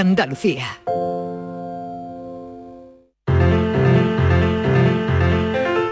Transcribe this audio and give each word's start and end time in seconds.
Andalucía. 0.00 0.66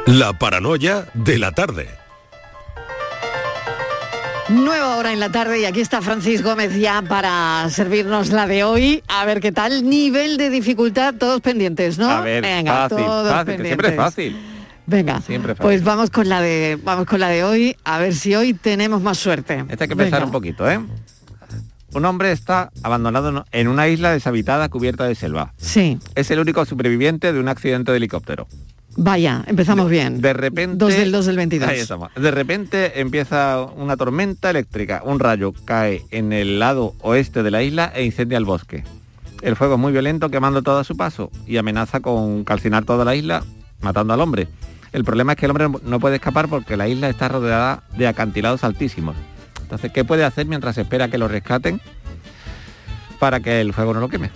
La 0.06 0.32
paranoia 0.32 1.04
de 1.14 1.38
la 1.38 1.52
tarde. 1.52 1.88
Nueva 4.48 4.96
hora 4.96 5.12
en 5.12 5.20
la 5.20 5.30
tarde 5.30 5.60
y 5.60 5.64
aquí 5.66 5.80
está 5.82 6.00
Francis 6.00 6.42
Gómez 6.42 6.74
ya 6.74 7.02
para 7.02 7.68
servirnos 7.70 8.30
la 8.30 8.46
de 8.46 8.64
hoy. 8.64 9.02
A 9.08 9.26
ver 9.26 9.40
qué 9.40 9.52
tal. 9.52 9.86
Nivel 9.88 10.38
de 10.38 10.48
dificultad, 10.48 11.14
todos 11.14 11.42
pendientes, 11.42 11.98
¿no? 11.98 12.08
A 12.10 12.22
ver, 12.22 12.42
Venga, 12.42 12.88
fácil, 12.88 13.04
todos 13.04 13.30
fácil, 13.30 13.56
que 13.58 13.64
siempre 13.64 13.88
es 13.88 13.94
pendientes. 13.94 14.04
fácil. 14.04 14.36
Venga, 14.86 15.20
Siempre 15.20 15.54
fácil. 15.54 15.62
pues 15.62 15.84
vamos 15.84 16.08
con 16.08 16.30
la 16.30 16.40
de 16.40 16.78
vamos 16.82 17.04
con 17.04 17.20
la 17.20 17.28
de 17.28 17.44
hoy, 17.44 17.76
a 17.84 17.98
ver 17.98 18.14
si 18.14 18.34
hoy 18.34 18.54
tenemos 18.54 19.02
más 19.02 19.18
suerte. 19.18 19.62
Este 19.68 19.84
hay 19.84 19.88
que 19.88 19.96
pensar 19.96 20.20
Venga. 20.20 20.24
un 20.26 20.32
poquito, 20.32 20.68
¿eh? 20.70 20.80
Un 21.94 22.04
hombre 22.04 22.32
está 22.32 22.70
abandonado 22.82 23.44
en 23.50 23.68
una 23.68 23.88
isla 23.88 24.12
deshabitada 24.12 24.68
cubierta 24.68 25.04
de 25.04 25.14
selva. 25.14 25.54
Sí, 25.56 25.98
Es 26.14 26.30
el 26.30 26.38
único 26.38 26.64
superviviente 26.64 27.32
de 27.32 27.40
un 27.40 27.48
accidente 27.48 27.92
de 27.92 27.96
helicóptero. 27.96 28.46
vaya, 28.96 29.44
empezamos 29.46 29.88
bien. 29.88 30.20
De 30.20 30.32
repente... 30.32 30.76
2 30.76 30.96
del 30.96 31.12
2 31.12 31.26
del 31.26 31.36
22. 31.36 31.68
Ahí 31.68 31.78
estamos. 31.80 32.10
De 32.14 32.30
repente 32.30 33.00
empieza 33.00 33.62
una 33.62 33.96
tormenta 33.96 34.50
eléctrica. 34.50 35.02
Un 35.04 35.18
rayo 35.18 35.54
cae 35.64 36.02
en 36.10 36.32
el 36.32 36.58
lado 36.58 36.94
oeste 37.00 37.42
de 37.42 37.50
la 37.50 37.62
isla 37.62 37.90
e 37.94 38.04
incendia 38.04 38.36
el 38.38 38.44
bosque. 38.44 38.84
El 39.40 39.56
fuego 39.56 39.74
es 39.74 39.80
muy 39.80 39.92
violento, 39.92 40.30
quemando 40.30 40.62
todo 40.62 40.78
a 40.80 40.84
su 40.84 40.96
paso 40.96 41.30
y 41.46 41.56
amenaza 41.58 42.00
con 42.00 42.42
calcinar 42.44 42.84
toda 42.84 43.04
la 43.04 43.14
isla, 43.14 43.44
matando 43.80 44.12
al 44.12 44.20
hombre. 44.20 44.48
El 44.92 45.04
problema 45.04 45.32
es 45.32 45.38
que 45.38 45.46
el 45.46 45.50
hombre 45.52 45.68
no 45.84 46.00
puede 46.00 46.16
escapar 46.16 46.48
porque 46.48 46.76
la 46.76 46.88
isla 46.88 47.08
está 47.08 47.28
rodeada 47.28 47.84
de 47.96 48.08
acantilados 48.08 48.64
altísimos. 48.64 49.14
Entonces, 49.68 49.92
¿qué 49.92 50.02
puede 50.02 50.24
hacer 50.24 50.46
mientras 50.46 50.78
espera 50.78 51.08
que 51.08 51.18
lo 51.18 51.28
rescaten 51.28 51.78
para 53.18 53.40
que 53.40 53.60
el 53.60 53.74
fuego 53.74 53.92
no 53.92 54.00
lo 54.00 54.08
queme? 54.08 54.30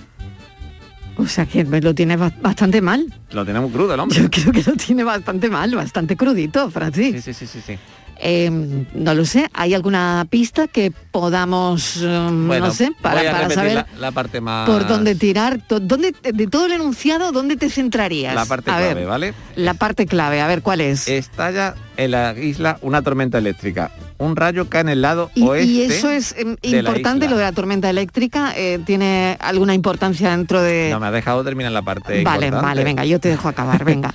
O 1.16 1.26
sea 1.26 1.46
que 1.46 1.64
lo 1.64 1.94
tiene 1.94 2.16
ba- 2.18 2.34
bastante 2.42 2.82
mal. 2.82 3.06
Lo 3.30 3.42
tiene 3.46 3.58
muy 3.60 3.70
crudo 3.70 3.94
el 3.94 4.00
hombre. 4.00 4.18
Yo 4.20 4.28
creo 4.30 4.52
que 4.52 4.62
lo 4.62 4.76
tiene 4.76 5.04
bastante 5.04 5.48
mal, 5.48 5.74
bastante 5.74 6.18
crudito, 6.18 6.70
Francis. 6.70 7.24
Sí, 7.24 7.32
sí, 7.32 7.32
sí, 7.32 7.46
sí, 7.46 7.60
sí. 7.66 7.78
Eh, 8.24 8.50
no 8.94 9.14
lo 9.14 9.24
sé, 9.24 9.48
¿hay 9.54 9.72
alguna 9.72 10.26
pista 10.28 10.68
que 10.68 10.92
podamos, 10.92 11.96
um, 11.96 12.46
Bueno, 12.46 12.66
no 12.66 12.72
sé, 12.72 12.92
para, 13.00 13.48
saber 13.50 13.74
la, 13.74 13.86
la 13.98 14.12
parte 14.12 14.40
más... 14.40 14.68
por 14.68 14.86
dónde 14.86 15.14
tirar? 15.16 15.60
To- 15.66 15.80
¿Dónde, 15.80 16.14
de 16.22 16.46
todo 16.46 16.66
el 16.66 16.72
enunciado, 16.72 17.32
¿dónde 17.32 17.56
te 17.56 17.68
centrarías? 17.68 18.34
La 18.34 18.44
parte 18.46 18.70
A 18.70 18.76
clave, 18.76 18.94
ver, 18.94 19.06
¿vale? 19.06 19.34
La 19.56 19.74
parte 19.74 20.06
clave, 20.06 20.40
a 20.40 20.46
ver, 20.46 20.62
¿cuál 20.62 20.82
es? 20.82 21.08
Estalla 21.08 21.74
en 21.96 22.10
la 22.10 22.34
isla 22.38 22.78
una 22.80 23.02
tormenta 23.02 23.38
eléctrica. 23.38 23.90
Un 24.18 24.34
rayo 24.36 24.68
cae 24.68 24.80
en 24.82 24.88
el 24.88 25.02
lado 25.02 25.30
Y, 25.34 25.42
oeste. 25.42 25.66
y 25.70 25.82
eso 25.82 26.08
es 26.10 26.34
em, 26.38 26.56
importante, 26.62 27.28
lo 27.28 27.36
de 27.36 27.42
la 27.42 27.52
tormenta 27.52 27.90
eléctrica, 27.90 28.52
eh, 28.56 28.78
¿tiene 28.86 29.36
alguna 29.40 29.74
importancia 29.74 30.30
dentro 30.30 30.62
de...? 30.62 30.88
No, 30.90 31.00
me 31.00 31.06
ha 31.08 31.10
dejado 31.10 31.42
terminar 31.44 31.72
la 31.72 31.82
parte 31.82 32.22
vale, 32.22 32.46
importante. 32.46 32.66
vale, 32.66 32.84
venga, 32.84 33.04
yo 33.04 33.18
te 33.20 33.28
dejo 33.28 33.48
acabar, 33.48 33.84
venga. 33.86 34.14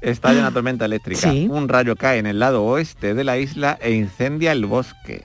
Estalla 0.00 0.40
una 0.40 0.50
tormenta 0.52 0.84
eléctrica. 0.86 1.30
Sí. 1.30 1.48
Un 1.50 1.68
rayo 1.68 1.96
cae 1.96 2.18
en 2.18 2.26
el 2.26 2.38
lado 2.38 2.64
oeste 2.64 3.14
de 3.14 3.24
la 3.24 3.38
isla 3.38 3.78
e 3.80 3.92
incendia 3.92 4.52
el 4.52 4.66
bosque. 4.66 5.22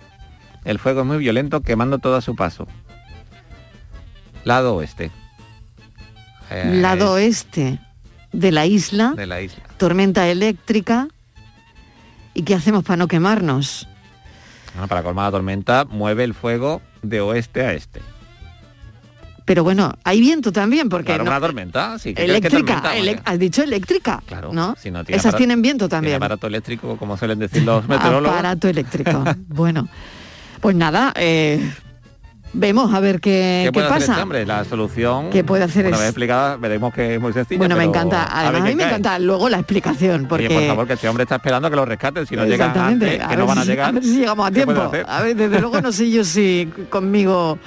El 0.65 0.77
fuego 0.77 1.01
es 1.01 1.07
muy 1.07 1.17
violento, 1.17 1.61
quemando 1.61 1.97
todo 1.99 2.15
a 2.17 2.21
su 2.21 2.35
paso. 2.35 2.67
Lado 4.43 4.75
oeste. 4.75 5.11
Eh, 6.49 6.69
Lado 6.81 7.13
oeste 7.13 7.79
de 8.33 8.51
la 8.51 8.65
isla, 8.65 9.13
de 9.15 9.25
la 9.27 9.41
isla. 9.41 9.63
tormenta 9.77 10.27
eléctrica. 10.27 11.07
¿Y 12.33 12.43
qué 12.43 12.55
hacemos 12.55 12.83
para 12.83 12.97
no 12.97 13.07
quemarnos? 13.07 13.87
Bueno, 14.73 14.87
para 14.87 15.03
colmar 15.03 15.25
la 15.25 15.31
tormenta, 15.31 15.85
mueve 15.89 16.23
el 16.23 16.33
fuego 16.33 16.81
de 17.01 17.19
oeste 17.21 17.61
a 17.65 17.73
este. 17.73 18.01
Pero 19.43 19.63
bueno, 19.63 19.93
hay 20.05 20.21
viento 20.21 20.51
también, 20.51 20.87
porque 20.87 21.07
Claro, 21.07 21.25
no- 21.25 21.31
una 21.31 21.39
tormenta, 21.41 21.97
sí. 21.99 22.13
¿qué 22.13 22.23
crees 22.23 22.27
que 22.41 22.47
eléctrica, 22.47 22.73
tormenta, 22.81 22.95
ele- 22.95 23.21
has 23.25 23.39
dicho 23.39 23.63
eléctrica, 23.63 24.23
Claro, 24.25 24.53
¿no? 24.53 24.75
si 24.79 24.91
no 24.91 25.03
tiene 25.03 25.17
Esas 25.17 25.31
aparato- 25.33 25.37
tienen 25.37 25.61
viento 25.61 25.85
Tiene 25.89 25.97
también. 25.97 26.15
aparato 26.17 26.47
eléctrico, 26.47 26.95
como 26.95 27.17
suelen 27.17 27.39
decir 27.39 27.63
los 27.63 27.85
meteorólogos. 27.89 28.29
Aparato 28.37 28.67
eléctrico. 28.69 29.23
bueno, 29.47 29.89
pues 30.61 30.75
nada, 30.75 31.11
eh, 31.17 31.69
vemos 32.53 32.93
a 32.93 32.99
ver 32.99 33.19
qué, 33.21 33.61
¿Qué 33.63 33.67
qué 33.67 33.71
puede 33.73 33.87
hacer 33.87 33.99
pasa. 33.99 34.11
este 34.13 34.23
hombre? 34.23 34.45
La 34.45 34.63
solución, 34.65 35.29
¿Qué 35.29 35.43
puede 35.43 35.63
hacer 35.63 35.85
una 35.85 35.95
es- 35.95 35.99
vez 36.01 36.09
explicada, 36.09 36.57
veremos 36.57 36.93
que 36.93 37.15
es 37.15 37.21
muy 37.21 37.31
sencilla. 37.33 37.57
Bueno, 37.59 37.75
me 37.77 37.83
encanta. 37.85 38.27
Además, 38.31 38.61
a 38.61 38.65
mí 38.65 38.75
me 38.75 38.83
cae. 38.83 38.89
encanta 38.89 39.19
luego 39.19 39.49
la 39.49 39.57
explicación, 39.57 40.25
porque... 40.27 40.47
Oye, 40.47 40.55
por 40.55 40.67
favor, 40.67 40.87
que 40.87 40.93
este 40.93 41.07
hombre 41.09 41.23
está 41.23 41.35
esperando 41.35 41.69
que 41.69 41.75
lo 41.75 41.85
rescaten. 41.85 42.25
Si 42.27 42.35
no 42.35 42.45
llega 42.45 42.71
antes, 42.87 43.19
que 43.27 43.37
no 43.37 43.45
van 43.45 43.57
a 43.59 43.61
si- 43.63 43.67
llegar. 43.69 43.89
A 43.89 43.91
ver 43.93 44.03
si 44.03 44.17
llegamos 44.19 44.47
a 44.47 44.51
¿qué 44.51 44.65
puede 44.65 44.79
tiempo. 44.89 45.09
A 45.11 45.21
ver, 45.21 45.35
desde 45.35 45.59
luego 45.59 45.81
no 45.81 45.91
sé 45.91 46.09
yo 46.11 46.23
si 46.23 46.69
conmigo 46.89 47.57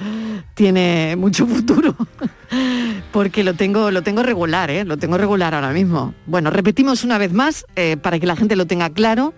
tiene 0.53 1.15
mucho 1.17 1.45
futuro. 1.47 1.95
Porque 3.11 3.43
lo 3.43 3.53
tengo, 3.53 3.91
lo 3.91 4.01
tengo 4.03 4.23
regular, 4.23 4.69
¿eh? 4.69 4.83
Lo 4.85 4.97
tengo 4.97 5.17
regular 5.17 5.53
ahora 5.55 5.69
mismo. 5.71 6.13
Bueno, 6.25 6.49
repetimos 6.49 7.03
una 7.03 7.17
vez 7.17 7.31
más, 7.33 7.65
eh, 7.75 7.97
para 7.97 8.19
que 8.19 8.27
la 8.27 8.35
gente 8.35 8.55
lo 8.55 8.65
tenga 8.67 8.89
claro, 8.89 9.33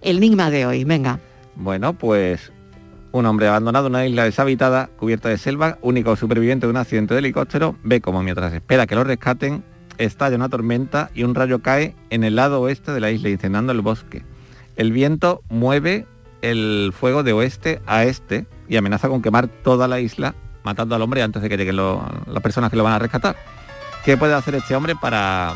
el 0.00 0.16
enigma 0.18 0.50
de 0.50 0.66
hoy. 0.66 0.84
Venga. 0.84 1.20
Bueno, 1.54 1.92
pues 1.94 2.52
un 3.12 3.26
hombre 3.26 3.46
abandonado 3.46 3.86
en 3.86 3.92
una 3.92 4.06
isla 4.06 4.24
deshabitada, 4.24 4.88
cubierta 4.96 5.28
de 5.28 5.38
selva, 5.38 5.78
único 5.82 6.16
superviviente 6.16 6.66
de 6.66 6.70
un 6.70 6.76
accidente 6.78 7.14
de 7.14 7.20
helicóptero, 7.20 7.76
ve 7.84 8.00
como 8.00 8.22
mientras 8.22 8.52
espera 8.52 8.86
que 8.86 8.94
lo 8.94 9.04
rescaten, 9.04 9.62
estalla 9.98 10.36
una 10.36 10.48
tormenta 10.48 11.10
y 11.14 11.22
un 11.22 11.34
rayo 11.34 11.60
cae 11.60 11.94
en 12.10 12.24
el 12.24 12.36
lado 12.36 12.60
oeste 12.60 12.92
de 12.92 13.00
la 13.00 13.10
isla, 13.10 13.28
incendiando 13.28 13.72
el 13.72 13.82
bosque. 13.82 14.24
El 14.76 14.92
viento 14.92 15.42
mueve 15.50 16.06
el 16.40 16.92
fuego 16.98 17.22
de 17.22 17.32
oeste 17.32 17.80
a 17.86 18.04
este 18.04 18.46
y 18.68 18.76
amenaza 18.76 19.08
con 19.08 19.22
quemar 19.22 19.48
toda 19.48 19.86
la 19.86 20.00
isla, 20.00 20.34
matando 20.64 20.94
al 20.94 21.02
hombre 21.02 21.22
antes 21.22 21.42
de 21.42 21.48
que 21.48 21.56
lleguen 21.56 21.76
las 21.76 22.42
personas 22.42 22.70
que 22.70 22.76
lo 22.76 22.84
van 22.84 22.94
a 22.94 22.98
rescatar. 22.98 23.36
¿Qué 24.04 24.16
puede 24.16 24.34
hacer 24.34 24.54
este 24.54 24.74
hombre 24.74 24.96
para 24.96 25.54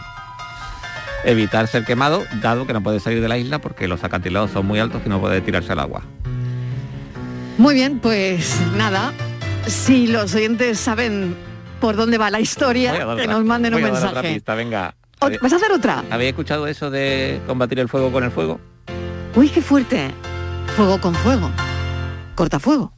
evitar 1.24 1.66
ser 1.66 1.84
quemado, 1.84 2.22
dado 2.40 2.66
que 2.66 2.72
no 2.72 2.82
puede 2.82 3.00
salir 3.00 3.20
de 3.20 3.28
la 3.28 3.38
isla 3.38 3.58
porque 3.58 3.88
los 3.88 4.04
acantilados 4.04 4.52
son 4.52 4.66
muy 4.66 4.78
altos 4.78 5.02
y 5.04 5.08
no 5.08 5.20
puede 5.20 5.40
tirarse 5.40 5.72
al 5.72 5.80
agua? 5.80 6.02
Muy 7.58 7.74
bien, 7.74 7.98
pues 8.00 8.58
nada. 8.76 9.12
Si 9.66 10.06
los 10.06 10.34
oyentes 10.34 10.78
saben 10.78 11.34
por 11.80 11.96
dónde 11.96 12.18
va 12.18 12.30
la 12.30 12.40
historia, 12.40 13.16
que 13.16 13.26
nos 13.26 13.44
manden 13.44 13.74
un 13.74 13.82
dar 13.82 13.92
otra 13.92 14.04
mensaje. 14.10 14.34
pista, 14.34 14.54
venga. 14.54 14.94
¿Vas 15.40 15.52
a 15.52 15.56
hacer 15.56 15.72
otra? 15.72 16.04
¿Habéis 16.10 16.30
escuchado 16.30 16.66
eso 16.66 16.90
de 16.90 17.40
combatir 17.46 17.80
el 17.80 17.88
fuego 17.88 18.12
con 18.12 18.24
el 18.24 18.30
fuego? 18.30 18.60
Uy, 19.34 19.48
qué 19.48 19.62
fuerte. 19.62 20.10
Fuego 20.76 21.00
con 21.00 21.14
fuego. 21.14 21.50
Cortafuego. 22.34 22.92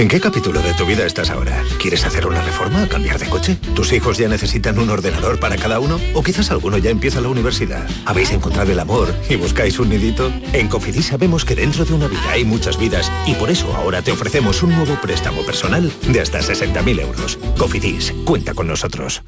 ¿En 0.00 0.08
qué 0.08 0.18
capítulo 0.18 0.62
de 0.62 0.72
tu 0.72 0.86
vida 0.86 1.04
estás 1.04 1.28
ahora? 1.28 1.62
¿Quieres 1.78 2.06
hacer 2.06 2.26
una 2.26 2.40
reforma 2.40 2.88
cambiar 2.88 3.18
de 3.18 3.28
coche? 3.28 3.58
¿Tus 3.74 3.92
hijos 3.92 4.16
ya 4.16 4.28
necesitan 4.28 4.78
un 4.78 4.88
ordenador 4.88 5.38
para 5.38 5.58
cada 5.58 5.78
uno? 5.78 6.00
¿O 6.14 6.22
quizás 6.22 6.50
alguno 6.50 6.78
ya 6.78 6.88
empieza 6.88 7.20
la 7.20 7.28
universidad? 7.28 7.86
¿Habéis 8.06 8.32
encontrado 8.32 8.72
el 8.72 8.80
amor 8.80 9.14
y 9.28 9.36
buscáis 9.36 9.78
un 9.78 9.90
nidito? 9.90 10.32
En 10.54 10.68
Cofidis 10.68 11.08
sabemos 11.08 11.44
que 11.44 11.54
dentro 11.54 11.84
de 11.84 11.92
una 11.92 12.08
vida 12.08 12.30
hay 12.30 12.46
muchas 12.46 12.78
vidas 12.78 13.12
y 13.26 13.34
por 13.34 13.50
eso 13.50 13.76
ahora 13.76 14.00
te 14.00 14.10
ofrecemos 14.10 14.62
un 14.62 14.74
nuevo 14.74 14.98
préstamo 15.02 15.44
personal 15.44 15.92
de 16.08 16.20
hasta 16.22 16.40
60.000 16.40 17.02
euros. 17.02 17.38
Cofidis, 17.58 18.14
cuenta 18.24 18.54
con 18.54 18.68
nosotros. 18.68 19.22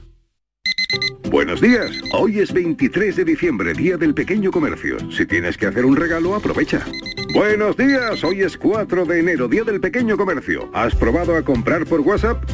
Buenos 1.31 1.61
días. 1.61 1.91
Hoy 2.12 2.38
es 2.41 2.50
23 2.50 3.16
de 3.16 3.25
diciembre, 3.27 3.75
Día 3.75 3.99
del 3.99 4.15
Pequeño 4.15 4.50
Comercio. 4.50 4.97
Si 5.11 5.27
tienes 5.27 5.59
que 5.59 5.66
hacer 5.66 5.84
un 5.84 5.97
regalo, 5.97 6.34
aprovecha. 6.34 6.87
Buenos 7.32 7.78
días. 7.78 8.22
Hoy 8.25 8.43
es 8.43 8.59
4 8.59 9.06
de 9.06 9.20
enero, 9.20 9.48
Día 9.48 9.65
del 9.65 9.81
Pequeño 9.81 10.19
Comercio. 10.19 10.69
¿Has 10.75 10.94
probado 10.94 11.34
a 11.34 11.43
comprar 11.43 11.87
por 11.87 12.00
WhatsApp? 12.00 12.44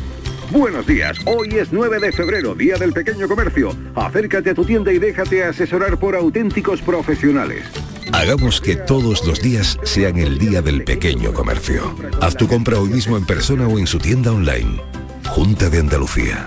Buenos 0.53 0.87
días. 0.87 1.19
Hoy 1.27 1.49
es 1.57 1.73
9 1.73 1.99
de 1.99 2.13
febrero, 2.13 2.55
Día 2.55 2.77
del 2.77 2.93
Pequeño 2.93 3.27
Comercio. 3.27 3.75
Acércate 3.97 4.51
a 4.51 4.55
tu 4.55 4.65
tienda 4.65 4.93
y 4.93 4.99
déjate 4.99 5.43
asesorar 5.43 5.99
por 5.99 6.15
auténticos 6.15 6.81
profesionales. 6.81 7.65
Hagamos 8.13 8.61
que 8.61 8.77
todos 8.77 9.27
los 9.27 9.43
días 9.43 9.79
sean 9.83 10.17
el 10.17 10.39
día 10.39 10.63
del 10.63 10.85
pequeño 10.85 11.33
comercio. 11.35 11.95
Haz 12.21 12.37
tu 12.37 12.47
compra 12.47 12.79
hoy 12.79 12.89
mismo 12.89 13.17
en 13.17 13.27
persona 13.27 13.67
o 13.67 13.79
en 13.79 13.87
su 13.87 13.99
tienda 13.99 14.33
online. 14.33 14.81
Junta 15.27 15.69
de 15.69 15.81
Andalucía. 15.81 16.47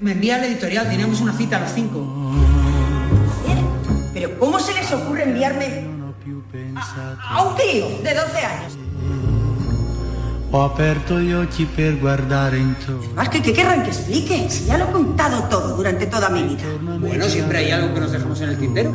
Me 0.00 0.12
envía 0.12 0.38
la 0.38 0.46
editorial, 0.46 0.88
tenemos 0.88 1.20
una 1.20 1.34
cita 1.34 1.58
a 1.58 1.60
las 1.60 1.74
5. 1.74 2.34
¿Pero 4.14 4.38
cómo 4.38 4.58
se 4.58 4.72
les 4.72 4.90
ocurre 4.92 5.24
enviarme 5.24 5.84
a, 6.74 7.36
a 7.36 7.42
un 7.42 7.54
tío 7.54 7.86
de 8.02 8.14
12 8.14 8.38
años? 8.38 8.78
Ho 10.52 10.62
aperto 10.62 11.20
gli 11.20 11.32
occhi 11.32 11.66
per 11.66 11.98
guardare 11.98 12.58
intorno. 12.58 13.12
Más 13.14 13.28
que, 13.28 13.42
¿qué 13.42 13.52
querrán 13.52 13.82
que 13.82 13.90
explique? 13.90 14.48
Si 14.48 14.64
ya 14.64 14.78
lo 14.78 14.86
he 14.86 14.90
contado 14.90 15.44
todo 15.44 15.76
durante 15.76 16.06
toda 16.06 16.30
mi 16.30 16.42
vida. 16.44 16.64
Bueno, 16.98 17.26
siempre 17.26 17.58
hay 17.58 17.70
algo 17.70 17.92
que 17.92 18.00
nos 18.00 18.10
dejamos 18.10 18.40
en 18.40 18.48
el 18.48 18.58
tintero. 18.58 18.94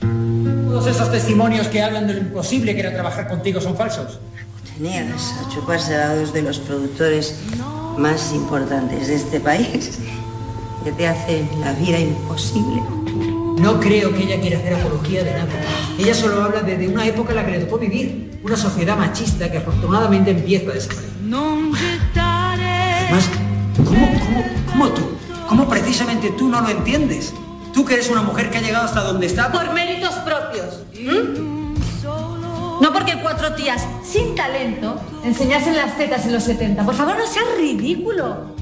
Todos 0.00 0.86
esos 0.86 1.12
testimonios 1.12 1.68
que 1.68 1.82
hablan 1.82 2.06
de 2.06 2.14
lo 2.14 2.20
imposible 2.20 2.74
que 2.74 2.80
era 2.80 2.92
trabajar 2.92 3.28
contigo 3.28 3.60
son 3.60 3.76
falsos. 3.76 4.18
Tenías 4.76 5.34
a 5.40 5.48
chuparse 5.48 5.94
a 5.94 6.16
dos 6.16 6.32
de 6.32 6.42
los 6.42 6.58
productores 6.58 7.36
más 7.96 8.32
importantes 8.32 9.06
de 9.06 9.14
este 9.14 9.38
país, 9.38 10.00
que 10.82 10.90
te 10.90 11.06
hacen 11.06 11.48
la 11.60 11.72
vida 11.74 12.00
imposible. 12.00 12.82
No 13.60 13.78
creo 13.78 14.12
que 14.12 14.24
ella 14.24 14.40
quiera 14.40 14.58
hacer 14.58 14.74
apología 14.74 15.22
de 15.22 15.30
nada. 15.30 15.48
Ella 15.96 16.12
solo 16.12 16.42
habla 16.42 16.62
de, 16.62 16.76
de 16.76 16.88
una 16.88 17.06
época 17.06 17.30
en 17.30 17.36
la 17.36 17.46
que 17.46 17.52
le 17.52 17.60
tocó 17.60 17.78
vivir. 17.78 18.40
Una 18.42 18.56
sociedad 18.56 18.96
machista 18.96 19.50
que 19.50 19.58
afortunadamente 19.58 20.32
empieza 20.32 20.72
a 20.72 20.74
desaparecer. 20.74 21.10
Además, 22.16 23.28
¿cómo, 23.76 24.06
cómo, 24.18 24.44
cómo 24.70 24.88
tú? 24.88 25.02
¿Cómo 25.48 25.68
precisamente 25.68 26.30
tú 26.36 26.48
no 26.48 26.60
lo 26.60 26.68
entiendes? 26.68 27.32
Tú 27.72 27.84
que 27.84 27.94
eres 27.94 28.10
una 28.10 28.22
mujer 28.22 28.50
que 28.50 28.58
ha 28.58 28.60
llegado 28.60 28.86
hasta 28.86 29.04
donde 29.04 29.26
está. 29.26 29.52
Por 29.52 29.72
méritos 29.72 30.14
propios. 30.16 30.80
¿m? 30.94 31.43
No 32.80 32.92
porque 32.92 33.18
cuatro 33.22 33.54
tías 33.54 33.86
sin 34.04 34.34
talento 34.34 35.00
enseñasen 35.24 35.76
las 35.76 35.96
tetas 35.96 36.26
en 36.26 36.32
los 36.32 36.42
70. 36.44 36.84
Por 36.84 36.94
favor, 36.94 37.16
no 37.16 37.26
seas 37.26 37.46
ridículo. 37.56 38.54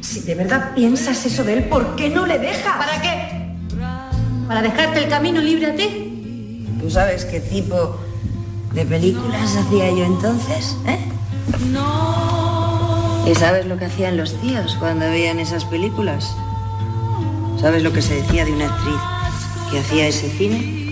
Si 0.00 0.20
de 0.20 0.34
verdad 0.34 0.74
piensas 0.74 1.24
eso 1.24 1.44
de 1.44 1.54
él, 1.54 1.64
¿por 1.64 1.96
qué 1.96 2.08
no 2.08 2.26
le 2.26 2.38
dejas? 2.38 2.76
¿Para 2.76 3.00
qué? 3.00 3.54
¿Para 4.46 4.62
dejarte 4.62 5.02
el 5.02 5.08
camino 5.08 5.40
libre 5.40 5.66
a 5.66 5.74
ti? 5.74 6.66
¿Tú 6.80 6.90
sabes 6.90 7.24
qué 7.24 7.40
tipo 7.40 7.98
de 8.72 8.84
películas 8.84 9.56
hacía 9.56 9.90
yo 9.90 10.04
entonces? 10.04 10.76
¿Eh? 10.86 10.98
¿Y 13.26 13.34
sabes 13.34 13.66
lo 13.66 13.78
que 13.78 13.86
hacían 13.86 14.16
los 14.16 14.38
tíos 14.40 14.76
cuando 14.78 15.06
veían 15.06 15.38
esas 15.38 15.64
películas? 15.64 16.36
¿Sabes 17.58 17.82
lo 17.82 17.92
que 17.92 18.02
se 18.02 18.16
decía 18.16 18.44
de 18.44 18.52
una 18.52 18.66
actriz 18.66 19.00
que 19.70 19.78
hacía 19.78 20.08
ese 20.08 20.28
cine? 20.28 20.83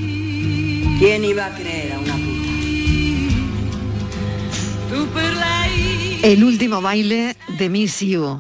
¿Quién 1.03 1.25
iba 1.25 1.47
a 1.47 1.51
creer 1.51 1.95
a 1.95 1.99
una 1.99 2.15
puta? 2.15 2.29
El 6.23 6.45
último 6.45 6.81
baile 6.81 7.35
de 7.59 7.69
Miss 7.69 7.99
You. 7.99 8.39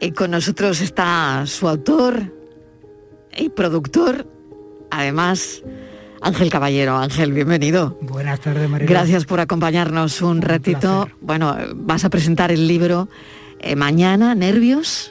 Y 0.00 0.12
con 0.12 0.30
nosotros 0.30 0.80
está 0.80 1.42
su 1.46 1.66
autor 1.66 2.32
y 3.36 3.48
productor, 3.48 4.28
además, 4.92 5.64
Ángel 6.20 6.50
Caballero. 6.50 6.96
Ángel, 6.96 7.32
bienvenido. 7.32 7.98
Buenas 8.00 8.38
tardes, 8.38 8.70
María. 8.70 8.86
Gracias 8.86 9.24
por 9.24 9.40
acompañarnos 9.40 10.22
un, 10.22 10.42
ratito. 10.42 11.08
Bueno, 11.20 11.56
vas 11.74 12.04
a 12.04 12.10
presentar 12.10 12.52
el 12.52 12.68
libro 12.68 13.08
eh, 13.58 13.74
mañana, 13.74 14.36
¿Nervios? 14.36 15.10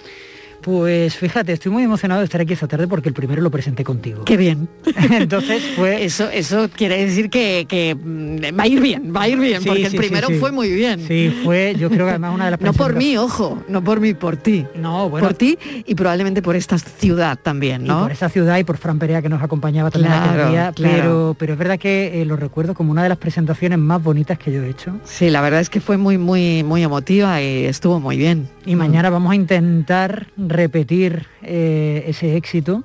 Pues 0.61 1.15
fíjate, 1.15 1.53
estoy 1.53 1.71
muy 1.71 1.83
emocionado 1.83 2.19
de 2.19 2.25
estar 2.25 2.41
aquí 2.41 2.53
esta 2.53 2.67
tarde 2.67 2.87
porque 2.87 3.09
el 3.09 3.15
primero 3.15 3.41
lo 3.41 3.49
presenté 3.49 3.83
contigo. 3.83 4.25
Qué 4.25 4.35
bien. 4.37 4.67
Entonces 5.11 5.63
fue... 5.75 6.03
Eso, 6.03 6.29
eso 6.29 6.69
quiere 6.75 7.05
decir 7.05 7.29
que, 7.29 7.65
que, 7.67 7.95
mm, 7.95 8.57
va 8.59 8.63
a 8.63 8.67
ir 8.67 8.81
bien, 8.81 9.13
va 9.15 9.21
a 9.23 9.27
ir 9.29 9.39
bien, 9.39 9.61
Sí, 9.61 9.67
porque 9.67 9.89
sí, 9.89 9.95
el 9.95 10.01
primero 10.01 10.27
sí. 10.27 10.35
fue 10.35 10.51
muy 10.51 10.69
bien. 10.71 11.05
Sí, 11.07 11.33
fue, 11.43 11.75
yo 11.77 11.89
creo 11.89 12.05
que 12.05 12.11
además 12.11 12.33
una 12.35 12.45
de 12.45 12.51
las 12.51 12.61
No 12.69 12.73
por 12.73 12.95
mí, 12.95 13.17
ojo, 13.17 13.63
no 13.69 13.83
por 13.83 13.99
mí, 13.99 14.13
por 14.13 14.35
ti. 14.37 14.65
No, 14.75 15.09
bueno. 15.09 15.27
Por 15.27 15.35
ti 15.37 15.57
y 15.85 15.95
probablemente 15.95 16.41
por 16.41 16.55
esta 16.55 16.77
ciudad 16.77 17.37
también, 17.41 17.85
Y 17.85 17.87
¿no? 17.89 18.01
por 18.03 18.11
esa 18.11 18.29
ciudad 18.29 18.57
y 18.57 18.63
por 18.63 18.77
Fran 18.77 18.99
Perea 18.99 19.21
que 19.21 19.29
nos 19.29 19.41
acompañaba 19.41 19.89
también 19.91 20.13
Claro, 20.13 20.31
aquel 20.31 20.51
día, 20.51 20.71
claro. 20.73 20.95
pero, 20.95 21.35
pero 21.39 21.53
es 21.53 21.59
verdad 21.59 21.79
que 21.79 22.21
eh, 22.21 22.25
lo 22.25 22.35
recuerdo 22.35 22.73
como 22.73 22.91
una 22.91 23.03
de 23.03 23.09
las 23.09 23.17
presentaciones 23.17 23.79
más 23.79 24.03
bonitas 24.03 24.37
que 24.37 24.51
yo 24.51 24.63
he 24.63 24.69
hecho. 24.69 24.93
Sí, 25.03 25.29
la 25.29 25.41
verdad 25.41 25.61
es 25.61 25.69
que 25.69 25.79
fue 25.79 25.97
muy, 25.97 26.17
muy, 26.17 26.63
muy 26.63 26.83
emotiva 26.83 27.41
y 27.41 27.65
estuvo 27.65 27.99
muy 27.99 28.17
bien. 28.17 28.49
Y 28.65 28.75
mañana 28.75 29.09
vamos 29.09 29.31
a 29.31 29.35
intentar 29.35 30.27
repetir 30.59 31.25
eh, 31.41 32.03
ese 32.07 32.35
éxito 32.35 32.83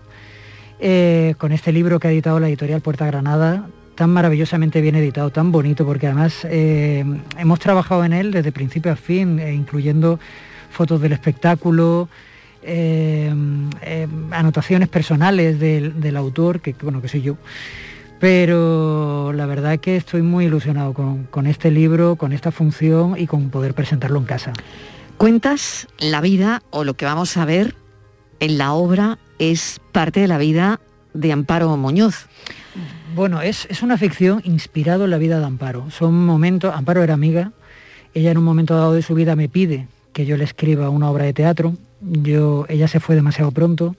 eh, 0.78 1.34
con 1.38 1.50
este 1.50 1.72
libro 1.72 1.98
que 1.98 2.06
ha 2.06 2.12
editado 2.12 2.38
la 2.38 2.46
editorial 2.46 2.80
Puerta 2.80 3.04
Granada, 3.04 3.66
tan 3.96 4.10
maravillosamente 4.10 4.80
bien 4.80 4.94
editado, 4.94 5.30
tan 5.30 5.50
bonito, 5.50 5.84
porque 5.84 6.06
además 6.06 6.46
eh, 6.48 7.04
hemos 7.36 7.58
trabajado 7.58 8.04
en 8.04 8.12
él 8.12 8.30
desde 8.30 8.52
principio 8.52 8.92
a 8.92 8.96
fin, 8.96 9.40
incluyendo 9.40 10.20
fotos 10.70 11.00
del 11.00 11.12
espectáculo, 11.12 12.08
anotaciones 14.30 14.88
personales 14.88 15.58
del, 15.58 16.16
autor, 16.16 16.60
que 16.60 16.76
bueno, 16.80 17.02
que 17.02 17.08
soy 17.08 17.22
yo. 17.22 17.36
Pero 18.20 19.32
la 19.32 19.46
verdad 19.46 19.80
que 19.80 19.96
estoy 19.96 20.22
muy 20.22 20.46
ilusionado 20.46 20.94
con 21.28 21.46
este 21.46 21.70
libro, 21.72 22.14
con 22.16 22.32
esta 22.32 22.52
función 22.52 23.16
y 23.18 23.26
con 23.26 23.50
poder 23.50 23.74
presentarlo 23.74 24.18
en 24.20 24.26
casa. 24.26 24.52
Cuentas 25.24 25.88
la 25.98 26.20
vida 26.20 26.62
o 26.68 26.84
lo 26.84 26.98
que 26.98 27.06
vamos 27.06 27.38
a 27.38 27.46
ver 27.46 27.74
en 28.40 28.58
la 28.58 28.74
obra 28.74 29.16
es 29.38 29.80
parte 29.90 30.20
de 30.20 30.28
la 30.28 30.36
vida 30.36 30.80
de 31.14 31.32
Amparo 31.32 31.74
Muñoz. 31.78 32.26
Bueno, 33.14 33.40
es, 33.40 33.66
es 33.70 33.80
una 33.80 33.96
ficción 33.96 34.42
inspirado 34.44 35.04
en 35.04 35.10
la 35.10 35.16
vida 35.16 35.38
de 35.38 35.46
Amparo. 35.46 35.90
Son 35.90 36.26
momentos, 36.26 36.74
Amparo 36.74 37.02
era 37.02 37.14
amiga, 37.14 37.52
ella 38.12 38.32
en 38.32 38.36
un 38.36 38.44
momento 38.44 38.76
dado 38.76 38.92
de 38.92 39.00
su 39.00 39.14
vida 39.14 39.34
me 39.34 39.48
pide 39.48 39.88
que 40.12 40.26
yo 40.26 40.36
le 40.36 40.44
escriba 40.44 40.90
una 40.90 41.08
obra 41.08 41.24
de 41.24 41.32
teatro, 41.32 41.74
yo, 42.02 42.66
ella 42.68 42.86
se 42.86 43.00
fue 43.00 43.14
demasiado 43.14 43.50
pronto, 43.50 43.96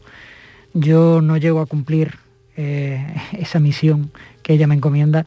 yo 0.76 1.22
no 1.22 1.38
llego 1.38 1.60
a 1.60 1.66
cumplir 1.66 2.20
eh, 2.56 3.04
esa 3.32 3.60
misión 3.60 4.12
que 4.44 4.54
ella 4.54 4.68
me 4.68 4.76
encomienda 4.76 5.26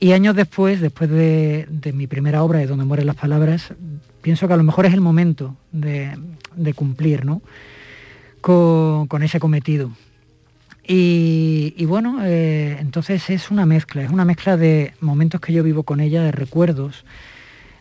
y 0.00 0.12
años 0.12 0.34
después, 0.34 0.80
después 0.80 1.10
de, 1.10 1.66
de 1.68 1.92
mi 1.92 2.06
primera 2.06 2.42
obra, 2.42 2.60
de 2.60 2.66
Donde 2.66 2.86
mueren 2.86 3.06
las 3.06 3.16
palabras, 3.16 3.74
pienso 4.28 4.46
que 4.46 4.52
a 4.52 4.58
lo 4.58 4.62
mejor 4.62 4.84
es 4.84 4.92
el 4.92 5.00
momento 5.00 5.56
de, 5.72 6.14
cumplir 6.74 7.24
¿no? 7.24 7.40
con, 8.42 9.22
ese 9.22 9.40
cometido. 9.40 9.90
Y, 10.86 11.82
bueno, 11.86 12.18
eh, 12.22 12.76
entonces 12.78 13.30
es 13.30 13.50
una 13.50 13.64
mezcla, 13.64 14.02
es 14.02 14.10
una 14.10 14.26
mezcla 14.26 14.58
de 14.58 14.92
momentos 15.00 15.40
que 15.40 15.54
yo 15.54 15.62
vivo 15.62 15.82
con 15.84 16.00
ella, 16.00 16.22
de 16.22 16.30
recuerdos, 16.30 17.06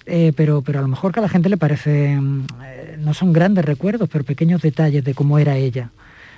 eh, 0.05 0.31
pero, 0.37 0.61
pero 0.61 0.79
a 0.79 0.81
lo 0.83 0.87
mejor 0.87 1.11
que 1.11 1.19
a 1.19 1.23
la 1.23 1.27
gente 1.27 1.49
le 1.49 1.57
parece, 1.57 2.17
no 2.17 3.13
son 3.13 3.33
grandes 3.33 3.65
recuerdos, 3.65 4.07
pero 4.09 4.23
pequeños 4.23 4.61
detalles 4.61 5.03
de 5.03 5.13
cómo 5.13 5.39
era 5.39 5.57
ella, 5.57 5.89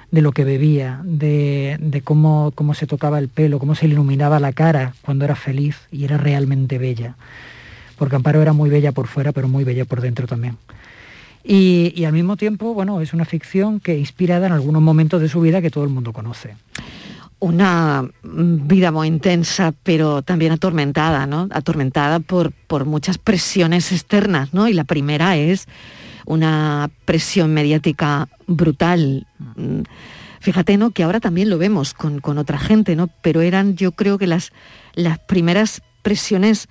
de 0.10 0.24
lo 0.24 0.32
que 0.32 0.44
bebía, 0.44 1.01
de, 1.04 2.01
cómo, 2.04 2.51
cómo 2.56 2.74
se 2.74 2.88
tocaba 2.88 3.20
el 3.20 3.30
pelo, 3.30 3.60
cómo 3.60 3.75
se 3.75 3.86
iluminaba 3.86 4.39
la 4.39 4.54
cara 4.54 4.96
cuando 5.04 5.25
era 5.25 5.36
feliz 5.36 5.78
y 5.92 6.04
era 6.04 6.18
realmente 6.18 6.80
bella. 6.80 7.16
Porque 8.00 8.15
Amparo 8.15 8.41
era 8.41 8.53
muy 8.53 8.72
bella 8.72 8.91
por 8.91 9.08
fuera, 9.08 9.32
pero 9.34 9.48
muy 9.48 9.63
bella 9.63 9.86
por 9.86 10.01
dentro 10.01 10.25
también. 10.25 10.58
Y, 11.44 11.94
y, 11.96 12.06
al 12.06 12.13
mismo 12.13 12.38
tiempo, 12.38 12.74
bueno, 12.74 13.01
es 13.01 13.13
una 13.13 13.25
ficción 13.25 13.79
que 13.79 13.98
inspirada 13.98 14.48
en 14.48 14.53
algunos 14.53 14.82
momentos 14.82 15.22
de 15.22 15.29
su 15.29 15.41
vida 15.41 15.62
que 15.62 15.70
todo 15.70 15.84
el 15.84 15.89
mundo 15.89 16.13
conoce. 16.13 16.56
Una 17.39 18.10
vida 18.24 18.91
muy 18.91 19.08
intensa, 19.08 19.74
pero 19.84 20.22
también 20.22 20.51
atormentada, 20.51 21.27
¿no? 21.27 21.48
Atormentada 21.51 22.20
por, 22.20 22.51
por 22.51 22.86
muchas 22.86 23.18
presiones 23.18 23.91
externas, 23.91 24.53
¿no? 24.53 24.68
Y 24.68 24.74
la 24.74 24.84
primera 24.84 25.38
es 25.38 25.68
una 26.25 26.89
presión 27.06 27.53
mediática 27.53 28.29
brutal. 28.48 29.27
Fíjate, 30.39 30.77
¿no? 30.77 30.91
Que 30.91 31.03
ahora 31.03 31.20
también 31.20 31.50
lo 31.50 31.58
vemos 31.58 31.94
con, 31.94 32.20
con 32.20 32.38
otra 32.38 32.60
gente, 32.60 32.96
¿no? 32.96 33.10
Pero 33.22 33.41
eran, 33.41 33.75
yo 33.75 33.94
creo 33.94 34.18
que 34.18 34.27
las, 34.27 34.51
las 34.94 35.20
primeras 35.20 35.82
presiones 36.01 36.68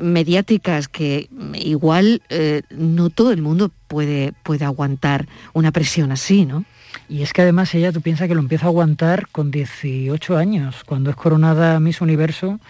mediáticas 0.00 0.88
que 0.88 1.28
igual 1.54 2.22
eh, 2.28 2.62
no 2.70 3.10
todo 3.10 3.32
el 3.32 3.42
mundo 3.42 3.70
puede, 3.88 4.32
puede 4.42 4.64
aguantar 4.64 5.26
una 5.52 5.72
presión 5.72 6.12
así, 6.12 6.46
¿no? 6.46 6.64
Y 7.08 7.22
es 7.22 7.32
que 7.32 7.42
además 7.42 7.74
ella, 7.74 7.92
tú 7.92 8.00
piensas 8.00 8.28
que 8.28 8.34
lo 8.34 8.40
empieza 8.40 8.66
a 8.66 8.68
aguantar 8.68 9.28
con 9.28 9.50
18 9.50 10.36
años, 10.36 10.84
cuando 10.84 11.10
es 11.10 11.16
coronada 11.16 11.80
Miss 11.80 12.00
Universo. 12.00 12.60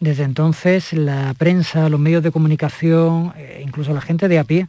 Desde 0.00 0.24
entonces 0.24 0.92
la 0.92 1.34
prensa, 1.38 1.88
los 1.88 2.00
medios 2.00 2.22
de 2.22 2.30
comunicación, 2.30 3.32
eh, 3.36 3.62
incluso 3.64 3.94
la 3.94 4.00
gente 4.00 4.28
de 4.28 4.38
a 4.38 4.44
pie, 4.44 4.68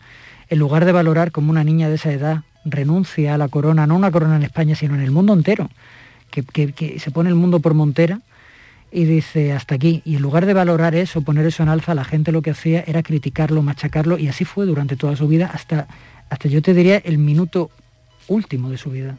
en 0.49 0.59
lugar 0.59 0.85
de 0.85 0.91
valorar 0.91 1.31
como 1.31 1.51
una 1.51 1.63
niña 1.63 1.89
de 1.89 1.95
esa 1.95 2.11
edad 2.11 2.43
renuncia 2.63 3.33
a 3.33 3.37
la 3.37 3.47
corona, 3.47 3.87
no 3.87 3.95
una 3.95 4.11
corona 4.11 4.35
en 4.35 4.43
España, 4.43 4.75
sino 4.75 4.95
en 4.95 5.01
el 5.01 5.11
mundo 5.11 5.33
entero, 5.33 5.69
que, 6.31 6.43
que, 6.43 6.71
que 6.71 6.99
se 6.99 7.11
pone 7.11 7.29
el 7.29 7.35
mundo 7.35 7.59
por 7.59 7.73
montera, 7.73 8.21
y 8.91 9.05
dice 9.05 9.53
hasta 9.53 9.75
aquí. 9.75 10.01
Y 10.05 10.15
en 10.15 10.21
lugar 10.21 10.45
de 10.45 10.53
valorar 10.53 10.95
eso, 10.95 11.21
poner 11.21 11.45
eso 11.45 11.63
en 11.63 11.69
alza, 11.69 11.95
la 11.95 12.05
gente 12.05 12.31
lo 12.31 12.41
que 12.41 12.51
hacía 12.51 12.83
era 12.87 13.03
criticarlo, 13.03 13.61
machacarlo, 13.61 14.17
y 14.17 14.27
así 14.27 14.45
fue 14.45 14.65
durante 14.65 14.95
toda 14.95 15.15
su 15.15 15.27
vida, 15.27 15.49
hasta, 15.53 15.87
hasta 16.29 16.47
yo 16.49 16.61
te 16.61 16.73
diría 16.73 16.97
el 16.97 17.17
minuto 17.17 17.69
último 18.27 18.69
de 18.69 18.77
su 18.77 18.91
vida. 18.91 19.17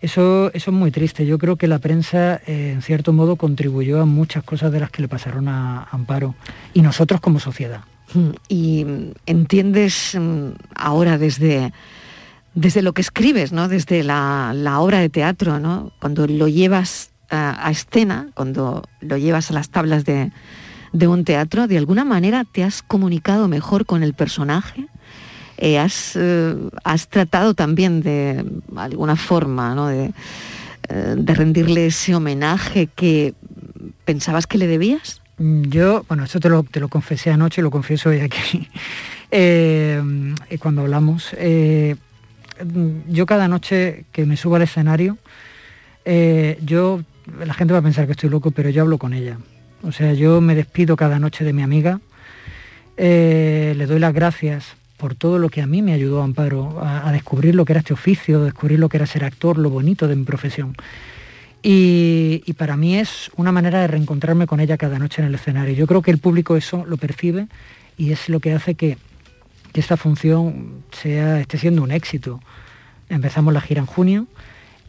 Eso, 0.00 0.52
eso 0.54 0.70
es 0.70 0.76
muy 0.76 0.92
triste. 0.92 1.26
Yo 1.26 1.38
creo 1.38 1.56
que 1.56 1.66
la 1.66 1.80
prensa, 1.80 2.40
eh, 2.46 2.70
en 2.72 2.82
cierto 2.82 3.12
modo, 3.12 3.34
contribuyó 3.34 4.00
a 4.00 4.04
muchas 4.04 4.44
cosas 4.44 4.70
de 4.70 4.78
las 4.78 4.90
que 4.90 5.02
le 5.02 5.08
pasaron 5.08 5.48
a 5.48 5.88
Amparo. 5.90 6.36
Y 6.72 6.82
nosotros 6.82 7.20
como 7.20 7.40
sociedad. 7.40 7.80
Mm, 8.14 8.30
y 8.48 8.86
entiendes 9.26 10.16
mm, 10.18 10.50
ahora 10.76 11.18
desde, 11.18 11.72
desde 12.54 12.82
lo 12.82 12.92
que 12.92 13.02
escribes, 13.02 13.52
¿no? 13.52 13.68
desde 13.68 14.02
la, 14.02 14.52
obra 14.78 15.00
de 15.00 15.08
teatro, 15.08 15.58
¿no? 15.58 15.92
cuando 16.00 16.26
lo 16.26 16.48
llevas 16.48 17.10
a, 17.30 17.70
escena, 17.70 18.28
cuando 18.34 18.82
lo 19.00 19.16
llevas 19.16 19.50
a 19.50 19.54
las 19.54 19.70
tablas 19.70 20.04
de, 20.04 20.30
un 21.06 21.24
teatro, 21.24 21.66
de 21.66 21.78
alguna 21.78 22.04
manera 22.04 22.44
te 22.44 22.64
has 22.64 22.82
comunicado 22.82 23.48
mejor 23.48 23.86
con 23.86 24.02
el 24.02 24.14
personaje, 24.14 24.86
eh, 25.58 25.78
has, 25.78 26.16
eh, 26.16 26.54
has, 26.84 27.08
tratado 27.08 27.54
también 27.54 28.00
de 28.00 28.44
alguna 28.76 29.16
forma 29.16 29.74
¿no? 29.74 29.88
de, 29.88 30.12
eh, 30.90 31.16
de 31.18 31.34
rendirle 31.34 31.86
ese 31.86 32.14
homenaje 32.14 32.86
que 32.86 33.34
pensabas 34.06 34.46
que 34.46 34.56
le 34.56 34.66
debías. 34.66 35.20
Mm, 35.36 35.64
yo, 35.64 36.02
bueno, 36.08 36.24
esto 36.24 36.40
te 36.40 36.48
lo, 36.48 36.62
te 36.62 36.80
lo 36.80 36.88
confesé 36.88 37.30
anoche 37.30 37.60
y 37.60 37.62
lo 37.62 37.70
confieso 37.70 38.08
hoy 38.08 38.20
aquí, 38.20 38.68
eh, 39.30 40.02
cuando 40.60 40.82
hablamos. 40.82 41.34
Eh, 41.36 41.96
yo 43.06 43.26
cada 43.26 43.48
noche 43.48 44.06
que 44.12 44.24
me 44.24 44.38
subo 44.38 44.56
al 44.56 44.62
escenario, 44.62 45.18
yo, 46.62 47.02
la 47.44 47.54
gente 47.54 47.72
va 47.72 47.80
a 47.80 47.82
pensar 47.82 48.06
que 48.06 48.12
estoy 48.12 48.30
loco, 48.30 48.50
pero 48.50 48.70
yo 48.70 48.82
hablo 48.82 48.98
con 48.98 49.12
ella. 49.12 49.38
O 49.82 49.92
sea, 49.92 50.12
yo 50.12 50.40
me 50.40 50.54
despido 50.54 50.96
cada 50.96 51.18
noche 51.18 51.44
de 51.44 51.52
mi 51.52 51.62
amiga, 51.62 52.00
le 52.96 53.86
doy 53.86 54.00
las 54.00 54.12
gracias 54.12 54.74
por 54.96 55.14
todo 55.14 55.38
lo 55.38 55.48
que 55.48 55.62
a 55.62 55.66
mí 55.66 55.82
me 55.82 55.92
ayudó 55.92 56.22
Amparo 56.22 56.80
a, 56.82 57.08
a 57.08 57.12
descubrir 57.12 57.54
lo 57.54 57.64
que 57.64 57.72
era 57.72 57.80
este 57.80 57.92
oficio, 57.92 58.42
descubrir 58.42 58.80
lo 58.80 58.88
que 58.88 58.96
era 58.96 59.06
ser 59.06 59.24
actor, 59.24 59.56
lo 59.56 59.70
bonito 59.70 60.08
de 60.08 60.16
mi 60.16 60.24
profesión. 60.24 60.74
Y, 61.62 62.52
para 62.56 62.76
mí 62.76 62.96
es 62.96 63.30
una 63.36 63.52
manera 63.52 63.80
de 63.80 63.88
reencontrarme 63.88 64.46
con 64.46 64.60
ella 64.60 64.76
cada 64.76 64.98
noche 64.98 65.22
en 65.22 65.28
el 65.28 65.34
escenario. 65.34 65.74
Yo 65.74 65.86
creo 65.86 66.02
que 66.02 66.10
el 66.10 66.18
público 66.18 66.56
eso 66.56 66.84
lo 66.86 66.96
percibe 66.96 67.48
y 67.96 68.12
es 68.12 68.28
lo 68.28 68.40
que 68.40 68.52
hace 68.52 68.74
que, 68.74 68.96
esta 69.74 69.96
función 69.96 70.82
sea, 70.90 71.38
esté 71.40 71.56
siendo 71.56 71.84
un 71.84 71.92
éxito. 71.92 72.40
Empezamos 73.08 73.54
la 73.54 73.60
gira 73.60 73.80
en 73.80 73.86
junio 73.86 74.26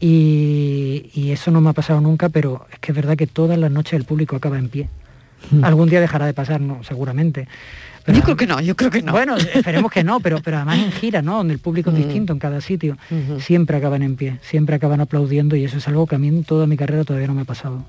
y, 0.00 1.10
y, 1.14 1.30
eso 1.30 1.50
no 1.50 1.60
me 1.60 1.70
ha 1.70 1.74
pasado 1.74 2.00
nunca, 2.00 2.28
pero 2.30 2.66
es 2.72 2.78
que 2.78 2.92
es 2.92 2.96
verdad 2.96 3.16
que 3.16 3.26
todas 3.26 3.58
las 3.58 3.70
noches 3.70 3.92
el 3.94 4.04
público 4.04 4.36
acaba 4.36 4.58
en 4.58 4.68
pie. 4.68 4.88
Mm. 5.50 5.64
Algún 5.64 5.88
día 5.88 6.00
dejará 6.00 6.26
de 6.26 6.34
pasar, 6.34 6.60
no, 6.60 6.82
seguramente 6.82 7.46
yo 8.06 8.22
creo 8.22 8.36
que 8.36 8.46
no, 8.46 8.60
yo 8.60 8.76
creo 8.76 8.90
que 8.90 9.02
no. 9.02 9.12
Bueno, 9.12 9.36
esperemos 9.54 9.90
que 9.90 10.04
no, 10.04 10.20
pero, 10.20 10.40
pero 10.42 10.58
además 10.58 10.78
en 10.78 10.92
gira, 10.92 11.22
¿no? 11.22 11.36
Donde 11.36 11.54
el 11.54 11.60
público 11.60 11.90
es 11.90 11.96
mm. 11.96 12.02
distinto 12.02 12.32
en 12.32 12.38
cada 12.38 12.60
sitio, 12.60 12.96
siempre 13.38 13.76
acaban 13.76 14.02
en 14.02 14.16
pie, 14.16 14.38
siempre 14.42 14.76
acaban 14.76 15.00
aplaudiendo 15.00 15.56
y 15.56 15.64
eso 15.64 15.78
es 15.78 15.88
algo 15.88 16.06
que 16.06 16.16
a 16.16 16.18
mí 16.18 16.28
en 16.28 16.44
toda 16.44 16.66
mi 16.66 16.76
carrera 16.76 17.04
todavía 17.04 17.28
no 17.28 17.34
me 17.34 17.42
ha 17.42 17.46
pasado. 17.46 17.84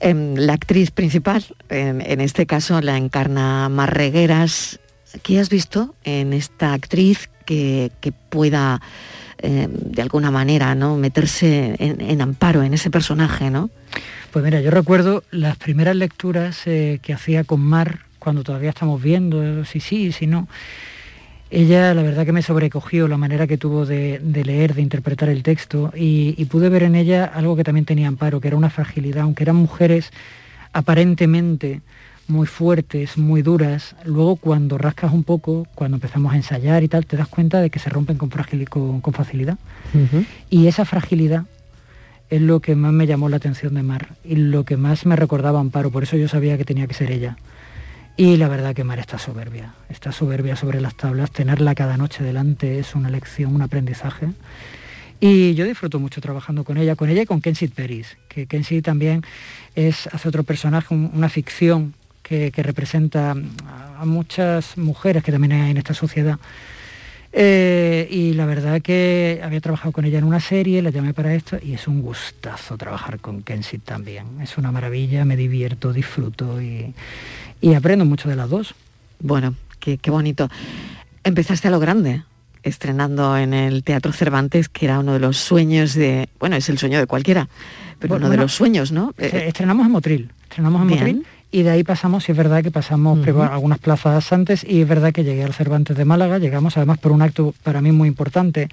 Em, 0.00 0.34
la 0.34 0.54
actriz 0.54 0.90
principal, 0.90 1.44
en, 1.68 2.20
este 2.20 2.46
caso 2.46 2.80
la 2.80 2.96
encarna 2.96 3.68
Marregueras. 3.68 4.80
¿Qué 5.22 5.40
has 5.40 5.50
visto 5.50 5.94
en 6.04 6.32
esta 6.32 6.72
actriz 6.72 7.28
que, 7.44 7.90
pueda 8.30 8.80
em, 9.42 9.70
de 9.72 10.02
alguna 10.02 10.30
manera 10.30 10.74
¿no? 10.74 10.96
meterse 10.96 11.76
en, 11.78 12.20
amparo 12.20 12.62
en 12.62 12.74
ese 12.74 12.90
personaje? 12.90 13.50
¿no? 13.50 13.70
Pues 14.32 14.44
mira, 14.44 14.60
yo 14.60 14.70
recuerdo 14.70 15.24
las 15.30 15.56
primeras 15.56 15.96
lecturas 15.96 16.66
eh, 16.66 17.00
que 17.02 17.12
hacía 17.12 17.44
con 17.44 17.60
Mar 17.60 18.00
cuando 18.18 18.44
todavía 18.44 18.70
estamos 18.70 19.02
viendo 19.02 19.64
si 19.64 19.80
sí, 19.80 20.12
si 20.12 20.26
no. 20.26 20.46
Ella 21.50 21.94
la 21.94 22.02
verdad 22.02 22.24
que 22.24 22.32
me 22.32 22.42
sobrecogió 22.42 23.08
la 23.08 23.16
manera 23.16 23.48
que 23.48 23.58
tuvo 23.58 23.84
de, 23.84 24.20
leer, 24.44 24.74
de 24.74 24.82
interpretar 24.82 25.28
el 25.28 25.42
texto 25.42 25.92
y, 25.96 26.44
pude 26.44 26.68
ver 26.68 26.84
en 26.84 26.94
ella 26.94 27.24
algo 27.24 27.56
que 27.56 27.64
también 27.64 27.84
tenía 27.84 28.06
Amparo, 28.06 28.40
que 28.40 28.46
era 28.46 28.56
una 28.56 28.70
fragilidad, 28.70 29.24
aunque 29.24 29.42
eran 29.42 29.56
mujeres 29.56 30.12
aparentemente 30.72 31.80
muy 32.30 32.46
fuertes, 32.46 33.18
muy 33.18 33.42
duras, 33.42 33.94
luego 34.04 34.36
cuando 34.36 34.78
rascas 34.78 35.12
un 35.12 35.24
poco, 35.24 35.66
cuando 35.74 35.96
empezamos 35.96 36.32
a 36.32 36.36
ensayar 36.36 36.82
y 36.82 36.88
tal, 36.88 37.04
te 37.04 37.16
das 37.16 37.28
cuenta 37.28 37.60
de 37.60 37.68
que 37.68 37.78
se 37.78 37.90
rompen 37.90 38.16
con, 38.16 38.30
con, 38.30 39.12
facilidad. 39.12 39.58
Y 40.48 40.66
esa 40.66 40.84
fragilidad 40.84 41.44
es 42.30 42.40
lo 42.40 42.60
que 42.60 42.76
más 42.76 42.92
me 42.92 43.06
llamó 43.06 43.28
la 43.28 43.36
atención 43.36 43.74
de 43.74 43.82
Mar 43.82 44.14
y 44.24 44.36
lo 44.36 44.64
que 44.64 44.76
más 44.76 45.04
me 45.04 45.16
recordaba 45.16 45.60
Amparo, 45.60 45.90
por 45.90 46.04
eso 46.04 46.16
yo 46.16 46.28
sabía 46.28 46.56
que 46.56 46.64
tenía 46.64 46.86
que 46.86 46.94
ser 46.94 47.10
ella. 47.10 47.36
Y 48.16 48.36
la 48.36 48.48
verdad 48.48 48.74
que 48.74 48.84
Mar 48.84 48.98
está 48.98 49.18
soberbia, 49.18 49.74
está 49.88 50.12
soberbia 50.12 50.54
sobre 50.54 50.80
las 50.80 50.94
tablas, 50.94 51.30
tenerla 51.30 51.74
cada 51.74 51.96
noche 51.96 52.22
delante 52.22 52.78
es 52.78 52.94
una 52.94 53.10
lección, 53.10 53.54
un 53.54 53.62
aprendizaje. 53.62 54.28
Y 55.20 55.54
yo 55.54 55.66
disfruto 55.66 55.98
mucho 55.98 56.20
trabajando 56.20 56.64
con 56.64 56.78
ella, 56.78 56.96
con 56.96 57.10
ella 57.10 57.22
y 57.22 57.26
con 57.26 57.40
Kensit 57.40 57.74
Peris, 57.74 58.16
que 58.28 58.46
Kensit 58.46 58.84
también 58.84 59.22
es, 59.74 60.06
hace 60.06 60.28
otro 60.28 60.44
personaje, 60.44 60.94
una 60.94 61.28
ficción 61.28 61.94
que, 62.30 62.62
representa 62.62 63.32
a 63.32 64.04
muchas 64.04 64.78
mujeres 64.78 65.24
que 65.24 65.32
también 65.32 65.52
hay 65.52 65.70
en 65.72 65.76
esta 65.78 65.94
sociedad. 65.94 66.38
Eh, 67.32 68.08
y 68.10 68.32
la 68.34 68.46
verdad 68.46 68.80
que 68.82 69.40
había 69.42 69.60
trabajado 69.60 69.92
con 69.92 70.04
ella 70.04 70.18
en 70.18 70.24
una 70.24 70.40
serie, 70.40 70.82
la 70.82 70.90
llamé 70.90 71.12
para 71.12 71.34
esto 71.34 71.58
y 71.62 71.74
es 71.74 71.86
un 71.88 72.02
gustazo 72.02 72.76
trabajar 72.76 73.18
con 73.18 73.42
Kensit 73.42 73.84
también. 73.84 74.40
Es 74.40 74.58
una 74.58 74.70
maravilla, 74.70 75.24
me 75.24 75.36
divierto, 75.36 75.92
disfruto 75.92 76.62
y, 76.62 76.94
y 77.60 77.74
aprendo 77.74 78.04
mucho 78.04 78.28
de 78.28 78.36
las 78.36 78.48
dos. 78.48 78.74
Bueno, 79.18 79.54
qué, 79.80 79.98
bonito. 80.06 80.48
Empezaste 81.24 81.66
a 81.66 81.70
lo 81.72 81.80
grande, 81.80 82.22
estrenando 82.62 83.36
en 83.36 83.54
el 83.54 83.82
Teatro 83.82 84.12
Cervantes, 84.12 84.68
que 84.68 84.86
era 84.86 85.00
uno 85.00 85.14
de 85.14 85.20
los 85.20 85.36
sueños 85.36 85.94
de, 85.94 86.28
bueno, 86.38 86.56
es 86.56 86.68
el 86.68 86.78
sueño 86.78 86.98
de 86.98 87.06
cualquiera, 87.06 87.48
pero 87.98 88.16
uno 88.16 88.30
de 88.30 88.36
los 88.36 88.52
sueños, 88.52 88.92
¿no? 88.92 89.14
Eh, 89.18 89.46
estrenamos 89.48 89.86
en 89.86 89.92
Motril, 89.92 90.32
estrenamos 90.48 90.82
en 90.82 90.88
Motril 90.88 91.26
y 91.50 91.62
de 91.62 91.70
ahí 91.70 91.84
pasamos, 91.84 92.24
si 92.24 92.32
es 92.32 92.38
verdad 92.38 92.62
que 92.62 92.70
pasamos 92.70 93.18
algunas 93.26 93.78
plazas 93.78 94.32
antes 94.32 94.64
y 94.64 94.82
es 94.82 94.88
verdad 94.88 95.12
que 95.12 95.24
llegué 95.24 95.42
al 95.42 95.52
Cervantes 95.52 95.96
de 95.96 96.04
Málaga, 96.04 96.38
llegamos 96.38 96.76
además 96.76 96.98
por 96.98 97.12
un 97.12 97.22
acto 97.22 97.54
para 97.62 97.80
mí 97.80 97.92
muy 97.92 98.08
importante 98.08 98.68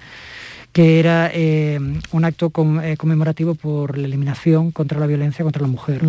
que 0.72 1.00
era 1.00 1.30
eh, 1.32 1.80
un 2.12 2.24
acto 2.24 2.52
eh, 2.82 2.96
conmemorativo 2.96 3.54
por 3.54 3.98
la 3.98 4.06
eliminación 4.06 4.70
contra 4.70 5.00
la 5.00 5.06
violencia 5.06 5.42
contra 5.42 5.62
la 5.62 5.68
mujer. 5.68 6.02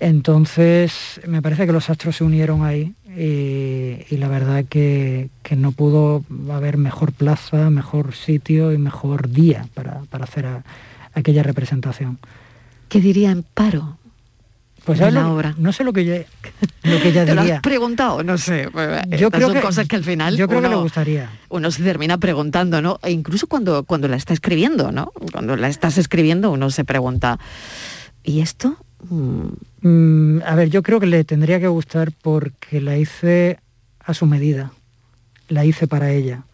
Entonces, 0.00 1.20
me 1.26 1.40
parece 1.40 1.66
que 1.66 1.72
los 1.72 1.88
astros 1.88 2.16
se 2.16 2.24
unieron 2.24 2.64
ahí 2.64 2.94
y, 3.16 4.16
la 4.16 4.28
verdad 4.28 4.64
que, 4.68 5.30
no 5.56 5.72
pudo 5.72 6.24
haber 6.50 6.78
mejor 6.78 7.12
plaza, 7.12 7.70
mejor 7.70 8.14
sitio 8.14 8.72
y 8.72 8.78
mejor 8.78 9.30
día 9.30 9.68
para, 9.74 10.02
hacer 10.24 10.46
aquella 11.14 11.42
representación. 11.42 12.18
¿Qué 12.88 13.00
diría 13.00 13.30
Amparo? 13.30 13.98
Pues 14.84 15.00
la 15.00 15.30
obra. 15.30 15.54
No 15.56 15.72
sé 15.72 15.82
lo 15.82 15.92
que 15.92 16.02
ella, 16.02 16.24
lo 16.82 17.00
que 17.00 17.08
ella 17.08 17.24
¿Te 17.24 17.32
diría. 17.32 17.44
Lo 17.44 17.54
has 17.54 17.60
preguntado, 17.60 18.22
no 18.22 18.36
sé. 18.36 18.68
Yo 19.18 19.30
creo 19.30 19.48
son 19.48 19.56
que, 19.56 19.60
cosas 19.62 19.88
que 19.88 19.96
al 19.96 20.04
final 20.04 20.36
yo 20.36 20.46
creo 20.46 20.60
que 20.60 20.68
le 20.68 20.74
gustaría. 20.74 21.30
Uno 21.48 21.70
se 21.70 21.82
termina 21.82 22.18
preguntando, 22.18 22.82
¿no? 22.82 22.98
E 23.02 23.10
incluso 23.10 23.46
cuando, 23.46 23.84
cuando 23.84 24.08
la 24.08 24.16
está 24.16 24.34
escribiendo, 24.34 24.92
¿no? 24.92 25.12
Cuando 25.32 25.56
la 25.56 25.68
estás 25.68 25.96
escribiendo 25.96 26.50
uno 26.50 26.70
se 26.70 26.84
pregunta, 26.84 27.38
¿y 28.22 28.40
esto? 28.40 28.76
Mm, 29.08 30.42
a 30.44 30.54
ver, 30.54 30.70
yo 30.70 30.82
creo 30.82 31.00
que 31.00 31.06
le 31.06 31.24
tendría 31.24 31.60
que 31.60 31.68
gustar 31.68 32.12
porque 32.22 32.80
la 32.80 32.96
hice 32.96 33.58
a 34.00 34.12
su 34.12 34.26
medida, 34.26 34.72
la 35.48 35.64
hice 35.64 35.86
para 35.86 36.10
ella, 36.10 36.44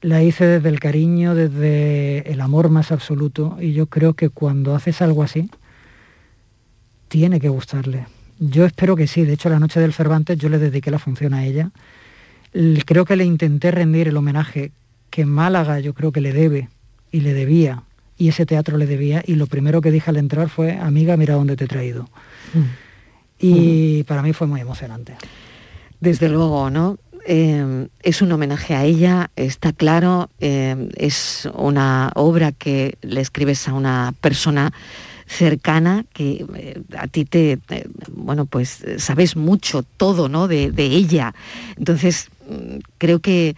la 0.00 0.22
hice 0.22 0.44
desde 0.44 0.68
el 0.68 0.80
cariño, 0.80 1.34
desde 1.34 2.30
el 2.30 2.40
amor 2.40 2.68
más 2.68 2.92
absoluto 2.92 3.56
y 3.60 3.72
yo 3.72 3.86
creo 3.86 4.14
que 4.14 4.28
cuando 4.28 4.74
haces 4.74 5.02
algo 5.02 5.22
así, 5.22 5.50
tiene 7.08 7.40
que 7.40 7.48
gustarle. 7.48 8.06
Yo 8.38 8.64
espero 8.64 8.94
que 8.94 9.06
sí, 9.06 9.24
de 9.24 9.32
hecho 9.32 9.48
la 9.48 9.58
noche 9.58 9.80
del 9.80 9.92
Cervantes 9.92 10.38
yo 10.38 10.48
le 10.48 10.58
dediqué 10.58 10.90
la 10.90 10.98
función 10.98 11.34
a 11.34 11.44
ella, 11.44 11.70
creo 12.84 13.04
que 13.04 13.16
le 13.16 13.24
intenté 13.24 13.70
rendir 13.70 14.08
el 14.08 14.16
homenaje 14.16 14.72
que 15.10 15.24
Málaga 15.24 15.80
yo 15.80 15.94
creo 15.94 16.12
que 16.12 16.20
le 16.20 16.32
debe 16.32 16.68
y 17.10 17.20
le 17.20 17.34
debía 17.34 17.82
y 18.16 18.28
ese 18.28 18.46
teatro 18.46 18.76
le 18.76 18.86
debía 18.86 19.22
y 19.26 19.34
lo 19.34 19.46
primero 19.46 19.80
que 19.80 19.90
dije 19.90 20.10
al 20.10 20.16
entrar 20.16 20.48
fue, 20.48 20.76
amiga, 20.76 21.16
mira 21.16 21.34
dónde 21.34 21.56
te 21.56 21.64
he 21.64 21.68
traído. 21.68 22.08
Mm. 22.54 22.62
Y 23.38 24.02
para 24.04 24.22
mí 24.22 24.32
fue 24.32 24.46
muy 24.46 24.60
emocionante. 24.60 25.16
Desde 26.00 26.28
luego, 26.28 26.70
¿no? 26.70 26.98
Eh, 27.26 27.88
es 28.02 28.22
un 28.22 28.32
homenaje 28.32 28.74
a 28.74 28.84
ella, 28.84 29.30
está 29.36 29.72
claro, 29.72 30.30
eh, 30.40 30.88
es 30.96 31.48
una 31.54 32.10
obra 32.14 32.52
que 32.52 32.96
le 33.02 33.20
escribes 33.20 33.68
a 33.68 33.74
una 33.74 34.14
persona 34.20 34.72
cercana 35.28 36.04
que 36.12 36.44
eh, 36.54 36.82
a 36.96 37.06
ti 37.06 37.24
te, 37.24 37.58
bueno, 38.10 38.46
pues 38.46 38.84
sabes 38.96 39.36
mucho 39.36 39.82
todo, 39.82 40.28
¿no? 40.28 40.48
De, 40.48 40.72
ella. 40.76 41.34
Entonces, 41.76 42.30
mm, 42.48 42.78
creo 42.96 43.20
que, 43.20 43.54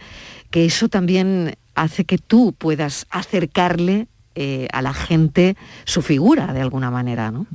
que 0.51 0.65
eso 0.65 0.89
también 0.89 1.55
hace 1.73 2.03
que 2.03 2.17
tú 2.17 2.53
puedas 2.57 3.07
acercarle 3.09 4.07
eh, 4.35 4.67
a 4.71 4.81
la 4.81 4.93
gente 4.93 5.55
su 5.85 6.01
figura 6.01 6.53
de 6.53 6.61
alguna 6.61 6.91
manera, 6.91 7.31
¿no? 7.31 7.47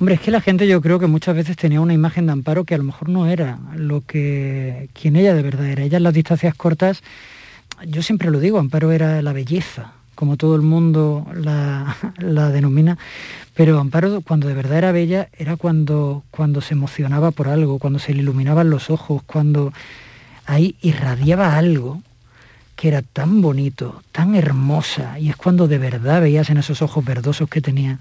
Hombre, 0.00 0.16
es 0.16 0.20
que 0.20 0.30
la 0.30 0.40
gente 0.40 0.66
yo 0.66 0.80
creo 0.80 0.98
que 0.98 1.06
muchas 1.06 1.36
veces 1.36 1.56
tenía 1.56 1.80
una 1.80 1.94
imagen 1.94 2.26
de 2.26 2.32
Amparo 2.32 2.64
que 2.64 2.74
a 2.74 2.78
lo 2.78 2.84
mejor 2.84 3.08
no 3.08 3.26
era 3.26 3.58
lo 3.76 4.00
que 4.00 4.88
quien 4.92 5.16
ella 5.16 5.34
de 5.34 5.42
verdad 5.42 5.66
era. 5.66 5.84
Ella 5.84 5.98
en 5.98 6.02
las 6.02 6.14
distancias 6.14 6.54
cortas, 6.54 7.02
yo 7.86 8.02
siempre 8.02 8.30
lo 8.30 8.40
digo, 8.40 8.58
Amparo 8.58 8.90
era 8.90 9.22
la 9.22 9.32
belleza, 9.32 9.92
como 10.14 10.36
todo 10.36 10.56
el 10.56 10.62
mundo 10.62 11.26
la, 11.34 11.96
la 12.18 12.50
denomina, 12.50 12.98
pero 13.54 13.78
Amparo 13.78 14.20
cuando 14.20 14.48
de 14.48 14.54
verdad 14.54 14.78
era 14.78 14.92
bella 14.92 15.28
era 15.36 15.56
cuando, 15.56 16.24
cuando 16.30 16.60
se 16.60 16.74
emocionaba 16.74 17.30
por 17.30 17.48
algo, 17.48 17.78
cuando 17.78 17.98
se 17.98 18.14
le 18.14 18.20
iluminaban 18.22 18.70
los 18.70 18.90
ojos, 18.90 19.22
cuando 19.24 19.72
ahí 20.46 20.76
irradiaba 20.80 21.56
algo 21.56 22.02
que 22.76 22.88
era 22.88 23.02
tan 23.02 23.40
bonito, 23.40 24.02
tan 24.12 24.34
hermosa, 24.34 25.18
y 25.18 25.30
es 25.30 25.36
cuando 25.36 25.68
de 25.68 25.78
verdad 25.78 26.20
veías 26.20 26.50
en 26.50 26.58
esos 26.58 26.82
ojos 26.82 27.04
verdosos 27.04 27.48
que 27.48 27.60
tenía 27.60 28.00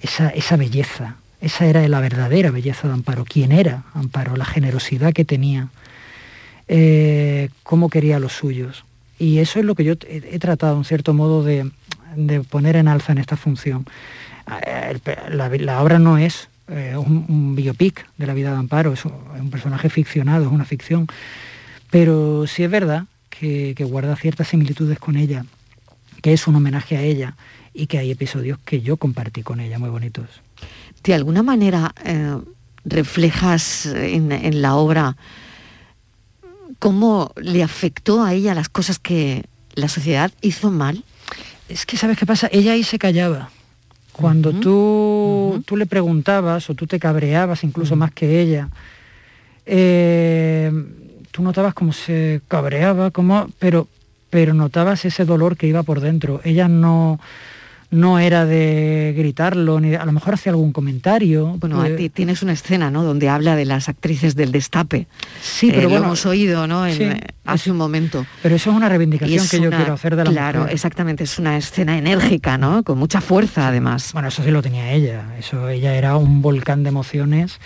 esa, 0.00 0.30
esa 0.30 0.56
belleza. 0.56 1.16
Esa 1.40 1.66
era 1.66 1.86
la 1.86 2.00
verdadera 2.00 2.50
belleza 2.50 2.88
de 2.88 2.94
Amparo. 2.94 3.24
¿Quién 3.24 3.52
era 3.52 3.84
Amparo? 3.94 4.36
La 4.36 4.44
generosidad 4.44 5.12
que 5.12 5.24
tenía, 5.24 5.68
eh, 6.66 7.50
cómo 7.62 7.88
quería 7.90 8.16
a 8.16 8.20
los 8.20 8.32
suyos. 8.32 8.84
Y 9.18 9.38
eso 9.38 9.58
es 9.58 9.64
lo 9.64 9.74
que 9.74 9.84
yo 9.84 9.94
he, 10.06 10.38
tratado, 10.38 10.76
en 10.76 10.84
cierto 10.84 11.12
modo, 11.14 11.42
de, 11.42 11.70
poner 12.48 12.76
en 12.76 12.88
alza 12.88 13.12
en 13.12 13.18
esta 13.18 13.36
función. 13.36 13.86
Eh, 14.66 14.98
la, 15.30 15.82
obra 15.82 15.98
no 15.98 16.18
es 16.18 16.48
eh, 16.68 16.96
un, 16.96 17.54
biopic 17.54 18.06
de 18.16 18.26
la 18.26 18.34
vida 18.34 18.52
de 18.52 18.58
Amparo, 18.58 18.92
es 18.92 19.04
un, 19.04 19.50
personaje 19.50 19.90
ficcionado, 19.90 20.46
es 20.46 20.52
una 20.52 20.64
ficción, 20.64 21.06
pero 21.90 22.46
sí 22.46 22.62
es 22.62 22.70
verdad 22.70 23.04
que, 23.30 23.74
guarda 23.80 24.16
ciertas 24.16 24.48
similitudes 24.48 24.98
con 24.98 25.16
ella, 25.16 25.44
que 26.22 26.32
es 26.32 26.46
un 26.46 26.56
homenaje 26.56 26.96
a 26.96 27.02
ella 27.02 27.36
y 27.74 27.86
que 27.86 27.98
hay 27.98 28.10
episodios 28.10 28.58
que 28.64 28.80
yo 28.80 28.96
compartí 28.96 29.42
con 29.42 29.60
ella 29.60 29.78
muy 29.78 29.90
bonitos. 29.90 30.26
¿De 31.02 31.14
alguna 31.14 31.42
manera 31.42 31.94
eh, 32.04 32.36
reflejas 32.84 33.86
en, 33.86 34.62
la 34.62 34.76
obra 34.76 35.16
cómo 36.78 37.32
le 37.36 37.62
afectó 37.62 38.22
a 38.22 38.34
ella 38.34 38.54
las 38.54 38.68
cosas 38.68 38.98
que 38.98 39.44
la 39.74 39.88
sociedad 39.88 40.30
hizo 40.40 40.70
mal? 40.70 41.04
Es 41.68 41.86
que, 41.86 41.96
¿sabes 41.96 42.16
qué 42.16 42.26
pasa? 42.26 42.48
Ella 42.50 42.72
ahí 42.72 42.82
se 42.82 42.98
callaba. 42.98 43.50
Cuando 44.12 44.52
tú, 44.52 45.62
tú, 45.64 45.76
le 45.76 45.86
preguntabas 45.86 46.68
o 46.70 46.74
tú 46.74 46.88
te 46.88 46.98
cabreabas 46.98 47.62
incluso 47.62 47.94
más 47.94 48.10
que 48.10 48.40
ella, 48.40 48.68
eh, 49.64 50.72
tú 51.30 51.42
notabas 51.42 51.72
cómo 51.72 51.92
se 51.92 52.40
cabreaba, 52.48 53.12
como, 53.12 53.48
pero, 53.60 53.86
pero 54.28 54.54
notabas 54.54 55.04
ese 55.04 55.24
dolor 55.24 55.56
que 55.56 55.68
iba 55.68 55.84
por 55.84 56.00
dentro. 56.00 56.40
Ella 56.42 56.66
no, 56.66 57.20
no 57.90 58.18
era 58.18 58.44
de 58.44 59.14
gritarlo, 59.16 59.80
ni 59.80 59.94
a 59.94 60.04
lo 60.04 60.12
mejor 60.12 60.34
hacía 60.34 60.50
algún 60.52 60.72
comentario. 60.72 61.56
Bueno, 61.58 61.82
tienes 62.12 62.42
una 62.42 62.52
escena, 62.52 62.90
¿no? 62.90 63.02
Donde 63.02 63.30
habla 63.30 63.56
de 63.56 63.64
las 63.64 63.88
actrices 63.88 64.36
del 64.36 64.52
destape. 64.52 65.06
Sí, 65.40 65.68
pero 65.70 65.82
eh, 65.82 65.86
bueno, 65.86 66.00
lo 66.00 66.06
hemos 66.06 66.26
oído, 66.26 66.66
¿no? 66.66 66.86
Eh, 66.86 67.18
hace 67.46 67.70
un 67.70 67.78
momento. 67.78 68.26
Pero 68.42 68.56
eso 68.56 68.70
es 68.70 68.76
una 68.76 68.90
reivindicación 68.90 69.48
que 69.48 69.60
yo 69.60 69.70
quiero 69.70 69.94
hacer 69.94 70.16
de 70.16 70.24
la 70.24 70.30
Claro, 70.30 70.68
exactamente, 70.68 71.24
es 71.24 71.38
una 71.38 71.56
escena 71.56 71.96
enérgica, 71.96 72.58
¿no? 72.58 72.82
Con 72.82 72.98
mucha 72.98 73.22
fuerza, 73.22 73.68
además. 73.68 74.12
Bueno, 74.12 74.28
eso 74.28 74.42
sí 74.42 74.50
lo 74.50 74.60
tenía 74.60 74.92
ella. 74.92 75.24
Eso, 75.38 75.68
ella 75.70 75.94
era 75.94 76.16
un 76.16 76.42
volcán 76.42 76.82
de 76.82 76.90
emociones 76.90 77.58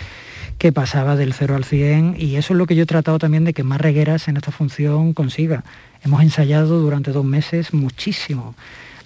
que 0.57 0.71
pasaba 0.71 1.17
del 1.17 1.33
0 1.33 1.55
al 1.55 1.65
100 1.65 2.15
y 2.17 2.37
eso 2.37 2.53
es 2.53 2.57
lo 2.57 2.65
que 2.65 2.75
yo 2.75 2.83
he 2.83 2.85
tratado 2.85 3.19
también 3.19 3.43
de 3.43 3.53
que 3.53 3.63
más 3.63 3.81
regueras 3.81 4.29
en 4.29 4.37
esta 4.37 4.51
función 4.51 5.13
consiga. 5.13 5.65
Hemos 6.05 6.21
ensayado 6.21 6.79
durante 6.79 7.11
dos 7.11 7.25
meses 7.25 7.73
muchísimo 7.73 8.55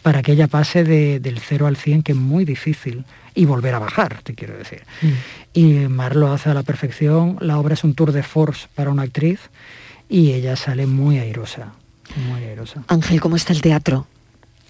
para 0.07 0.23
que 0.23 0.31
ella 0.31 0.47
pase 0.47 0.85
del 0.85 1.37
0 1.37 1.67
al 1.67 1.75
100, 1.75 2.01
que 2.01 2.13
es 2.13 2.17
muy 2.17 2.45
difícil, 2.45 3.03
y 3.35 3.43
volver 3.43 3.73
a 3.73 3.79
bajar, 3.79 4.21
te 4.23 4.35
quiero 4.35 4.57
decir. 4.57 4.83
Mm. 5.01 5.07
Y 5.51 5.63
Mar 5.89 6.15
lo 6.15 6.31
hace 6.31 6.49
a 6.49 6.53
la 6.53 6.63
perfección, 6.63 7.35
la 7.41 7.59
obra 7.59 7.73
es 7.73 7.83
un 7.83 7.93
tour 7.93 8.13
de 8.13 8.23
force 8.23 8.69
para 8.73 8.89
una 8.89 9.03
actriz 9.03 9.49
y 10.07 10.31
ella 10.31 10.55
sale 10.55 10.87
muy 10.87 11.19
airosa, 11.19 11.73
muy 12.29 12.41
airosa. 12.41 12.83
Ángel, 12.87 13.19
¿cómo 13.19 13.35
está 13.35 13.51
el 13.51 13.59
teatro? 13.59 14.07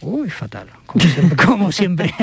Uy, 0.01 0.31
fatal, 0.31 0.69
como 0.87 1.05
siempre. 1.05 1.35
Como 1.45 1.71
siempre. 1.71 2.13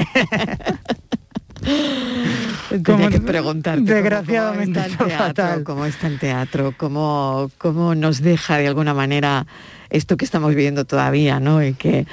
Tenía 2.82 3.10
que 3.10 3.20
preguntarte 3.20 3.94
desgraciadamente 3.94 4.80
cómo, 4.98 5.08
está 5.08 5.26
el 5.28 5.34
teatro, 5.34 5.64
cómo 5.64 5.86
está 5.86 6.06
el 6.08 6.18
teatro, 6.18 6.74
cómo, 6.76 7.48
cómo 7.58 7.94
nos 7.94 8.20
deja 8.20 8.58
de 8.58 8.66
alguna 8.66 8.92
manera 8.92 9.46
esto 9.94 10.16
que 10.16 10.24
estamos 10.24 10.50
viviendo 10.50 10.84
todavía, 10.84 11.38
¿no? 11.38 11.64
Y 11.64 11.74
que 11.74 12.06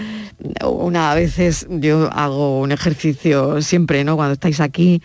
una 0.63 1.11
a 1.11 1.15
veces 1.15 1.67
yo 1.69 2.09
hago 2.13 2.61
un 2.61 2.71
ejercicio 2.71 3.61
siempre, 3.61 4.03
¿no? 4.03 4.15
Cuando 4.15 4.33
estáis 4.33 4.59
aquí, 4.59 5.01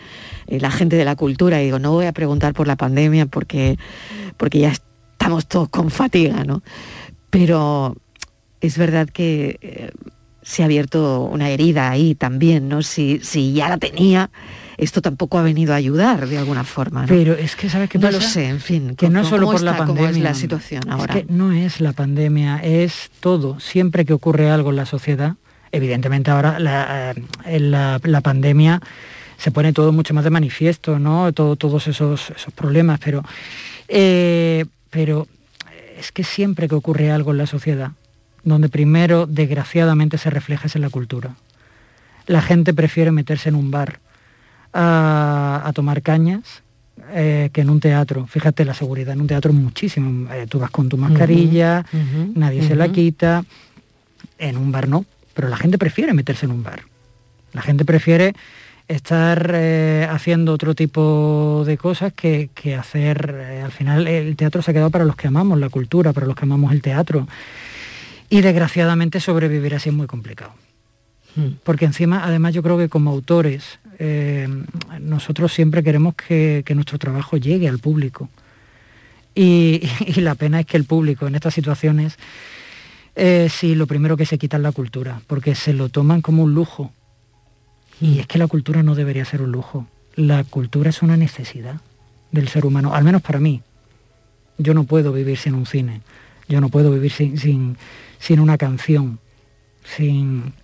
eh, 0.47 0.61
la 0.61 0.71
gente 0.71 0.97
de 0.97 1.05
la 1.05 1.17
cultura, 1.17 1.61
y 1.61 1.67
digo, 1.67 1.79
no 1.79 1.93
voy 1.93 2.07
a 2.07 2.13
preguntar 2.13 2.53
por 2.53 2.67
la 2.67 2.77
pandemia 2.77 3.27
porque, 3.27 3.79
porque 4.37 4.61
ya 4.61 4.73
estamos 4.73 5.47
todos 5.47 5.71
con 5.71 5.91
fatiga, 5.91 6.45
¿no? 6.45 6.63
Pero 7.31 7.97
es 8.61 8.77
verdad 8.77 9.09
que 9.09 9.59
eh, 9.63 9.91
se 10.43 10.63
ha 10.63 10.67
abierto 10.67 11.23
una 11.23 11.49
herida 11.49 11.91
ahí 11.91 12.15
también, 12.15 12.69
¿no? 12.69 12.83
Si, 12.83 13.21
si 13.23 13.55
ya 13.55 13.71
la 13.71 13.79
tenía, 13.79 14.31
esto 14.79 15.01
tampoco 15.01 15.39
ha 15.39 15.43
venido 15.43 15.73
a 15.73 15.77
ayudar 15.77 16.29
de 16.29 16.39
alguna 16.39 16.65
forma. 16.65 17.03
¿no? 17.03 17.09
Pero 17.09 17.35
es 17.35 17.57
que, 17.57 17.69
¿sabes 17.71 17.89
qué 17.89 17.99
pasa? 17.99 18.13
No 18.13 18.19
lo 18.19 18.25
sé, 18.25 18.49
en 18.49 18.61
fin. 18.61 18.95
Que 18.95 19.09
no 19.09 19.25
solo 19.25 19.51
por 19.51 19.63
la 19.63 19.77
pandemia. 19.77 20.11
es 20.11 20.19
la 20.19 20.35
situación 20.35 20.83
ahora? 20.91 21.15
Es 21.15 21.27
que 21.27 21.33
no 21.33 21.53
es 21.53 21.81
la 21.81 21.93
pandemia, 21.93 22.59
es 22.63 23.11
todo. 23.21 23.59
Siempre 23.61 24.05
que 24.05 24.13
ocurre 24.13 24.51
algo 24.51 24.71
en 24.71 24.77
la 24.77 24.87
sociedad, 24.87 25.37
evidentemente 25.73 26.31
ahora 26.31 26.59
la, 26.59 27.15
eh, 27.47 27.61
la, 27.61 28.21
pandemia 28.23 28.81
se 29.39 29.51
pone 29.51 29.73
todo 29.73 29.93
mucho 29.93 30.15
más 30.15 30.25
de 30.25 30.31
manifiesto, 30.31 30.99
¿no? 30.99 31.33
Todo, 31.33 31.57
todos 31.57 31.87
esos, 31.87 32.31
esos 32.31 32.53
problemas, 32.53 33.01
pero, 33.03 33.23
eh, 33.89 34.67
pero 34.91 35.27
es 35.99 36.13
que 36.13 36.25
siempre 36.25 36.69
que 36.69 36.75
ocurre 36.75 37.11
algo 37.11 37.33
en 37.33 37.39
la 37.39 37.47
sociedad, 37.47 37.93
donde 38.45 38.69
primero 38.69 39.27
desgraciadamente 39.27 40.19
se 40.19 40.31
refleja 40.31 40.67
es 40.67 40.77
en 40.77 40.83
la 40.83 40.91
cultura. 40.91 41.35
La 42.27 42.43
gente 42.43 42.75
prefiere 42.75 43.11
meterse 43.11 43.49
en 43.49 43.55
un 43.55 43.71
bar 43.71 44.01
a, 44.77 45.73
tomar 45.75 46.03
cañas 46.03 46.63
eh, 47.13 47.51
que 47.53 47.63
en 47.63 47.71
un 47.71 47.81
teatro. 47.81 48.27
Fíjate 48.27 48.65
la 48.65 48.75
seguridad 48.75 49.15
en 49.15 49.23
un 49.23 49.27
teatro 49.27 49.53
muchísimo. 49.53 50.33
Eh, 50.33 50.47
tú 50.49 50.59
vas 50.59 50.71
con 50.71 50.89
tu 50.89 50.97
mascarilla, 50.97 51.85
nadie 52.35 52.63
se 52.63 52.77
la 52.77 52.89
quita. 52.91 53.45
En 54.39 54.57
un 54.57 54.71
bar 54.71 54.89
no, 54.89 55.05
pero 55.35 55.49
la 55.49 55.57
gente 55.57 55.79
prefiere 55.79 56.13
meterse 56.13 56.47
en 56.47 56.53
un 56.53 56.63
bar. 56.63 56.83
La 57.53 57.63
gente 57.63 57.85
prefiere 57.85 58.35
estar 58.89 59.51
eh, 59.55 60.07
haciendo 60.11 60.53
otro 60.53 60.75
tipo 60.75 61.65
de 61.67 61.77
cosas 61.77 62.13
que, 62.13 62.51
que 62.55 62.75
hacer, 62.75 63.61
al 63.65 63.73
final 63.73 64.07
el 64.07 64.37
teatro 64.37 64.63
se 64.63 64.71
ha 64.71 64.75
quedado 64.75 64.91
para 64.91 65.05
los 65.05 65.17
que 65.17 65.27
amamos 65.27 65.59
la 65.59 65.69
cultura, 65.69 66.13
para 66.13 66.27
los 66.27 66.37
que 66.37 66.45
amamos 66.45 66.73
el 66.73 66.83
teatro. 66.83 67.27
Y 68.29 68.41
desgraciadamente 68.41 69.21
sobrevivir 69.21 69.75
así 69.75 69.89
es 69.89 69.95
muy 69.95 70.07
complicado. 70.07 70.53
Hmm. 71.37 71.59
Porque 71.63 71.85
encima, 71.85 72.25
además 72.25 72.55
yo 72.55 72.63
creo 72.63 72.79
que 72.79 72.89
como 72.89 73.11
autores, 73.11 73.79
eh, 73.99 74.47
nosotros 75.01 75.53
siempre 75.53 75.83
queremos 75.83 76.15
que, 76.15 76.65
nuestro 76.75 76.99
trabajo 76.99 77.37
llegue 77.37 77.69
al 77.69 77.79
público. 77.79 78.29
Y, 79.39 79.83
la 80.17 80.35
pena 80.35 80.61
es 80.61 80.67
que 80.67 80.79
el 80.79 80.85
público 80.85 81.27
en 81.27 81.35
estas 81.35 81.53
situaciones, 81.53 82.17
eh, 83.17 83.49
sí, 83.51 83.75
lo 83.75 83.87
primero 83.87 84.17
que 84.17 84.25
se 84.25 84.39
quita 84.39 84.57
es 84.57 84.63
la 84.63 84.73
cultura, 84.73 85.21
porque 85.27 85.55
se 85.55 85.75
lo 85.75 85.91
toman 85.91 86.23
como 86.23 86.43
un 86.43 86.55
lujo. 86.55 86.91
Y 88.01 88.17
hmm. 88.17 88.21
es 88.21 88.27
que 88.27 88.39
la 88.39 88.47
cultura 88.47 88.83
no 88.83 88.95
debería 88.95 89.27
ser 89.27 89.43
un 89.43 89.53
lujo. 89.53 89.87
La 90.15 90.43
cultura 90.45 90.89
es 90.89 91.03
una 91.03 91.19
necesidad 91.19 91.83
del 92.33 92.49
ser 92.49 92.65
humano, 92.65 92.95
al 92.95 93.05
menos 93.05 93.21
para 93.21 93.39
mí. 93.39 93.61
Yo 94.57 94.73
no 94.73 94.85
puedo 94.85 95.13
vivir 95.13 95.37
sin 95.37 95.55
un 95.55 95.67
cine, 95.67 96.01
yo 96.49 96.63
no 96.63 96.71
puedo 96.71 96.91
vivir 96.91 97.13
sin, 97.13 97.37
sin, 97.37 97.77
sin 98.19 98.41
una 98.41 98.57
canción, 98.57 99.19
sin, 99.85 100.55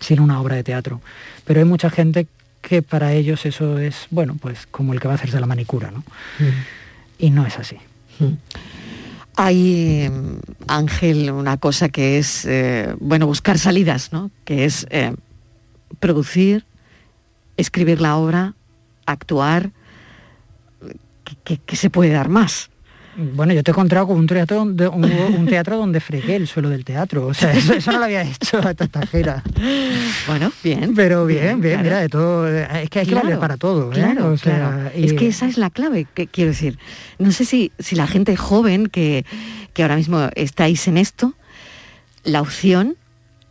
sin 0.00 0.20
una 0.20 0.40
obra 0.40 0.56
de 0.56 0.64
teatro. 0.64 1.02
Pero 1.44 1.60
hay 1.60 1.66
mucha 1.66 1.90
gente 1.90 2.26
que 2.72 2.80
para 2.80 3.12
ellos 3.12 3.44
eso 3.44 3.78
es, 3.78 4.06
bueno, 4.10 4.38
pues 4.40 4.66
como 4.70 4.94
el 4.94 5.00
que 5.00 5.06
va 5.06 5.12
a 5.12 5.16
hacerse 5.16 5.38
la 5.38 5.44
manicura, 5.44 5.90
¿no? 5.90 5.98
Mm. 5.98 6.52
Y 7.18 7.28
no 7.28 7.44
es 7.44 7.58
así. 7.58 7.76
Mm. 8.18 8.32
Hay, 9.36 10.10
Ángel, 10.68 11.30
una 11.32 11.58
cosa 11.58 11.90
que 11.90 12.16
es, 12.16 12.46
eh, 12.46 12.94
bueno, 12.98 13.26
buscar 13.26 13.58
salidas, 13.58 14.10
¿no? 14.10 14.30
Que 14.46 14.64
es 14.64 14.86
eh, 14.88 15.14
producir, 16.00 16.64
escribir 17.58 18.00
la 18.00 18.16
obra, 18.16 18.54
actuar. 19.04 19.70
¿Qué 21.44 21.76
se 21.76 21.90
puede 21.90 22.10
dar 22.10 22.30
más? 22.30 22.70
Bueno, 23.16 23.52
yo 23.52 23.62
te 23.62 23.70
he 23.70 23.72
encontrado 23.72 24.06
con 24.06 24.16
un 24.16 24.26
teatro 24.26 24.56
donde, 24.58 24.88
un, 24.88 25.46
teatro 25.46 25.76
donde 25.76 26.00
fregué 26.00 26.36
el 26.36 26.48
suelo 26.48 26.70
del 26.70 26.84
teatro. 26.84 27.26
O 27.26 27.34
sea, 27.34 27.52
eso, 27.52 27.92
no 27.92 27.98
lo 27.98 28.04
había 28.04 28.22
hecho 28.30 28.58
a 28.58 28.74
tajera. 28.74 29.42
Bueno, 30.26 30.50
bien. 30.64 30.94
Pero 30.94 31.26
bien, 31.26 31.60
bien, 31.60 31.82
mira, 31.82 32.00
de 32.00 32.08
todo. 32.08 32.48
Es 32.48 32.88
que 32.88 33.00
hay 33.00 33.06
que 33.06 33.14
valer 33.14 33.38
para 33.38 33.56
todo. 33.56 33.90
¿eh? 33.92 33.94
Claro, 33.94 34.34
Es 34.94 35.12
que 35.12 35.28
esa 35.28 35.46
es 35.46 35.58
la 35.58 35.70
clave, 35.70 36.06
que, 36.14 36.26
quiero 36.26 36.50
decir. 36.50 36.78
No 37.18 37.32
sé 37.32 37.44
si, 37.44 37.72
si 37.78 37.96
la 37.96 38.06
gente 38.06 38.36
joven 38.36 38.86
que, 38.86 39.26
que 39.74 39.82
ahora 39.82 39.96
mismo 39.96 40.28
estáis 40.34 40.88
en 40.88 40.96
esto, 40.96 41.34
la 42.24 42.40
opción 42.40 42.96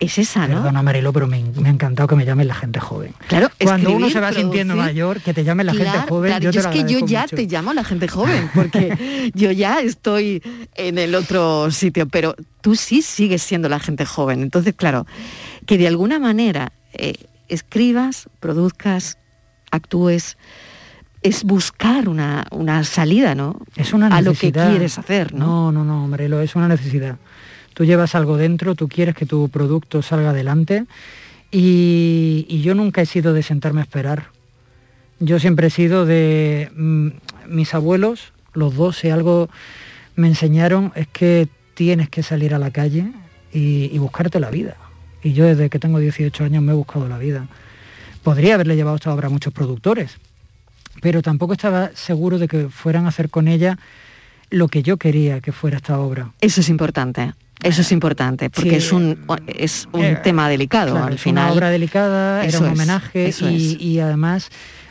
es 0.02 0.18
esa, 0.18 0.48
¿no? 0.48 0.56
Perdona, 0.56 0.82
Marilo, 0.82 1.14
pero 1.14 1.28
me, 1.28 1.38
ha 1.38 1.70
encantado 1.70 2.08
que 2.08 2.16
me 2.16 2.26
llamen 2.26 2.48
la 2.48 2.56
gente 2.56 2.80
joven. 2.80 3.14
Claro, 3.28 3.50
Cuando 3.64 3.92
uno 3.92 4.10
se 4.10 4.20
va 4.20 4.34
sintiendo 4.34 4.76
mayor, 4.76 5.22
que 5.22 5.32
te 5.32 5.44
llame 5.44 5.64
la 5.64 5.76
gente 5.76 6.00
joven, 6.10 6.40
yo 6.42 6.50
es 6.50 6.68
que 6.68 6.84
yo 6.86 7.06
ya 7.06 7.28
te 7.28 7.46
llamo 7.46 7.72
la 7.72 7.84
gente 7.84 8.08
joven, 8.08 8.50
porque 8.56 9.32
yo 9.36 9.52
ya 9.52 9.80
estoy 9.80 10.42
en 10.74 10.98
el 10.98 11.14
otro 11.14 11.70
sitio, 11.70 12.08
pero 12.08 12.36
tú 12.62 12.76
sí 12.76 13.04
sigues 13.04 13.44
siendo 13.44 13.70
la 13.70 13.80
gente 13.80 14.04
joven. 14.06 14.42
Entonces, 14.42 14.74
claro, 14.76 15.06
que 15.68 15.78
de 15.78 15.88
alguna 15.88 16.18
manera 16.18 16.72
eh, 16.94 17.14
escribas, 17.48 18.28
produzcas, 18.40 19.20
actúes, 19.70 20.36
es 21.22 21.44
buscar 21.44 22.10
una, 22.10 22.48
una 22.50 22.84
salida, 22.84 23.36
¿no? 23.36 23.60
Es 23.76 23.94
una 23.94 24.08
A 24.08 24.22
lo 24.22 24.32
que 24.32 24.48
necesidad. 24.48 24.70
quieres 24.72 24.98
hacer, 24.98 25.34
¿no? 25.36 25.72
No, 25.72 25.84
no, 25.84 26.08
no, 26.08 26.42
es 26.42 26.56
una 26.56 26.68
necesidad. 26.68 27.18
Tú 27.74 27.86
llevas 27.86 28.16
algo 28.16 28.38
dentro, 28.38 28.76
tú 28.76 28.88
quieres 28.88 29.16
que 29.16 29.26
tu 29.26 29.50
producto 29.50 30.02
salga 30.02 30.32
adelante 30.32 30.86
y, 31.52 32.62
yo 32.62 32.76
nunca 32.76 33.02
he 33.02 33.06
sido 33.06 33.34
de 33.34 33.44
sentarme 33.44 33.82
a 33.82 33.84
esperar. 33.84 34.28
Yo 35.20 35.40
siempre 35.40 35.68
he 35.68 35.70
sido 35.70 36.06
de 36.06 36.72
mm, 36.76 37.08
mis 37.48 37.74
abuelos, 37.74 38.34
los 38.54 38.76
dos, 38.76 38.98
si 38.98 39.10
algo 39.10 39.50
me 40.16 40.28
enseñaron 40.28 40.92
es 40.96 41.08
que 41.08 41.48
tienes 41.74 42.10
que 42.10 42.24
salir 42.24 42.54
a 42.54 42.60
la 42.60 42.72
calle 42.72 43.12
y, 43.54 43.90
y 43.92 43.98
buscarte 43.98 44.40
la 44.40 44.50
vida. 44.50 44.76
Y 45.24 45.34
yo 45.34 45.46
desde 45.46 45.70
que 45.70 45.80
tengo 45.80 46.00
18 46.00 46.44
años 46.44 46.64
me 46.64 46.72
he 46.72 46.76
buscado 46.76 47.08
la 47.08 47.18
vida. 47.18 47.48
Podría 48.24 48.56
haberle 48.56 48.76
llevado 48.76 48.98
esta 48.98 49.14
obra 49.14 49.28
a 49.28 49.32
muchos 49.32 49.54
productores, 49.54 50.18
pero 51.02 51.22
tampoco 51.22 51.54
estaba 51.54 51.92
seguro 51.96 52.38
de 52.38 52.48
que 52.48 52.70
fueran 52.70 53.06
a 53.06 53.10
hacer 53.10 53.30
con 53.30 53.48
ella 53.48 53.78
lo 54.50 54.68
que 54.68 54.84
yo 54.84 54.98
quería 54.98 55.42
que 55.42 55.52
fuera 55.52 55.78
esta 55.78 56.00
obra. 56.00 56.32
Eso 56.42 56.62
es 56.62 56.70
importante. 56.70 57.34
Eso 57.64 57.82
es 57.82 57.92
importante, 57.92 58.50
porque 58.50 58.72
Sí. 58.72 58.76
es 58.78 58.92
un, 58.92 59.18
es 59.48 59.88
un 59.92 60.04
Eh, 60.04 60.20
tema 60.24 60.50
delicado 60.50 60.92
Claro, 60.94 61.08
al 61.08 61.14
es 61.16 61.22
final. 61.22 61.46
Una 61.46 61.54
obra 61.54 61.70
delicada, 61.70 62.44
Eso 62.46 62.58
era 62.60 62.68
un 62.68 62.74
homenaje 62.74 63.32
y, 63.50 63.78
y 63.80 64.00
además 64.00 64.50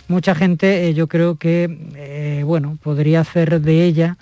mucha 0.08 0.34
gente 0.34 0.88
eh, 0.88 0.94
yo 0.94 1.06
creo 1.08 1.36
que 1.36 1.78
eh, 1.96 2.42
bueno 2.44 2.78
podría 2.82 3.20
hacer 3.20 3.60
de 3.60 3.84
ella 3.84 4.16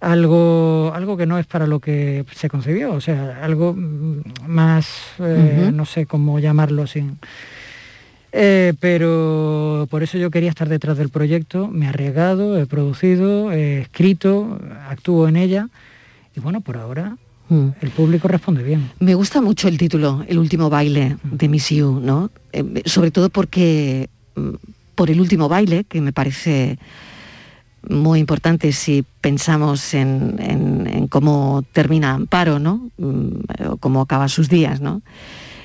algo 0.00 0.92
algo 0.94 1.16
que 1.16 1.26
no 1.26 1.38
es 1.38 1.46
para 1.46 1.66
lo 1.66 1.80
que 1.80 2.24
se 2.34 2.48
concibió, 2.48 2.92
o 2.92 3.00
sea, 3.00 3.38
algo 3.42 3.74
mm, 3.74 4.20
más 4.46 4.86
no 5.72 5.84
sé 5.86 6.06
cómo 6.06 6.38
llamarlo 6.40 6.86
sin 6.86 7.18
eh, 8.32 8.74
pero 8.80 9.86
por 9.90 10.02
eso 10.02 10.18
yo 10.18 10.30
quería 10.30 10.50
estar 10.50 10.68
detrás 10.68 10.98
del 10.98 11.08
proyecto, 11.08 11.68
me 11.68 11.86
he 11.86 11.88
arriesgado, 11.88 12.58
he 12.58 12.66
producido, 12.66 13.52
he 13.52 13.80
escrito, 13.82 14.58
actúo 14.88 15.28
en 15.28 15.36
ella 15.36 15.68
y 16.36 16.40
bueno, 16.40 16.60
por 16.60 16.76
ahora 16.76 17.16
Mm. 17.48 17.68
el 17.80 17.90
público 17.90 18.26
responde 18.28 18.62
bien. 18.62 18.90
Me 19.00 19.14
gusta 19.14 19.40
mucho 19.42 19.68
el 19.68 19.76
título, 19.76 20.24
El 20.26 20.38
último 20.38 20.70
baile 20.70 21.16
de 21.24 21.48
Miss 21.48 21.68
You, 21.70 22.00
¿no? 22.02 22.30
Eh, 22.52 22.82
sobre 22.86 23.10
todo 23.10 23.28
porque 23.28 24.08
mm, 24.34 24.50
por 24.94 25.10
el 25.10 25.20
último 25.20 25.48
baile, 25.48 25.84
que 25.84 26.00
me 26.00 26.12
parece 26.12 26.78
muy 27.88 28.18
importante 28.18 28.72
si 28.72 29.04
pensamos 29.20 29.92
en, 29.92 30.36
en- 30.38 30.86
en 30.86 31.06
cómo 31.08 31.62
termina 31.72 32.14
Amparo, 32.14 32.58
¿no? 32.58 32.88
Mm, 32.96 33.40
O 33.72 33.76
cómo 33.76 34.00
acaba 34.00 34.28
sus 34.28 34.48
días, 34.48 34.80
¿no? 34.80 35.02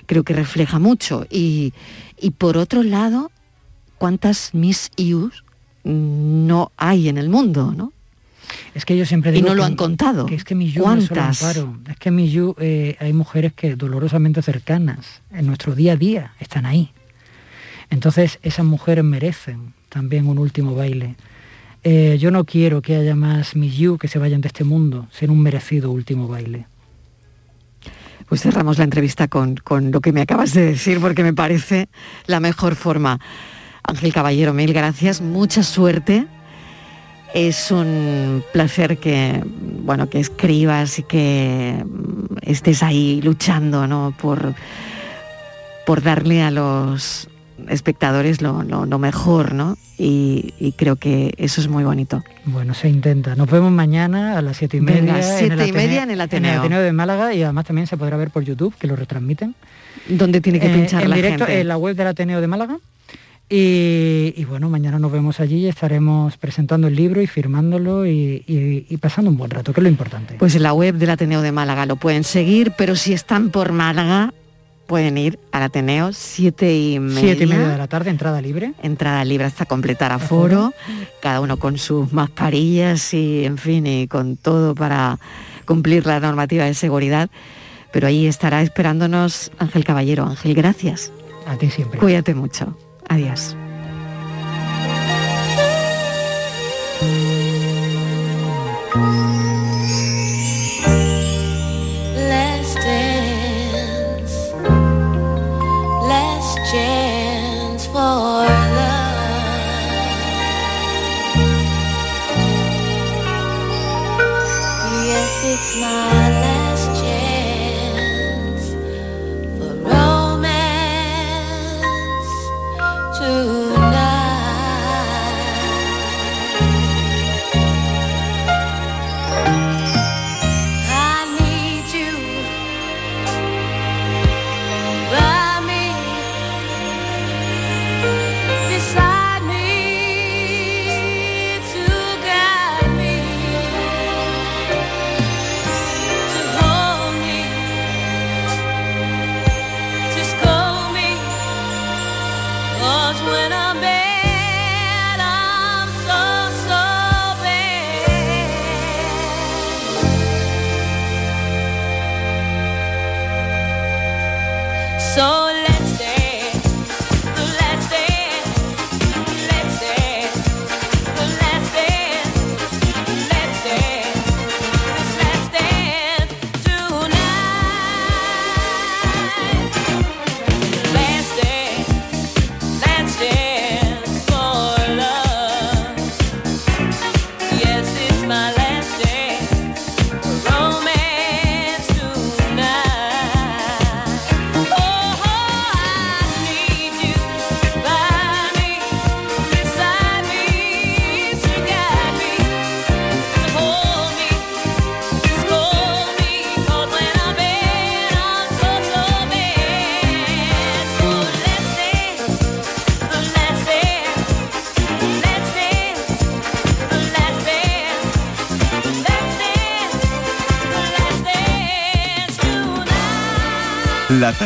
Creo 0.05 0.23
que 0.23 0.33
refleja 0.33 0.79
mucho. 0.79 1.25
Y, 1.29 1.71
y 2.19 2.31
por 2.31 2.57
otro 2.57 2.83
lado, 2.83 3.31
¿cuántas 3.97 4.53
Miss 4.53 4.91
Yous 4.97 5.43
no 5.85 6.71
hay 6.75 7.07
en 7.07 7.17
el 7.17 7.29
mundo, 7.29 7.73
¿no? 7.75 7.93
Es 8.73 8.85
que 8.85 8.97
yo 8.97 9.05
siempre 9.05 9.31
Y 9.31 9.35
digo 9.35 9.49
no 9.49 9.55
lo 9.55 9.61
que- 9.63 9.67
han 9.67 9.75
contado. 9.75 10.25
Que 10.25 10.35
es 10.35 10.43
que 10.43 10.55
mi 10.55 10.71
Yu 10.71 10.85
no 10.85 10.95
es 10.95 11.05
solo 11.05 11.21
¿Cuántas? 11.21 11.39
Es 11.89 11.97
que 11.97 12.11
mi 12.11 12.31
eh, 12.59 12.95
hay 12.99 13.13
mujeres 13.13 13.53
que 13.53 13.75
dolorosamente 13.75 14.41
cercanas, 14.41 15.21
en 15.31 15.47
nuestro 15.47 15.75
día 15.75 15.93
a 15.93 15.95
día, 15.95 16.33
están 16.39 16.65
ahí. 16.65 16.91
Entonces 17.89 18.39
esas 18.43 18.65
mujeres 18.65 19.03
merecen 19.03 19.73
también 19.89 20.27
un 20.27 20.37
último 20.37 20.75
baile. 20.75 21.15
Eh, 21.83 22.17
yo 22.19 22.29
no 22.29 22.43
quiero 22.43 22.81
que 22.81 22.95
haya 22.95 23.15
más 23.15 23.55
mi 23.55 23.69
Yu 23.69 23.97
que 23.97 24.07
se 24.07 24.19
vayan 24.19 24.41
de 24.41 24.47
este 24.47 24.63
mundo, 24.63 25.07
sin 25.11 25.29
un 25.29 25.41
merecido 25.41 25.91
último 25.91 26.27
baile. 26.27 26.67
Pues 28.27 28.41
cerramos 28.41 28.77
la 28.77 28.83
entrevista 28.83 29.27
con, 29.27 29.55
con 29.55 29.91
lo 29.91 30.01
que 30.01 30.11
me 30.11 30.21
acabas 30.21 30.53
de 30.53 30.63
decir 30.65 30.99
porque 30.99 31.23
me 31.23 31.33
parece 31.33 31.89
la 32.27 32.39
mejor 32.39 32.75
forma. 32.75 33.19
Ángel 33.81 34.13
Caballero, 34.13 34.53
mil 34.53 34.71
gracias, 34.71 35.19
mucha 35.21 35.63
suerte. 35.63 36.27
Es 37.33 37.69
un 37.71 38.43
placer 38.53 38.97
que, 38.97 39.43
bueno, 39.83 40.09
que 40.09 40.19
escribas 40.19 40.97
y 40.99 41.03
que 41.03 41.83
mm, 41.85 42.37
estés 42.41 42.81
ahí 42.83 43.21
luchando 43.21 43.85
¿no? 43.87 44.15
por, 44.19 44.55
por 45.85 46.01
darle 46.01 46.41
a 46.41 46.49
los 46.51 47.27
espectadores 47.67 48.41
lo, 48.41 48.63
lo- 48.63 48.85
lo 48.85 48.99
mejor, 48.99 49.53
¿no? 49.53 49.77
Y, 49.97 50.53
y 50.59 50.71
creo 50.71 50.95
que 50.95 51.33
eso 51.37 51.59
es 51.59 51.67
muy 51.67 51.83
bonito. 51.83 52.23
Bueno, 52.45 52.73
se 52.73 52.87
intenta. 52.89 53.35
Nos 53.35 53.49
vemos 53.51 53.71
mañana 53.71 54.37
a 54.37 54.41
las 54.41 54.57
siete 54.57 54.77
y 54.77 54.79
Venga, 54.79 55.13
media. 55.13 55.37
siete 55.37 55.61
el 55.63 55.69
y 55.69 55.71
media 55.73 56.03
en 56.03 56.11
el 56.11 56.21
Ateneo. 56.21 56.59
Ateneo 56.61 56.79
de 56.81 56.93
Málaga 56.93 57.33
y 57.33 57.43
además 57.43 57.65
también 57.65 57.85
se 57.85 57.97
podrá 57.97 58.15
ver 58.17 58.31
por 58.31 58.43
YouTube, 58.43 58.73
que 58.79 58.87
lo 58.87 58.95
retransmiten. 58.95 59.55
¿Dónde 60.07 60.39
tiene 60.41 60.59
que 60.59 60.71
Eh, 60.71 60.75
pinchar 60.75 61.03
en 61.03 61.09
la 61.09 61.15
directo 61.17 61.45
gente? 61.45 61.61
en 61.61 61.67
la 61.67 61.77
web 61.77 61.95
del 61.97 62.07
Ateneo 62.07 62.39
de 62.41 62.47
Málaga. 62.47 62.77
Y, 63.51 64.33
y 64.37 64.45
bueno, 64.45 64.69
mañana 64.69 64.99
nos 64.99 65.11
vemos 65.11 65.39
allí 65.39 65.57
y 65.65 65.67
estaremos 65.67 66.37
presentando 66.37 66.87
el 66.87 66.95
libro 66.95 67.19
y 67.21 67.25
firmándolo 67.27 68.05
y, 68.05 68.43
y- 68.47 68.85
y 68.87 68.97
pasando 68.97 69.31
un 69.31 69.37
buen 69.37 69.49
rato, 69.49 69.73
que 69.73 69.79
es 69.79 69.83
lo 69.83 69.89
importante. 69.89 70.35
Pues 70.37 70.53
en 70.55 70.61
la 70.63 70.73
web 70.73 70.95
del 70.95 71.09
Ateneo 71.09 71.41
de 71.41 71.51
Málaga 71.51 71.87
lo 71.87 71.95
pueden 71.95 72.23
seguir, 72.23 72.73
pero 72.77 72.95
si 72.95 73.11
están 73.13 73.49
por 73.49 73.71
Málaga, 73.71 74.35
pueden 74.85 75.17
ir 75.17 75.39
al 75.51 75.63
Ateneo, 75.63 76.13
siete 76.13 76.77
y 76.77 76.99
media. 76.99 77.21
Siete 77.21 77.43
y 77.45 77.47
media 77.47 77.69
de 77.69 77.77
la 77.79 77.87
tarde, 77.87 78.11
entrada 78.11 78.39
libre. 78.39 78.73
Entrada 78.83 79.25
libre 79.25 79.45
hasta 79.45 79.65
completar 79.65 80.11
aforo, 80.11 80.71
cada 81.19 81.41
uno 81.41 81.57
con 81.57 81.79
sus 81.79 82.13
mascarillas 82.13 83.13
y, 83.15 83.45
en 83.45 83.57
fin, 83.57 83.87
y 83.87 84.07
con 84.07 84.37
todo 84.37 84.75
para 84.75 85.17
cumplir 85.65 86.05
la 86.05 86.19
normativa 86.19 86.65
de 86.65 86.75
seguridad. 86.75 87.31
Pero 87.91 88.05
ahí 88.05 88.27
estará 88.27 88.61
esperándonos 88.61 89.51
Ángel 89.57 89.83
Caballero. 89.85 90.25
Ángel, 90.27 90.53
gracias. 90.53 91.11
A 91.47 91.55
ti 91.57 91.71
siempre. 91.71 91.99
Cuídate 91.99 92.35
mucho. 92.35 92.77
Adiós. 93.09 93.57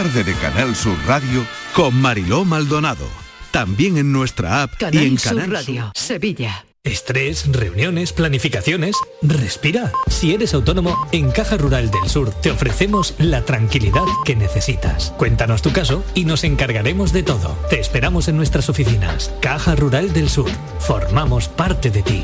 Tarde 0.04 0.26
de 0.26 0.34
Canal 0.34 0.76
Sur 0.76 0.98
Radio 1.08 1.46
con 1.74 1.96
Mariló 1.96 2.44
Maldonado. 2.44 3.06
También 3.52 3.98
en 3.98 4.12
nuestra 4.12 4.64
app 4.64 4.74
y 4.74 4.78
Canal 4.78 5.04
en 5.06 5.18
Sur 5.18 5.32
Canal 5.32 5.52
Radio, 5.52 5.92
Sevilla. 5.96 6.66
Estrés, 6.84 7.46
reuniones, 7.50 8.12
planificaciones. 8.12 8.98
Respira. 9.22 9.94
Si 10.08 10.34
eres 10.34 10.54
autónomo, 10.54 11.08
en 11.14 11.32
Caja 11.32 11.56
Rural 11.56 11.90
del 11.90 12.10
Sur 12.10 12.32
te 12.32 12.52
ofrecemos 12.52 13.16
la 13.18 13.46
tranquilidad 13.46 14.04
que 14.26 14.36
necesitas. 14.36 15.14
Cuéntanos 15.18 15.62
tu 15.62 15.72
caso 15.72 16.04
y 16.16 16.26
nos 16.26 16.44
encargaremos 16.44 17.14
de 17.14 17.24
todo. 17.24 17.58
Te 17.70 17.80
esperamos 17.80 18.28
en 18.28 18.36
nuestras 18.36 18.68
oficinas. 18.68 19.34
Caja 19.40 19.74
Rural 19.74 20.12
del 20.12 20.30
Sur. 20.30 20.52
Formamos 20.80 21.48
parte 21.48 21.92
de 21.92 22.04
ti. 22.04 22.24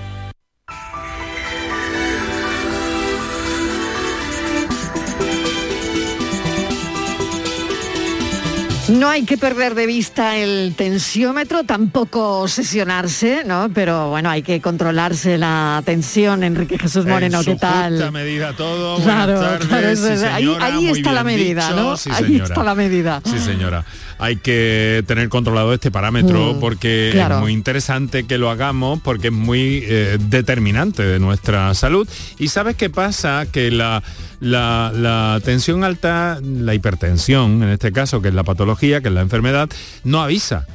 No 8.91 9.07
hay 9.07 9.23
que 9.23 9.37
perder 9.37 9.73
de 9.73 9.85
vista 9.85 10.35
el 10.35 10.73
tensiómetro, 10.75 11.63
tampoco 11.63 12.41
obsesionarse, 12.41 13.43
¿no? 13.45 13.69
Pero 13.73 14.09
bueno, 14.09 14.29
hay 14.29 14.43
que 14.43 14.59
controlarse 14.59 15.37
la 15.37 15.81
tensión. 15.85 16.43
Enrique 16.43 16.77
Jesús 16.77 17.05
Moreno, 17.05 17.37
En 17.37 17.43
su 17.45 17.51
¿qué 17.51 17.57
tal? 17.57 17.93
justa 17.93 18.11
medida 18.11 18.53
todo. 18.53 19.01
Claro, 19.01 19.39
tardes, 19.39 19.99
sí, 19.99 20.25
ahí, 20.29 20.89
está 20.89 21.13
la 21.13 21.23
medida, 21.23 21.69
dicho, 21.69 21.81
¿no? 21.81 21.95
sí, 21.95 22.09
ahí 22.11 22.35
está 22.35 22.63
la 22.63 22.75
medida. 22.75 23.21
Sí, 23.23 23.39
señora. 23.39 23.85
Hay 24.21 24.37
que 24.37 25.03
tener 25.07 25.27
controlado 25.29 25.73
este 25.73 25.89
parámetro 25.91 26.53
Mm, 26.53 26.59
porque 26.59 27.09
claro. 27.11 27.35
es 27.35 27.41
muy 27.41 27.53
interesante 27.53 28.25
que 28.25 28.37
lo 28.37 28.49
hagamos 28.51 29.01
porque 29.01 29.27
es 29.27 29.33
muy 29.33 29.83
eh, 29.83 30.17
determinante 30.19 31.03
de 31.03 31.19
nuestra 31.19 31.73
salud. 31.73 32.07
¿Y 32.37 32.47
sabes 32.49 32.75
qué 32.75 32.89
pasa? 32.91 33.47
Que 33.51 33.71
la, 33.71 34.03
la, 34.39 34.91
la 34.95 35.41
tensión 35.43 35.83
alta, 35.83 36.39
la 36.43 36.73
hipertensión, 36.75 37.63
en 37.63 37.69
este 37.69 37.91
caso, 37.91 38.21
que 38.21 38.27
es 38.27 38.33
la 38.35 38.43
patología, 38.43 39.01
que 39.01 39.07
es 39.07 39.13
la 39.13 39.21
enfermedad, 39.21 39.69
no 40.03 40.21
avisa. 40.21 40.67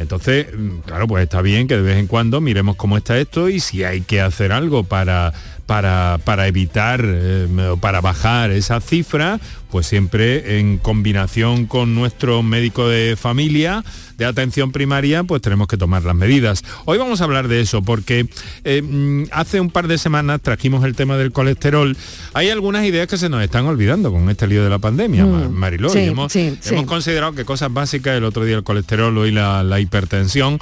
Entonces, 0.00 0.46
mm, 0.56 0.78
claro, 0.86 1.06
pues 1.08 1.22
está 1.24 1.40
bien 1.40 1.66
que 1.68 1.76
de 1.76 1.82
vez 1.82 1.98
en 1.98 2.06
cuando 2.08 2.40
miremos 2.40 2.76
cómo 2.76 2.96
está 2.96 3.18
esto 3.18 3.48
y 3.48 3.60
si 3.60 3.84
hay 3.84 4.00
que 4.02 4.20
hacer 4.20 4.52
algo 4.52 4.84
para, 4.84 5.32
para, 5.66 6.18
para 6.24 6.46
evitar 6.46 7.02
eh, 7.04 7.46
o 7.70 7.76
para 7.76 8.00
bajar 8.00 8.50
esa 8.52 8.80
cifra, 8.80 9.40
pues 9.70 9.86
siempre 9.86 10.58
en 10.58 10.78
combinación 10.78 11.66
con 11.66 11.94
nuestro 11.94 12.42
médico 12.42 12.88
de 12.88 13.16
familia 13.16 13.84
de 14.16 14.24
atención 14.24 14.72
primaria, 14.72 15.22
pues 15.24 15.40
tenemos 15.42 15.68
que 15.68 15.76
tomar 15.76 16.02
las 16.04 16.14
medidas. 16.16 16.64
Hoy 16.86 16.98
vamos 16.98 17.20
a 17.20 17.24
hablar 17.24 17.46
de 17.48 17.60
eso 17.60 17.82
porque 17.82 18.26
eh, 18.64 18.82
mm, 18.82 19.24
hace 19.30 19.60
un 19.60 19.70
par 19.70 19.86
de 19.86 19.96
semanas 19.98 20.40
trajimos 20.42 20.84
el 20.84 20.96
tema 20.96 21.16
del 21.16 21.30
colesterol. 21.32 21.96
Hay 22.34 22.50
algunas 22.50 22.84
ideas 22.84 23.06
que 23.06 23.16
se 23.16 23.28
nos 23.28 23.42
están 23.42 23.66
olvidando 23.66 24.10
con 24.10 24.28
este 24.28 24.46
lío 24.48 24.64
de 24.64 24.70
la 24.70 24.78
pandemia, 24.78 25.24
Mm, 25.24 25.30
Mar- 25.32 25.48
Mariló. 25.50 25.88
sí, 25.90 26.00
hemos, 26.00 26.32
sí, 26.32 26.56
sí. 26.60 26.74
hemos 26.74 26.86
considerado 26.86 27.32
que 27.34 27.44
cosas 27.44 27.72
básicas, 27.72 28.16
el 28.16 28.24
otro 28.24 28.44
día 28.44 28.56
el 28.56 28.64
colesterol, 28.64 29.16
hoy 29.18 29.30
la, 29.30 29.62
la 29.62 29.78
hipertensión, 29.80 30.58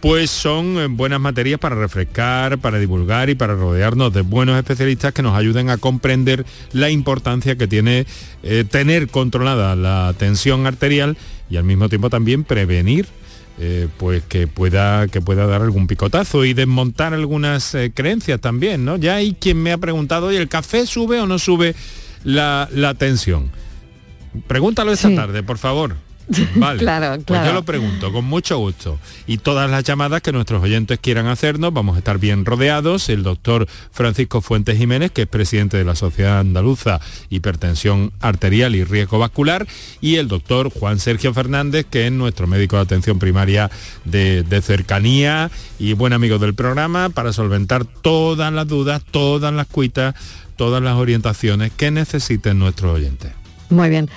pues 0.00 0.30
son 0.30 0.78
eh, 0.78 0.86
buenas 0.88 1.20
materias 1.20 1.58
para 1.58 1.74
refrescar, 1.74 2.58
para 2.58 2.78
divulgar 2.78 3.30
y 3.30 3.34
para 3.34 3.54
rodearnos 3.54 4.12
de 4.12 4.22
buenos 4.22 4.58
especialistas 4.58 5.12
que 5.12 5.22
nos 5.22 5.36
ayuden 5.36 5.70
a 5.70 5.78
comprender 5.78 6.44
la 6.72 6.90
importancia 6.90 7.56
que 7.56 7.66
tiene 7.66 8.06
eh, 8.42 8.64
tener 8.68 9.08
controlada 9.08 9.74
la 9.76 10.14
tensión 10.18 10.66
arterial 10.66 11.16
y 11.48 11.56
al 11.56 11.64
mismo 11.64 11.88
tiempo 11.88 12.10
también 12.10 12.44
prevenir 12.44 13.06
eh, 13.58 13.88
pues 13.96 14.22
que 14.22 14.46
pueda 14.46 15.08
que 15.08 15.22
pueda 15.22 15.46
dar 15.46 15.62
algún 15.62 15.86
picotazo 15.86 16.44
y 16.44 16.52
desmontar 16.52 17.14
algunas 17.14 17.74
eh, 17.74 17.90
creencias 17.94 18.38
también, 18.38 18.84
¿no? 18.84 18.96
Ya 18.96 19.14
hay 19.14 19.32
quien 19.32 19.62
me 19.62 19.72
ha 19.72 19.78
preguntado, 19.78 20.30
¿y 20.30 20.36
el 20.36 20.46
café 20.48 20.86
sube 20.86 21.20
o 21.20 21.26
no 21.26 21.38
sube 21.38 21.74
la, 22.22 22.68
la 22.70 22.92
tensión? 22.92 23.50
Pregúntalo 24.46 24.92
esta 24.92 25.14
tarde, 25.14 25.42
por 25.42 25.56
favor. 25.56 25.96
Vale. 26.56 26.78
Claro, 26.86 27.14
Pues 27.14 27.24
claro. 27.26 27.46
yo 27.46 27.52
lo 27.52 27.62
pregunto 27.64 28.12
con 28.12 28.24
mucho 28.24 28.58
gusto. 28.58 28.98
Y 29.26 29.38
todas 29.38 29.70
las 29.70 29.84
llamadas 29.84 30.22
que 30.22 30.32
nuestros 30.32 30.62
oyentes 30.62 30.98
quieran 30.98 31.26
hacernos, 31.26 31.72
vamos 31.72 31.96
a 31.96 31.98
estar 31.98 32.18
bien 32.18 32.44
rodeados. 32.44 33.08
El 33.08 33.22
doctor 33.22 33.66
Francisco 33.92 34.40
Fuentes 34.40 34.76
Jiménez, 34.78 35.10
que 35.12 35.22
es 35.22 35.28
presidente 35.28 35.76
de 35.76 35.84
la 35.84 35.94
Sociedad 35.94 36.40
Andaluza 36.40 37.00
Hipertensión 37.30 38.12
Arterial 38.20 38.74
y 38.74 38.84
Riesgo 38.84 39.18
Vascular, 39.18 39.66
y 40.00 40.16
el 40.16 40.28
doctor 40.28 40.70
Juan 40.70 40.98
Sergio 40.98 41.32
Fernández, 41.32 41.86
que 41.88 42.06
es 42.06 42.12
nuestro 42.12 42.46
médico 42.46 42.76
de 42.76 42.82
atención 42.82 43.18
primaria 43.18 43.70
de, 44.04 44.42
de 44.42 44.62
cercanía 44.62 45.50
y 45.78 45.92
buen 45.92 46.12
amigo 46.12 46.38
del 46.38 46.54
programa, 46.54 47.08
para 47.10 47.32
solventar 47.32 47.84
todas 47.84 48.52
las 48.52 48.66
dudas, 48.66 49.02
todas 49.10 49.52
las 49.52 49.66
cuitas, 49.66 50.14
todas 50.56 50.82
las 50.82 50.94
orientaciones 50.96 51.70
que 51.76 51.90
necesiten 51.90 52.58
nuestros 52.58 52.94
oyentes. 52.94 53.32
Muy 53.68 53.90
bien. 53.90 54.08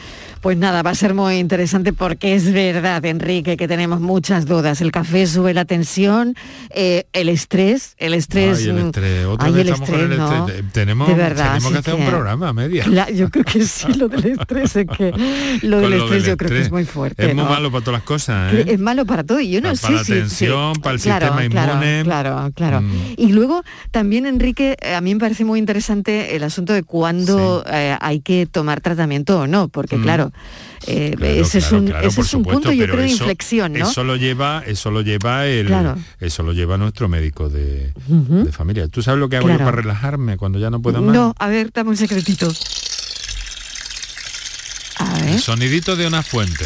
Pues 0.41 0.58
nada, 0.58 0.84
va 0.84 0.91
a 0.91 0.95
ser 0.95 1.13
muy 1.13 1.36
interesante 1.36 1.91
porque 1.91 2.34
es 2.34 2.54
verdad, 2.54 3.04
Enrique, 3.04 3.58
que 3.58 3.67
tenemos 3.67 3.99
muchas 3.99 4.45
dudas. 4.45 4.80
El 4.80 4.89
café 4.93 5.28
sube 5.28 5.54
la 5.54 5.65
tensión, 5.65 6.34
eh, 6.69 7.08
el 7.12 7.28
estrés, 7.28 7.95
el 7.97 8.13
estrés. 8.13 8.60
Ay, 8.60 8.69
el 8.69 8.78
estrés. 8.78 9.25
Otra 9.25 9.47
ay, 9.47 9.54
vez 9.54 9.62
el 9.63 9.67
estamos 9.73 9.89
con 9.89 9.99
estrés, 9.99 10.12
el 10.12 10.17
¿no? 10.17 10.47
estrés. 10.47 10.71
Tenemos, 10.71 11.08
De 11.10 11.13
verdad, 11.15 11.47
tenemos 11.58 11.71
que 11.73 11.78
hacer 11.80 11.93
un 11.95 12.06
programa 12.06 12.47
a 12.49 12.54
media. 12.54 12.86
Yo 13.10 13.30
creo 13.30 13.43
que 13.43 13.65
sí, 13.65 13.93
lo 13.95 14.08
del 14.08 14.25
estrés 14.28 14.75
es 14.78 14.86
que 14.97 15.12
lo 15.63 15.82
del 15.82 15.89
lo 15.91 15.97
estrés 16.06 16.23
del 16.23 16.32
yo 16.32 16.38
creo 16.38 16.52
que 16.52 16.62
es 16.62 16.71
muy 16.71 16.86
fuerte. 16.86 17.30
Es 17.30 17.36
muy 17.36 17.43
malo 17.43 17.69
para 17.69 17.84
todas 17.84 17.99
las 17.99 18.04
cosas, 18.08 18.54
¿eh? 18.54 18.63
Es 18.69 18.80
malo 18.80 19.06
para 19.06 19.25
todo 19.25 19.41
y 19.41 19.49
yo 19.52 19.60
no 19.60 19.75
sé 19.75 19.82
para 19.82 19.93
la 19.95 20.04
si- 20.06 20.13
tensión, 20.13 20.75
sí, 20.75 20.82
para 20.82 20.95
el 20.95 21.02
claro, 21.02 21.25
sistema 21.28 21.49
claro, 21.49 21.71
inmune. 21.73 22.04
Claro, 22.06 22.52
claro. 22.56 22.82
Mm. 22.82 22.91
Y 23.17 23.34
luego 23.34 23.62
también 23.91 24.25
Enrique, 24.25 24.78
eh, 24.82 24.93
a 24.95 25.02
mí 25.02 25.13
me 25.13 25.19
parece 25.19 25.43
muy 25.43 25.60
interesante 25.60 26.38
el 26.38 26.43
asunto 26.43 26.71
de 26.71 26.84
cuándo 26.84 27.65
eh, 27.69 27.97
hay 27.99 28.21
que 28.21 28.45
tomar 28.45 28.80
tratamiento 28.80 29.41
o 29.41 29.47
no, 29.47 29.67
porque 29.67 29.97
Mm. 29.97 30.02
claro, 30.04 30.29
eh, 30.88 31.13
Claro, 31.18 31.34
ese 31.34 31.58
es 31.60 31.72
un, 31.72 31.88
claro, 31.88 32.08
ese 32.08 32.15
por 32.15 32.26
es 32.26 32.34
un 32.34 32.39
supuesto, 32.39 32.62
punto 32.62 32.74
yo 32.74 32.86
creo 32.86 33.04
de 33.04 33.10
inflexión, 33.10 33.74
¿no? 33.74 33.89
Eso 33.89 34.04
lo 34.04 34.15
lleva, 34.15 34.63
eso 34.65 34.92
lo 34.92 35.02
lleva 35.02 35.46
el, 35.46 35.72
eso 36.20 36.44
lo 36.44 36.54
lleva 36.54 36.78
nuestro 36.78 37.08
médico 37.10 37.50
de, 37.50 37.94
familia. 38.52 38.88
¿Tú 38.88 39.02
sabes 39.02 39.20
lo 39.20 39.30
que 39.30 39.38
hago 39.38 39.50
yo 39.50 39.58
para 39.58 39.72
relajarme 39.72 40.38
cuando 40.38 40.60
ya 40.60 40.70
no 40.70 40.82
puedo 40.82 41.02
más? 41.02 41.13
No, 41.13 41.36
a 41.38 41.48
ver, 41.48 41.72
dame 41.74 41.92
un 41.92 41.98
secretito. 41.98 42.52
A 44.98 45.13
ver. 45.20 45.30
El 45.30 45.39
sonidito 45.39 45.96
de 45.96 46.08
una 46.08 46.24
fuente, 46.24 46.65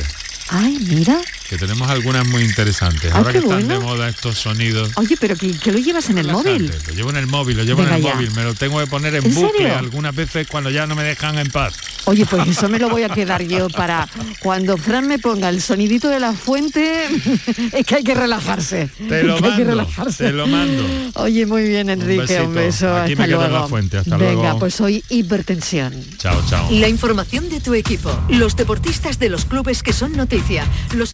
Ay, 0.49 0.78
mira. 0.88 1.19
Que 1.49 1.58
tenemos 1.58 1.89
algunas 1.89 2.27
muy 2.27 2.43
interesantes. 2.43 3.12
Ay, 3.12 3.17
Ahora 3.17 3.32
qué 3.32 3.39
que 3.39 3.45
están 3.45 3.67
de 3.67 3.79
moda 3.79 4.10
estos 4.10 4.38
sonidos. 4.38 4.91
Oye, 4.95 5.15
pero 5.19 5.36
que, 5.36 5.51
que 5.58 5.71
lo 5.71 5.77
llevas 5.79 6.10
en 6.10 6.17
el 6.17 6.27
móvil. 6.32 6.71
Lo 6.88 6.93
llevo 6.93 7.10
en 7.12 7.17
el 7.17 7.27
móvil, 7.27 7.58
lo 7.58 7.63
llevo 7.63 7.82
Venga 7.84 7.97
en 7.97 7.97
el 7.97 8.03
ya. 8.10 8.15
móvil, 8.15 8.32
me 8.32 8.43
lo 8.43 8.53
tengo 8.53 8.79
que 8.79 8.88
poner 8.88 9.15
en, 9.15 9.25
¿En 9.25 9.34
bucle 9.36 9.51
serio? 9.63 9.77
algunas 9.77 10.15
veces 10.15 10.47
cuando 10.47 10.69
ya 10.69 10.88
no 10.88 10.95
me 10.95 11.03
dejan 11.03 11.38
en 11.38 11.49
paz. 11.51 11.75
Oye, 12.06 12.25
pues 12.25 12.47
eso 12.58 12.69
me 12.69 12.79
lo 12.79 12.89
voy 12.89 13.03
a 13.03 13.10
quedar 13.10 13.43
yo 13.43 13.69
para 13.69 14.08
cuando 14.39 14.77
Fran 14.77 15.08
me 15.08 15.19
ponga 15.19 15.49
el 15.49 15.62
sonidito 15.62 16.10
de 16.10 16.19
la 16.19 16.34
fuente, 16.34 17.06
es 17.71 17.86
que 17.86 17.95
hay 17.95 18.03
que 18.03 18.13
relajarse. 18.15 18.89
Te 19.10 19.23
lo 19.23 19.36
Es 19.36 19.41
que 19.41 19.47
hay 19.47 19.51
que 19.58 19.65
mando, 19.65 19.71
relajarse. 19.71 20.23
te 20.25 20.32
lo 20.32 20.47
mando. 20.47 20.84
Oye, 21.15 21.45
muy 21.45 21.63
bien, 21.67 21.89
Enrique, 21.89 22.41
un, 22.41 22.53
beso. 22.56 22.95
Aquí 22.95 23.13
hasta 23.13 23.23
me 23.23 23.27
quedo 23.29 23.43
en 23.43 23.49
luego. 23.51 23.63
la 23.63 23.67
fuente, 23.69 23.97
hasta 23.97 24.17
Venga, 24.17 24.34
luego. 24.41 24.60
pues 24.60 24.79
hoy 24.82 25.03
hipertensión. 25.10 25.93
Chao, 26.17 26.41
chao. 26.49 26.67
La 26.71 26.88
información 26.88 27.49
de 27.49 27.60
tu 27.60 27.73
equipo, 27.73 28.12
los 28.29 28.56
deportistas 28.56 29.19
de 29.19 29.29
los 29.29 29.45
clubes 29.45 29.84
que 29.84 29.93
son 29.93 30.13
noticia, 30.15 30.65
los 30.95 31.13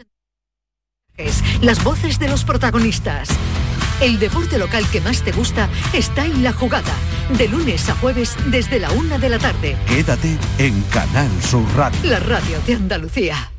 las 1.62 1.84
voces 1.84 2.20
de 2.20 2.30
los 2.30 2.44
protagonistas. 2.44 3.30
El 4.02 4.20
deporte 4.20 4.58
local 4.58 4.86
que 4.92 5.02
más 5.02 5.22
te 5.24 5.32
gusta 5.32 5.68
está 5.94 6.26
en 6.26 6.44
la 6.44 6.54
jugada, 6.54 6.94
de 7.38 7.48
lunes 7.50 7.90
a 7.90 7.96
jueves 7.96 8.36
desde 8.48 8.80
la 8.80 8.92
una 8.92 9.18
de 9.18 9.30
la 9.30 9.40
tarde. 9.40 9.76
Quédate 9.88 10.38
en 10.58 10.82
Canal 10.84 11.30
Sur 11.42 11.66
Radio. 11.76 12.00
La 12.04 12.20
radio 12.20 12.60
de 12.66 12.76
Andalucía. 12.76 13.52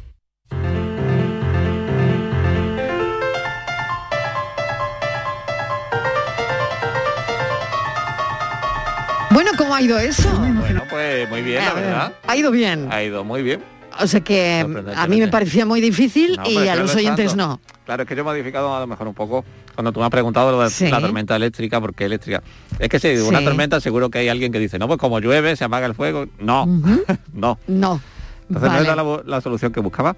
Bueno, 9.32 9.50
¿cómo 9.56 9.74
ha 9.74 9.82
ido 9.82 9.98
eso? 9.98 10.28
Bueno, 10.38 10.82
pues 10.88 11.28
muy 11.28 11.42
bien, 11.42 11.64
la 11.64 11.74
verdad. 11.74 12.12
Ha 12.26 12.36
ido 12.36 12.50
bien. 12.50 12.88
Ha 12.90 13.02
ido 13.02 13.24
muy 13.24 13.42
bien. 13.42 13.62
O 14.02 14.06
sea 14.06 14.20
que 14.20 14.66
a 14.96 15.06
mí 15.06 15.18
me 15.20 15.28
parecía 15.28 15.66
muy 15.66 15.80
difícil 15.80 16.36
No, 16.36 16.48
y 16.50 16.68
a 16.68 16.76
los 16.76 16.92
lo 16.94 16.98
oyentes 17.00 17.36
no. 17.36 17.60
Claro, 17.84 18.02
es 18.04 18.08
que 18.08 18.14
yo 18.14 18.20
he 18.20 18.24
modificado 18.24 18.74
a 18.74 18.80
lo 18.80 18.86
mejor 18.86 19.08
un 19.08 19.14
poco 19.14 19.44
cuando 19.74 19.92
tú 19.92 20.00
me 20.00 20.06
has 20.06 20.10
preguntado 20.10 20.52
lo 20.52 20.60
de 20.62 20.70
Sí. 20.70 20.88
la 20.88 21.00
tormenta 21.00 21.36
eléctrica, 21.36 21.80
porque 21.80 22.04
eléctrica. 22.04 22.42
Es 22.78 22.88
que 22.88 22.98
si 22.98 23.08
una 23.18 23.38
Sí. 23.40 23.44
tormenta 23.44 23.80
seguro 23.80 24.10
que 24.10 24.18
hay 24.18 24.28
alguien 24.28 24.52
que 24.52 24.58
dice, 24.58 24.78
no, 24.78 24.86
pues 24.86 24.98
como 24.98 25.18
llueve, 25.20 25.56
se 25.56 25.64
apaga 25.64 25.86
el 25.86 25.94
fuego. 25.94 26.26
No, 26.38 26.66
no. 27.32 27.58
No. 27.66 28.00
Entonces 28.48 28.68
Vale. 28.70 28.84
no 28.86 28.92
era 28.92 28.96
la, 28.96 29.22
la 29.36 29.40
solución 29.40 29.72
que 29.72 29.80
buscaba, 29.80 30.16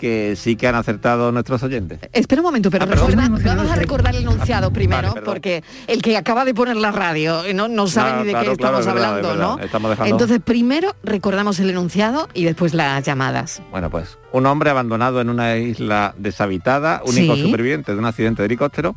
que 0.00 0.34
sí 0.34 0.56
que 0.56 0.66
han 0.66 0.74
acertado 0.74 1.30
nuestros 1.30 1.62
oyentes. 1.62 2.00
Espera 2.12 2.40
un 2.40 2.46
momento, 2.46 2.70
pero 2.70 2.86
Ah, 2.90 2.96
vamos 2.96 3.70
a 3.70 3.76
recordar 3.76 4.16
el 4.16 4.22
enunciado 4.22 4.72
primero, 4.72 5.10
Vale, 5.10 5.20
porque 5.22 5.62
el 5.86 6.00
que 6.02 6.16
acaba 6.16 6.44
de 6.44 6.54
poner 6.54 6.76
la 6.76 6.90
radio 6.90 7.44
eh, 7.44 7.54
no, 7.54 7.68
no 7.68 7.86
sabe 7.86 8.10
No, 8.12 8.18
ni 8.20 8.24
de 8.24 8.30
claro, 8.32 8.50
qué 8.52 8.56
claro, 8.56 8.78
estamos 8.78 8.80
es 8.80 8.86
verdad, 8.86 9.16
hablando, 9.18 9.32
es. 9.32 9.38
¿no? 9.58 9.64
Estamos 9.64 9.90
dejando- 9.90 10.10
Entonces, 10.14 10.40
primero 10.44 10.96
recordamos 11.04 11.60
el 11.60 11.70
enunciado 11.70 12.28
y 12.34 12.44
después 12.44 12.74
las 12.74 13.04
llamadas. 13.04 13.62
Bueno, 13.70 13.90
pues 13.90 14.18
un 14.32 14.46
hombre 14.46 14.70
abandonado 14.70 15.20
en 15.20 15.28
una 15.28 15.56
isla 15.58 16.14
deshabitada, 16.18 17.02
único 17.04 17.36
Sí. 17.36 17.42
superviviente 17.42 17.92
de 17.92 17.98
un 17.98 18.06
accidente 18.06 18.42
de 18.42 18.46
helicóptero, 18.46 18.94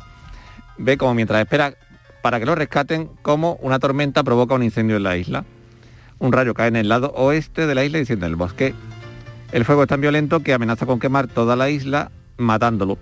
ve 0.78 0.96
como 0.96 1.14
mientras 1.14 1.40
espera 1.40 1.74
para 2.22 2.40
que 2.40 2.46
lo 2.46 2.54
rescaten, 2.54 3.10
como 3.20 3.58
una 3.60 3.78
tormenta 3.78 4.24
provoca 4.24 4.54
un 4.54 4.62
incendio 4.62 4.96
en 4.96 5.02
la 5.02 5.16
isla. 5.18 5.44
Un 6.18 6.32
rayo 6.32 6.54
cae 6.54 6.68
en 6.68 6.76
el 6.76 6.88
lado 6.88 7.12
oeste 7.14 7.66
de 7.66 7.74
la 7.74 7.84
isla 7.84 7.98
y 7.98 8.00
desciende 8.00 8.24
en 8.26 8.32
el 8.32 8.36
bosque. 8.36 8.74
El 9.54 9.64
fuego 9.64 9.82
es 9.84 9.88
tan 9.88 10.00
violento 10.00 10.40
que 10.40 10.52
amenaza 10.52 10.84
con 10.84 10.98
quemar 10.98 11.28
toda 11.28 11.54
la 11.54 11.70
isla, 11.70 12.10
matándolo. 12.38 12.98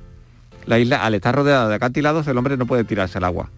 La 0.67 0.79
isla, 0.79 1.03
al 1.03 1.15
estar 1.15 1.35
rodeada 1.35 1.67
de 1.67 1.77
acantilados, 1.77 2.27
el 2.27 2.37
hombre 2.37 2.59
no 2.59 2.67
puede 2.67 2.85
tirarse 2.85 3.17
al 3.17 3.25
agua. 3.25 3.49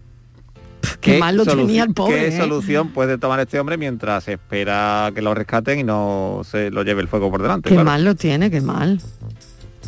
Qué 1.01 1.19
mal 1.19 1.35
lo 1.35 1.45
tenía 1.45 1.83
el 1.83 1.93
pobre, 1.93 2.15
¿Qué 2.15 2.27
¿eh? 2.29 2.37
solución 2.37 2.93
puede 2.93 3.17
tomar 3.17 3.41
este 3.41 3.59
hombre 3.59 3.75
mientras 3.75 4.29
espera 4.29 5.11
que 5.13 5.21
lo 5.21 5.33
rescaten 5.33 5.79
y 5.79 5.83
no 5.83 6.43
se 6.49 6.71
lo 6.71 6.83
lleve 6.83 7.01
el 7.01 7.09
fuego 7.09 7.29
por 7.29 7.41
delante? 7.41 7.67
Qué 7.67 7.75
claro? 7.75 7.83
mal 7.89 8.05
lo 8.05 8.15
tiene, 8.15 8.49
qué 8.49 8.61
mal. 8.61 9.01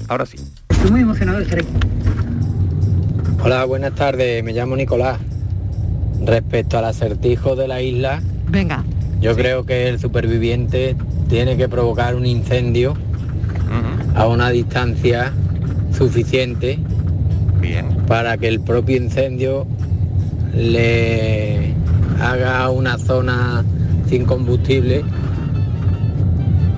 Ahora 0.10 0.26
sí. 0.26 0.38
Estoy 0.68 0.92
muy 0.92 1.00
emocionado 1.00 1.38
de 1.38 1.46
estar 1.46 1.60
aquí. 1.60 1.70
Hola, 3.42 3.64
buenas 3.64 3.96
tardes. 3.96 4.44
Me 4.44 4.52
llamo 4.52 4.76
Nicolás. 4.76 5.18
Respecto 6.26 6.78
al 6.78 6.84
acertijo 6.84 7.56
de 7.56 7.70
la 7.70 7.82
isla, 7.82 8.22
Venga. 8.50 8.84
yo 9.22 9.34
creo 9.34 9.66
que 9.66 9.88
el 9.88 9.98
superviviente 9.98 10.98
tiene 11.30 11.58
que 11.58 11.68
provocar 11.68 12.16
un 12.16 12.26
incendio 12.26 12.96
a 14.16 14.28
una 14.28 14.50
distancia 14.50 15.34
suficiente 15.96 16.80
para 18.08 18.38
que 18.38 18.48
el 18.48 18.60
propio 18.62 18.98
incendio 18.98 19.68
le 20.56 21.74
haga 22.22 22.70
una 22.70 22.98
zona 22.98 23.64
sin 24.08 24.26
combustible 24.26 25.04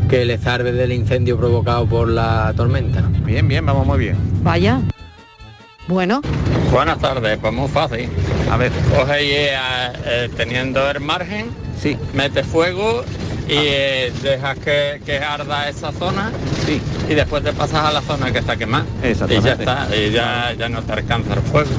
que 0.09 0.25
le 0.25 0.37
salve 0.37 0.71
del 0.71 0.91
incendio 0.91 1.37
provocado 1.37 1.85
por 1.85 2.07
la 2.07 2.51
tormenta. 2.57 3.03
Bien, 3.23 3.47
bien, 3.47 3.65
vamos 3.65 3.85
muy 3.85 3.99
bien. 3.99 4.17
Vaya. 4.43 4.81
Bueno, 5.87 6.21
Buenas 6.71 6.99
tardes, 6.99 7.39
pues 7.39 7.51
muy 7.51 7.67
fácil. 7.67 8.09
A 8.51 8.55
ver. 8.55 8.71
Coge 8.95 9.25
y 9.25 9.31
eh, 9.31 9.49
eh, 10.05 10.29
teniendo 10.37 10.87
el 10.89 10.99
margen, 10.99 11.47
sí. 11.81 11.97
mete 12.13 12.43
fuego 12.43 13.03
y 13.49 13.57
eh, 13.57 14.13
dejas 14.21 14.57
que, 14.59 15.01
que 15.05 15.17
arda 15.17 15.69
esa 15.69 15.91
zona 15.91 16.31
sí. 16.65 16.79
y 17.09 17.15
después 17.15 17.43
te 17.43 17.51
pasas 17.51 17.85
a 17.85 17.91
la 17.91 18.01
zona 18.01 18.31
que 18.31 18.39
está 18.39 18.55
quemada. 18.55 18.85
Y 18.99 19.05
ya 19.05 19.09
Exactamente. 19.09 19.51
está, 19.51 19.87
y 19.95 20.11
ya, 20.11 20.53
ya 20.53 20.69
no 20.69 20.83
te 20.83 20.93
alcanza 20.93 21.33
el 21.33 21.41
fuego. 21.41 21.69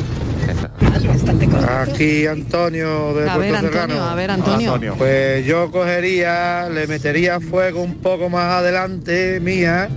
Aquí 1.68 2.26
Antonio 2.26 3.14
de 3.14 3.30
A 3.30 3.36
ver, 3.36 3.50
Puerto 3.50 3.66
Antonio, 3.66 3.86
Serrano. 3.86 4.04
a 4.10 4.14
ver, 4.14 4.30
Antonio. 4.30 4.68
Antonio. 4.74 4.94
Pues 4.98 5.46
yo 5.46 5.70
cogería, 5.70 6.68
le 6.68 6.86
metería 6.86 7.38
fuego 7.40 7.82
un 7.82 7.96
poco 7.98 8.28
más 8.28 8.52
adelante 8.54 9.38
mía 9.40 9.88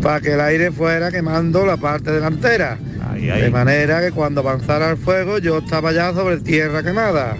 para 0.00 0.20
que 0.20 0.32
el 0.34 0.40
aire 0.40 0.70
fuera 0.72 1.10
quemando 1.10 1.66
la 1.66 1.76
parte 1.76 2.10
delantera. 2.10 2.78
De 3.14 3.50
manera 3.50 4.00
que 4.00 4.12
cuando 4.12 4.40
avanzara 4.40 4.90
el 4.90 4.96
fuego 4.96 5.38
yo 5.38 5.58
estaba 5.58 5.92
ya 5.92 6.12
sobre 6.14 6.38
tierra 6.38 6.82
quemada. 6.82 7.36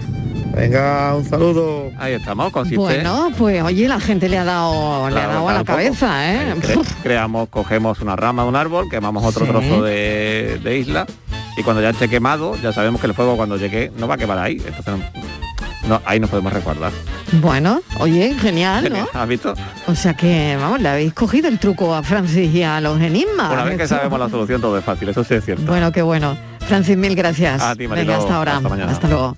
Venga, 0.55 1.15
un 1.15 1.25
saludo. 1.25 1.89
Ahí 1.97 2.13
estamos, 2.13 2.51
consiste. 2.51 2.77
bueno, 2.77 3.29
pues 3.37 3.61
oye, 3.63 3.87
la 3.87 3.99
gente 3.99 4.27
le 4.27 4.37
ha 4.37 4.43
dado, 4.43 5.09
le 5.09 5.19
ha 5.19 5.27
dado 5.27 5.47
a 5.49 5.53
la 5.53 5.59
poco. 5.59 5.71
cabeza, 5.73 6.33
¿eh? 6.33 6.55
Cre- 6.59 6.85
creamos, 7.03 7.49
cogemos 7.49 7.99
una 8.01 8.15
rama 8.15 8.43
de 8.43 8.49
un 8.49 8.55
árbol, 8.55 8.89
quemamos 8.89 9.23
otro 9.23 9.45
Sí. 9.45 9.51
trozo 9.51 9.83
de, 9.83 10.59
de 10.63 10.77
isla 10.77 11.05
y 11.55 11.63
cuando 11.63 11.81
ya 11.81 11.89
esté 11.91 12.09
quemado, 12.09 12.55
ya 12.57 12.73
sabemos 12.73 12.99
que 12.99 13.07
el 13.07 13.13
fuego 13.13 13.37
cuando 13.37 13.57
llegue 13.57 13.91
no 13.97 14.07
va 14.07 14.15
a 14.15 14.17
quemar 14.17 14.37
ahí. 14.39 14.61
Entonces 14.65 14.95
no, 14.95 14.99
no, 15.87 16.01
ahí 16.05 16.19
nos 16.19 16.29
podemos 16.29 16.51
resguardar. 16.51 16.91
Bueno, 17.33 17.81
oye, 17.99 18.33
genial, 18.39 18.89
¿no? 18.91 19.07
¿Has 19.13 19.27
visto? 19.27 19.53
O 19.87 19.95
sea 19.95 20.15
que, 20.15 20.57
vamos, 20.59 20.81
le 20.81 20.89
habéis 20.89 21.13
cogido 21.13 21.47
el 21.47 21.59
truco 21.59 21.93
a 21.93 22.01
Francis 22.03 22.53
y 22.53 22.63
a 22.63 22.81
los 22.81 22.99
enigmas. 22.99 23.51
Una 23.53 23.63
vez 23.63 23.77
que 23.77 23.87
sabemos 23.87 24.19
la 24.19 24.29
solución 24.29 24.59
todo 24.59 24.77
es 24.77 24.83
fácil, 24.83 25.09
eso 25.09 25.23
sí 25.23 25.35
es 25.35 25.45
cierto. 25.45 25.63
Bueno, 25.67 25.91
qué 25.91 26.01
bueno. 26.01 26.35
Francis, 26.67 26.97
mil 26.97 27.15
gracias. 27.15 27.61
A 27.61 27.75
ti. 27.75 27.87
Venga, 27.87 28.17
hasta 28.17 28.35
ahora. 28.35 28.57
Hasta 28.57 28.69
mañana. 28.69 28.91
hasta 28.91 29.07
luego. 29.07 29.37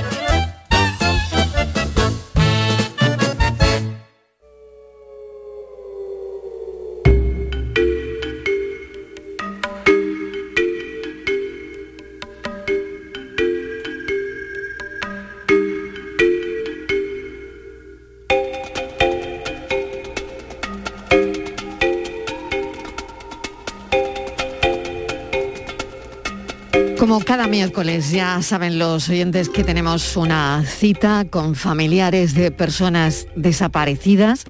Cada 27.31 27.47
miércoles 27.47 28.11
ya 28.11 28.41
saben 28.41 28.77
los 28.77 29.07
oyentes 29.07 29.47
que 29.47 29.63
tenemos 29.63 30.17
una 30.17 30.65
cita 30.65 31.23
con 31.29 31.55
familiares 31.55 32.33
de 32.33 32.51
personas 32.51 33.25
desaparecidas. 33.37 34.43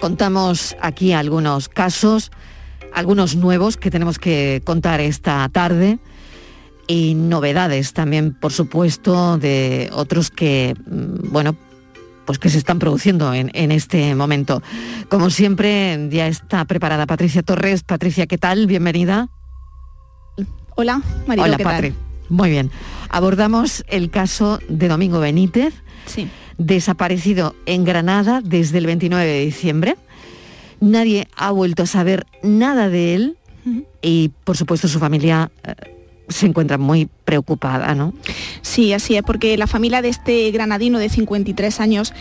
Contamos 0.00 0.76
aquí 0.80 1.12
algunos 1.12 1.68
casos, 1.68 2.30
algunos 2.92 3.34
nuevos 3.34 3.76
que 3.76 3.90
tenemos 3.90 4.20
que 4.20 4.62
contar 4.64 5.00
esta 5.00 5.48
tarde 5.48 5.98
y 6.86 7.16
novedades 7.16 7.94
también, 7.94 8.32
por 8.32 8.52
supuesto, 8.52 9.36
de 9.36 9.90
otros 9.92 10.30
que, 10.30 10.76
mm, 10.86 11.32
bueno, 11.32 11.56
pues 12.26 12.38
que 12.38 12.48
se 12.48 12.58
están 12.58 12.78
produciendo 12.78 13.34
en, 13.34 13.50
en 13.54 13.72
este 13.72 14.14
momento. 14.14 14.62
Como 15.08 15.30
siempre, 15.30 16.08
ya 16.12 16.28
está 16.28 16.64
preparada 16.64 17.06
Patricia 17.06 17.42
Torres. 17.42 17.82
Patricia, 17.82 18.28
¿qué 18.28 18.38
tal? 18.38 18.68
Bienvenida. 18.68 19.30
Hola, 20.76 21.02
Marilo, 21.26 21.44
Hola, 21.44 21.56
¿qué 21.56 21.64
tal? 21.64 21.72
Patri. 21.72 21.94
Muy 22.28 22.50
bien. 22.50 22.70
Abordamos 23.08 23.84
el 23.88 24.10
caso 24.10 24.58
de 24.68 24.88
Domingo 24.88 25.20
Benítez, 25.20 25.74
desaparecido 26.58 27.54
en 27.66 27.84
Granada 27.84 28.40
desde 28.42 28.78
el 28.78 28.86
29 28.86 29.24
de 29.24 29.44
diciembre. 29.44 29.96
Nadie 30.80 31.28
ha 31.36 31.52
vuelto 31.52 31.84
a 31.84 31.86
saber 31.86 32.26
nada 32.42 32.88
de 32.88 33.14
él 33.14 33.38
y, 34.02 34.30
por 34.44 34.56
supuesto, 34.56 34.88
su 34.88 34.98
familia 34.98 35.50
eh, 35.62 35.74
se 36.28 36.46
encuentra 36.46 36.78
muy 36.78 37.08
preocupada, 37.24 37.94
¿no? 37.94 38.14
Sí, 38.62 38.92
así 38.92 39.16
es, 39.16 39.22
porque 39.22 39.56
la 39.56 39.66
familia 39.66 40.02
de 40.02 40.08
este 40.08 40.50
granadino 40.50 40.98
de 40.98 41.08
53 41.08 41.80
años 41.80 42.12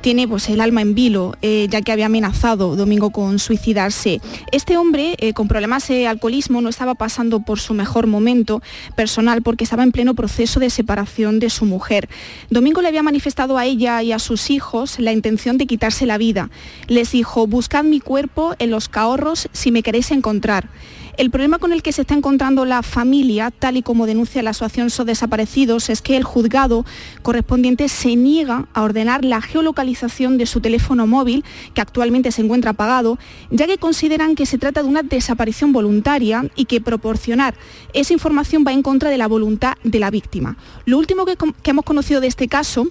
tiene 0.00 0.26
pues 0.26 0.48
el 0.48 0.60
alma 0.60 0.80
en 0.80 0.94
vilo, 0.94 1.36
eh, 1.42 1.66
ya 1.70 1.82
que 1.82 1.92
había 1.92 2.06
amenazado 2.06 2.74
Domingo 2.76 3.10
con 3.10 3.38
suicidarse. 3.38 4.20
Este 4.50 4.76
hombre 4.76 5.14
eh, 5.18 5.34
con 5.34 5.48
problemas 5.48 5.86
de 5.88 6.06
alcoholismo 6.06 6.60
no 6.62 6.68
estaba 6.68 6.94
pasando 6.94 7.40
por 7.40 7.60
su 7.60 7.74
mejor 7.74 8.06
momento 8.06 8.62
personal 8.96 9.42
porque 9.42 9.64
estaba 9.64 9.82
en 9.82 9.92
pleno 9.92 10.14
proceso 10.14 10.58
de 10.58 10.70
separación 10.70 11.38
de 11.38 11.50
su 11.50 11.66
mujer. 11.66 12.08
Domingo 12.48 12.80
le 12.80 12.88
había 12.88 13.02
manifestado 13.02 13.58
a 13.58 13.66
ella 13.66 14.02
y 14.02 14.12
a 14.12 14.18
sus 14.18 14.50
hijos 14.50 14.98
la 14.98 15.12
intención 15.12 15.58
de 15.58 15.66
quitarse 15.66 16.06
la 16.06 16.18
vida. 16.18 16.50
Les 16.86 17.12
dijo, 17.12 17.46
buscad 17.46 17.84
mi 17.84 18.00
cuerpo 18.00 18.54
en 18.58 18.70
los 18.70 18.88
cahorros 18.88 19.48
si 19.52 19.70
me 19.70 19.82
queréis 19.82 20.10
encontrar. 20.10 20.68
El 21.16 21.30
problema 21.30 21.58
con 21.58 21.72
el 21.72 21.82
que 21.82 21.92
se 21.92 22.02
está 22.02 22.14
encontrando 22.14 22.64
la 22.64 22.82
familia, 22.82 23.50
tal 23.50 23.76
y 23.76 23.82
como 23.82 24.06
denuncia 24.06 24.42
la 24.42 24.50
Asociación 24.50 24.90
SO 24.90 25.04
Desaparecidos, 25.04 25.90
es 25.90 26.02
que 26.02 26.16
el 26.16 26.24
juzgado 26.24 26.84
correspondiente 27.22 27.88
se 27.88 28.16
niega 28.16 28.68
a 28.72 28.82
ordenar 28.82 29.24
la 29.24 29.40
geolocalización 29.40 30.38
de 30.38 30.46
su 30.46 30.60
teléfono 30.60 31.06
móvil, 31.06 31.44
que 31.74 31.80
actualmente 31.80 32.32
se 32.32 32.42
encuentra 32.42 32.70
apagado, 32.70 33.18
ya 33.50 33.66
que 33.66 33.78
consideran 33.78 34.34
que 34.34 34.46
se 34.46 34.58
trata 34.58 34.82
de 34.82 34.88
una 34.88 35.02
desaparición 35.02 35.72
voluntaria 35.72 36.46
y 36.56 36.66
que 36.66 36.80
proporcionar 36.80 37.54
esa 37.92 38.12
información 38.12 38.64
va 38.66 38.72
en 38.72 38.82
contra 38.82 39.10
de 39.10 39.18
la 39.18 39.28
voluntad 39.28 39.74
de 39.82 39.98
la 39.98 40.10
víctima. 40.10 40.56
Lo 40.84 40.98
último 40.98 41.24
que, 41.24 41.36
que 41.62 41.70
hemos 41.70 41.84
conocido 41.84 42.20
de 42.20 42.28
este 42.28 42.48
caso 42.48 42.86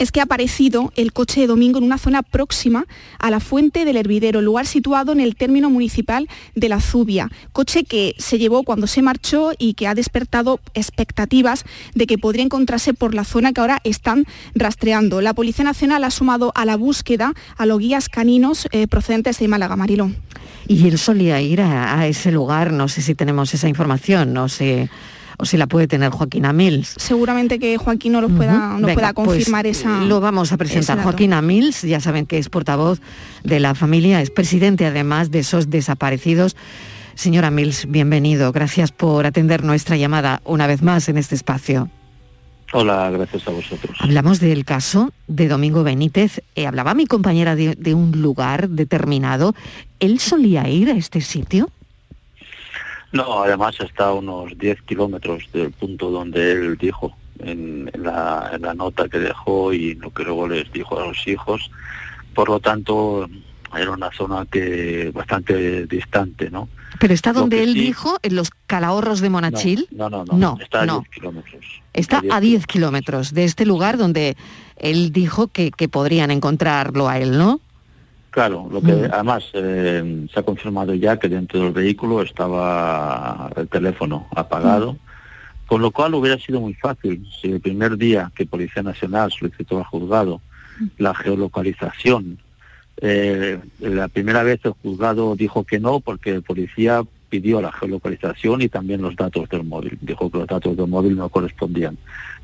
es 0.00 0.10
que 0.10 0.20
ha 0.20 0.24
aparecido 0.24 0.92
el 0.96 1.12
coche 1.12 1.42
de 1.42 1.46
Domingo 1.46 1.78
en 1.78 1.84
una 1.84 1.98
zona 1.98 2.22
próxima 2.22 2.86
a 3.18 3.30
la 3.30 3.38
fuente 3.38 3.84
del 3.84 3.98
hervidero, 3.98 4.40
lugar 4.40 4.66
situado 4.66 5.12
en 5.12 5.20
el 5.20 5.36
término 5.36 5.68
municipal 5.68 6.26
de 6.54 6.68
la 6.70 6.80
Zubia. 6.80 7.30
Coche 7.52 7.84
que 7.84 8.14
se 8.18 8.38
llevó 8.38 8.62
cuando 8.62 8.86
se 8.86 9.02
marchó 9.02 9.52
y 9.58 9.74
que 9.74 9.86
ha 9.86 9.94
despertado 9.94 10.58
expectativas 10.72 11.64
de 11.94 12.06
que 12.06 12.16
podría 12.16 12.44
encontrarse 12.44 12.94
por 12.94 13.14
la 13.14 13.24
zona 13.24 13.52
que 13.52 13.60
ahora 13.60 13.78
están 13.84 14.24
rastreando. 14.54 15.20
La 15.20 15.34
Policía 15.34 15.66
Nacional 15.66 16.02
ha 16.04 16.10
sumado 16.10 16.50
a 16.54 16.64
la 16.64 16.78
búsqueda 16.78 17.34
a 17.58 17.66
los 17.66 17.78
guías 17.78 18.08
caninos 18.08 18.68
eh, 18.72 18.86
procedentes 18.86 19.38
de 19.38 19.48
Málaga, 19.48 19.76
Marilón. 19.76 20.16
Y 20.66 20.88
él 20.88 20.98
solía 20.98 21.42
ir 21.42 21.60
a, 21.60 22.00
a 22.00 22.06
ese 22.06 22.32
lugar, 22.32 22.72
no 22.72 22.88
sé 22.88 23.02
si 23.02 23.14
tenemos 23.14 23.52
esa 23.52 23.68
información, 23.68 24.32
no 24.32 24.48
sé 24.48 24.88
o 25.40 25.44
si 25.44 25.56
la 25.56 25.66
puede 25.66 25.88
tener 25.88 26.10
Joaquín 26.10 26.44
Amils. 26.44 26.94
Seguramente 26.98 27.58
que 27.58 27.76
Joaquín 27.78 28.12
no 28.12 28.20
lo 28.20 28.28
pueda, 28.28 28.78
no 28.78 28.86
Venga, 28.86 28.94
pueda 28.94 29.12
pues, 29.12 29.26
confirmar 29.26 29.66
esa. 29.66 30.02
Lo 30.04 30.20
vamos 30.20 30.52
a 30.52 30.56
presentar. 30.56 31.02
Joaquín 31.02 31.32
Amils, 31.32 31.82
ya 31.82 32.00
saben 32.00 32.26
que 32.26 32.38
es 32.38 32.48
portavoz 32.48 33.00
de 33.42 33.60
la 33.60 33.74
familia, 33.74 34.20
es 34.20 34.30
presidente 34.30 34.86
además 34.86 35.30
de 35.30 35.40
esos 35.40 35.70
desaparecidos. 35.70 36.56
Señora 37.14 37.50
Mills, 37.50 37.86
bienvenido. 37.90 38.52
Gracias 38.52 38.92
por 38.92 39.26
atender 39.26 39.64
nuestra 39.64 39.96
llamada 39.96 40.40
una 40.44 40.66
vez 40.66 40.82
más 40.82 41.08
en 41.08 41.18
este 41.18 41.34
espacio. 41.34 41.88
Hola, 42.72 43.10
gracias 43.10 43.48
a 43.48 43.50
vosotros. 43.50 43.96
Hablamos 43.98 44.38
del 44.38 44.64
caso 44.64 45.12
de 45.26 45.48
Domingo 45.48 45.82
Benítez. 45.82 46.42
Eh, 46.54 46.66
hablaba 46.66 46.94
mi 46.94 47.06
compañera 47.06 47.56
de, 47.56 47.74
de 47.74 47.94
un 47.94 48.22
lugar 48.22 48.68
determinado. 48.68 49.54
¿Él 49.98 50.20
solía 50.20 50.68
ir 50.68 50.90
a 50.90 50.96
este 50.96 51.20
sitio? 51.20 51.68
No, 53.12 53.42
además 53.42 53.74
está 53.80 54.06
a 54.08 54.14
unos 54.14 54.56
10 54.58 54.82
kilómetros 54.82 55.44
del 55.52 55.72
punto 55.72 56.10
donde 56.10 56.52
él 56.52 56.76
dijo 56.78 57.16
en, 57.40 57.90
la, 57.98 58.50
en 58.54 58.62
la 58.62 58.74
nota 58.74 59.08
que 59.08 59.18
dejó 59.18 59.72
y 59.72 59.94
lo 59.94 60.10
que 60.12 60.22
luego 60.24 60.46
les 60.48 60.70
dijo 60.72 60.98
a 61.00 61.06
los 61.06 61.26
hijos. 61.26 61.70
Por 62.34 62.48
lo 62.48 62.60
tanto, 62.60 63.28
era 63.76 63.90
una 63.90 64.10
zona 64.12 64.46
que 64.46 65.10
bastante 65.12 65.86
distante, 65.86 66.50
¿no? 66.50 66.68
Pero 66.98 67.14
está 67.14 67.32
donde 67.32 67.62
él 67.62 67.72
sí- 67.72 67.80
dijo, 67.80 68.18
en 68.22 68.36
los 68.36 68.50
calahorros 68.66 69.20
de 69.20 69.30
Monachil. 69.30 69.88
No, 69.90 70.10
no, 70.10 70.24
no, 70.24 70.36
No, 70.36 70.58
está 70.60 70.82
a 70.82 70.86
no. 70.86 71.00
10 71.00 71.10
kilómetros. 71.14 71.64
Está 71.92 72.22
a 72.30 72.40
10 72.40 72.66
kilómetros 72.66 73.32
de 73.34 73.44
este 73.44 73.64
lugar 73.66 73.96
donde 73.98 74.36
él 74.76 75.10
dijo 75.12 75.48
que, 75.48 75.70
que 75.72 75.88
podrían 75.88 76.30
encontrarlo 76.30 77.08
a 77.08 77.18
él, 77.18 77.36
¿no? 77.38 77.60
Claro, 78.30 78.68
lo 78.70 78.80
que 78.80 78.92
Mm. 78.92 79.08
además 79.12 79.44
eh, 79.54 80.26
se 80.32 80.38
ha 80.40 80.42
confirmado 80.44 80.94
ya 80.94 81.18
que 81.18 81.28
dentro 81.28 81.60
del 81.60 81.72
vehículo 81.72 82.22
estaba 82.22 83.50
el 83.56 83.66
teléfono 83.68 84.28
apagado, 84.34 84.96
con 85.66 85.82
lo 85.82 85.90
cual 85.90 86.14
hubiera 86.14 86.38
sido 86.38 86.60
muy 86.60 86.74
fácil 86.74 87.26
si 87.40 87.50
el 87.50 87.60
primer 87.60 87.96
día 87.96 88.30
que 88.34 88.46
Policía 88.46 88.82
Nacional 88.82 89.32
solicitó 89.32 89.78
al 89.78 89.84
juzgado 89.84 90.40
la 90.98 91.14
geolocalización, 91.14 92.38
eh, 93.02 93.58
la 93.80 94.08
primera 94.08 94.42
vez 94.42 94.60
el 94.64 94.72
juzgado 94.72 95.34
dijo 95.34 95.64
que 95.64 95.80
no 95.80 96.00
porque 96.00 96.30
el 96.30 96.42
policía 96.42 97.02
pidió 97.28 97.60
la 97.60 97.72
geolocalización 97.72 98.62
y 98.62 98.68
también 98.68 99.02
los 99.02 99.16
datos 99.16 99.48
del 99.48 99.64
móvil, 99.64 99.98
dijo 100.00 100.30
que 100.30 100.38
los 100.38 100.46
datos 100.46 100.76
del 100.76 100.86
móvil 100.88 101.16
no 101.16 101.28
correspondían. 101.28 101.96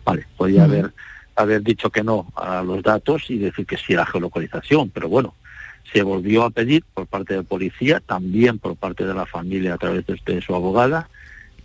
Vale, 0.04 0.26
podía 0.36 0.64
haber 0.64 0.92
haber 1.38 1.62
dicho 1.62 1.90
que 1.90 2.02
no 2.02 2.32
a 2.34 2.62
los 2.62 2.82
datos 2.82 3.28
y 3.30 3.36
decir 3.38 3.66
que 3.66 3.76
sí 3.76 3.92
a 3.92 3.98
la 3.98 4.06
geolocalización, 4.06 4.88
pero 4.88 5.08
bueno, 5.08 5.34
se 5.92 6.02
volvió 6.02 6.44
a 6.44 6.50
pedir 6.50 6.84
por 6.94 7.06
parte 7.06 7.34
de 7.34 7.42
policía, 7.42 8.00
también 8.00 8.58
por 8.58 8.76
parte 8.76 9.04
de 9.04 9.14
la 9.14 9.26
familia 9.26 9.74
a 9.74 9.78
través 9.78 10.06
de, 10.06 10.18
de 10.24 10.40
su 10.42 10.54
abogada, 10.54 11.08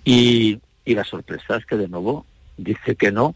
y, 0.04 0.60
y 0.86 0.96
la 0.96 1.04
sorpresa 1.04 1.58
es 1.58 1.66
que 1.66 1.78
de 1.78 1.88
nuevo 1.88 2.26
dice 2.58 2.96
que 2.96 3.12
no, 3.12 3.36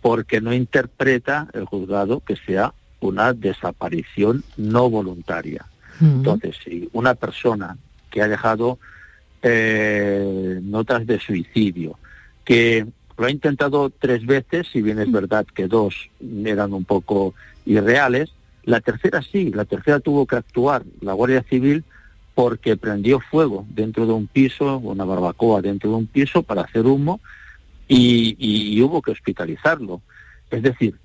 porque 0.00 0.40
no 0.40 0.52
interpreta 0.52 1.48
el 1.54 1.64
juzgado 1.64 2.20
que 2.20 2.36
sea 2.36 2.74
una 3.00 3.32
desaparición 3.32 4.44
no 4.56 4.90
voluntaria. 4.90 5.66
Entonces, 6.00 6.56
si 6.64 6.88
una 6.92 7.14
persona 7.14 7.76
que 8.10 8.20
ha 8.20 8.28
dejado 8.28 8.78
eh, 9.42 10.58
notas 10.62 11.06
de 11.06 11.20
suicidio, 11.20 11.98
que 12.44 12.86
lo 13.16 13.26
ha 13.26 13.30
intentado 13.30 13.90
tres 13.90 14.26
veces, 14.26 14.66
si 14.72 14.82
bien 14.82 14.98
es 14.98 15.10
verdad 15.12 15.46
que 15.54 15.68
dos 15.68 16.10
eran 16.44 16.72
un 16.72 16.84
poco 16.84 17.34
irreales, 17.64 18.32
la 18.64 18.80
tercera 18.80 19.22
sí, 19.22 19.50
la 19.52 19.64
tercera 19.64 20.00
tuvo 20.00 20.26
que 20.26 20.36
actuar 20.36 20.84
la 21.00 21.12
Guardia 21.12 21.42
Civil 21.48 21.84
porque 22.34 22.76
prendió 22.76 23.20
fuego 23.20 23.64
dentro 23.70 24.06
de 24.06 24.12
un 24.12 24.26
piso, 24.26 24.78
una 24.78 25.04
barbacoa 25.04 25.62
dentro 25.62 25.90
de 25.90 25.96
un 25.96 26.06
piso 26.06 26.42
para 26.42 26.62
hacer 26.62 26.84
humo 26.86 27.20
y, 27.86 28.34
y- 28.38 28.74
y 28.76 28.82
hubo 28.82 29.02
que 29.02 29.10
hospitalizarlo. 29.12 30.00
Es 30.50 30.62
decir, 30.62 30.96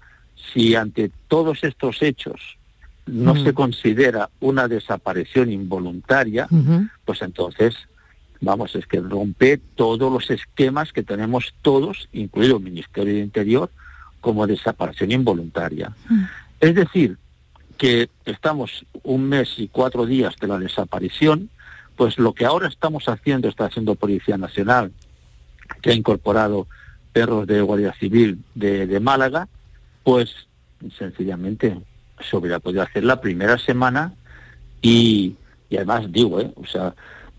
si 0.53 0.75
ante 0.75 1.11
todos 1.27 1.63
estos 1.63 2.01
hechos 2.01 2.57
no 3.05 3.33
Mm. 3.35 3.43
se 3.43 3.53
considera 3.53 4.29
una 4.39 4.67
desaparición 4.67 5.51
involuntaria, 5.51 6.47
pues 7.05 7.21
entonces, 7.21 7.75
vamos, 8.41 8.75
es 8.75 8.85
que 8.87 8.99
rompe 9.01 9.59
todos 9.75 10.11
los 10.11 10.29
esquemas 10.29 10.93
que 10.93 11.03
tenemos 11.03 11.53
todos, 11.61 12.07
incluido 12.13 12.57
el 12.57 12.63
Ministerio 12.63 13.13
de 13.15 13.19
Interior, 13.21 13.69
como 14.21 14.47
desaparición 14.47 15.11
involuntaria. 15.11 15.91
Es 16.59 16.75
decir, 16.75 17.17
que 17.79 18.09
estamos 18.25 18.85
un 19.03 19.27
mes 19.27 19.55
y 19.57 19.69
cuatro 19.69 20.05
días 20.05 20.35
de 20.39 20.47
la 20.47 20.59
desaparición, 20.59 21.49
pues 21.95 22.19
lo 22.19 22.33
que 22.33 22.45
ahora 22.45 22.67
estamos 22.67 23.09
haciendo, 23.09 23.47
está 23.47 23.65
haciendo 23.65 23.95
Policía 23.95 24.37
Nacional, 24.37 24.91
que 25.81 25.89
ha 25.89 25.93
incorporado 25.93 26.67
perros 27.13 27.47
de 27.47 27.61
Guardia 27.61 27.93
Civil 27.93 28.43
de, 28.53 28.85
de 28.85 28.99
Málaga, 28.99 29.47
pues 30.03 30.47
sencillamente 30.97 31.79
se 32.19 32.35
hubiera 32.35 32.59
podido 32.59 32.83
hacer 32.83 33.03
la 33.03 33.21
primera 33.21 33.57
semana 33.57 34.13
y, 34.81 35.35
y 35.69 35.77
además 35.77 36.11
digo, 36.11 36.39
¿eh? 36.41 36.51
o 36.55 36.65
sea, 36.65 36.93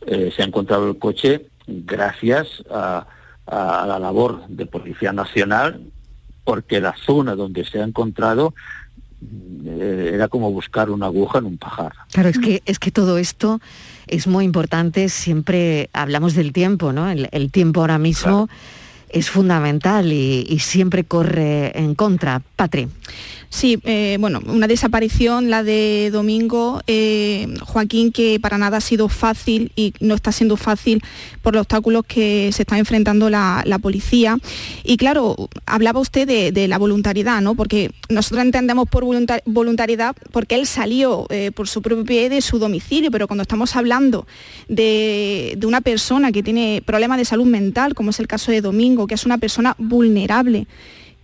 eh, 0.06 0.32
se 0.34 0.42
ha 0.42 0.46
encontrado 0.46 0.88
el 0.88 0.98
coche 0.98 1.46
gracias 1.66 2.64
a, 2.70 3.06
la 3.46 3.98
labor 3.98 4.46
de 4.46 4.64
Policía 4.64 5.12
Nacional, 5.12 5.80
porque 6.44 6.80
la 6.80 6.94
zona 6.96 7.34
donde 7.34 7.64
se 7.64 7.80
ha 7.80 7.84
encontrado 7.84 8.54
era 9.66 10.28
como 10.28 10.50
buscar 10.50 10.90
una 10.90 11.06
aguja 11.06 11.38
en 11.38 11.46
un 11.46 11.58
pajar. 11.58 11.92
Claro, 12.12 12.28
es 12.28 12.38
que, 12.38 12.62
es 12.64 12.78
que 12.78 12.90
todo 12.90 13.18
esto 13.18 13.60
es 14.06 14.26
muy 14.26 14.44
importante. 14.44 15.08
Siempre 15.08 15.90
hablamos 15.92 16.34
del 16.34 16.52
tiempo, 16.52 16.92
¿no? 16.92 17.10
El, 17.10 17.28
el 17.32 17.50
tiempo 17.50 17.80
ahora 17.80 17.98
mismo 17.98 18.48
es 19.12 19.30
fundamental 19.30 20.12
y, 20.12 20.58
siempre 20.60 21.04
corre 21.04 21.78
en 21.78 21.94
contra. 21.94 22.42
Patri. 22.56 22.88
Sí, 23.48 23.80
eh, 23.82 24.16
bueno, 24.20 24.40
una 24.46 24.68
desaparición, 24.68 25.50
la 25.50 25.64
de 25.64 26.10
Domingo, 26.12 26.82
eh, 26.86 27.48
Joaquín, 27.62 28.12
que 28.12 28.38
para 28.38 28.58
nada 28.58 28.76
ha 28.76 28.80
sido 28.80 29.08
fácil 29.08 29.72
y 29.74 29.92
no 29.98 30.14
está 30.14 30.30
siendo 30.30 30.56
fácil 30.56 31.02
por 31.42 31.54
los 31.54 31.62
obstáculos 31.62 32.04
que 32.06 32.50
se 32.52 32.62
está 32.62 32.78
enfrentando 32.78 33.28
la, 33.28 33.64
policía. 33.82 34.36
Y 34.84 34.98
claro, 34.98 35.48
hablaba 35.66 35.98
usted 35.98 36.52
de, 36.52 36.68
la 36.68 36.78
voluntariedad, 36.78 37.40
¿no? 37.40 37.56
Porque 37.56 37.90
nosotros 38.08 38.44
entendemos 38.44 38.88
por 38.88 39.04
volunta- 39.04 39.42
voluntariedad 39.46 40.14
porque 40.30 40.54
él 40.54 40.66
salió 40.66 41.26
eh, 41.30 41.50
por 41.50 41.66
su 41.66 41.82
propio 41.82 42.04
pie 42.04 42.28
de 42.28 42.42
su 42.42 42.60
domicilio, 42.60 43.10
pero 43.10 43.26
cuando 43.26 43.42
estamos 43.42 43.74
hablando 43.74 44.26
de 44.68 45.58
una 45.64 45.80
persona 45.80 46.30
que 46.30 46.44
tiene 46.44 46.82
problemas 46.86 47.18
de 47.18 47.24
salud 47.24 47.46
mental, 47.46 47.94
como 47.94 48.10
es 48.10 48.20
el 48.20 48.28
caso 48.28 48.52
de 48.52 48.60
Domingo, 48.60 48.99
que 49.06 49.14
es 49.14 49.26
una 49.26 49.38
persona 49.38 49.74
vulnerable, 49.78 50.66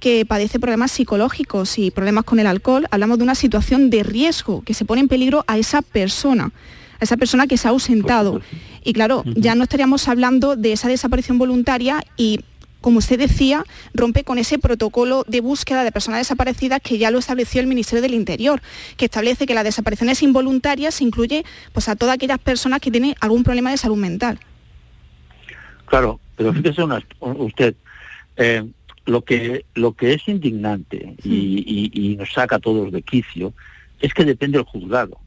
que 0.01 0.27
padece 0.27 0.61
problemas 0.61 0.93
psicológicos 0.93 1.79
y 1.79 1.91
problemas 1.91 2.24
con 2.24 2.39
el 2.39 2.47
alcohol, 2.47 2.87
hablamos 2.91 3.18
de 3.18 3.24
una 3.24 3.35
situación 3.35 3.91
de 3.91 4.03
riesgo 4.03 4.62
que 4.62 4.74
se 4.74 4.85
pone 4.85 5.01
en 5.01 5.09
peligro 5.09 5.45
a 5.47 5.59
esa 5.59 5.83
persona, 5.83 6.53
a 7.01 7.05
esa 7.05 7.16
persona 7.16 7.47
que 7.47 7.57
se 7.57 7.68
ha 7.68 7.70
ausentado. 7.70 8.41
Y 8.85 8.93
claro, 8.93 9.24
ya 9.24 9.55
no 9.55 9.64
estaríamos 9.64 10.07
hablando 10.09 10.55
de 10.55 10.72
esa 10.72 10.89
desaparición 10.89 11.39
voluntaria 11.39 12.05
y 12.16 12.41
como 12.87 12.99
usted 12.99 13.18
decía, 13.18 13.64
rompe 13.95 14.22
con 14.22 14.39
ese 14.39 14.61
protocolo 14.61 15.24
de 15.27 15.41
búsqueda 15.41 15.83
de 15.83 15.91
personas 15.91 16.20
desaparecidas 16.20 16.81
que 16.81 16.99
ya 16.99 17.11
lo 17.11 17.18
estableció 17.18 17.61
el 17.61 17.66
Ministerio 17.66 18.01
del 18.01 18.14
Interior, 18.14 18.62
que 18.97 19.07
establece 19.07 19.45
que 19.45 19.55
las 19.55 19.64
desapariciones 19.64 20.22
involuntarias 20.22 21.01
incluye 21.01 21.45
pues, 21.72 21.89
a 21.89 21.97
todas 21.97 22.14
aquellas 22.14 22.39
personas 22.39 22.81
que 22.81 22.93
tienen 22.93 23.16
algún 23.20 23.43
problema 23.43 23.72
de 23.72 23.77
salud 23.77 23.97
mental. 23.97 24.39
Claro, 25.87 26.20
pero 26.37 26.53
fíjese 26.53 26.82
una- 26.84 27.03
usted, 27.20 27.74
eh, 28.37 28.64
lo 29.07 29.22
que 29.22 29.64
lo 29.74 29.93
que 29.93 30.12
es 30.14 30.28
indignante 30.28 31.14
y, 31.22 31.91
y- 31.95 32.12
y 32.12 32.16
nos 32.16 32.32
saca 32.32 32.57
a 32.57 32.59
todos 32.59 32.93
de 32.93 33.03
quicio 33.03 33.53
es 34.01 34.12
que 34.12 34.24
depende 34.24 34.59
del 34.59 34.66
juzgado. 34.66 35.18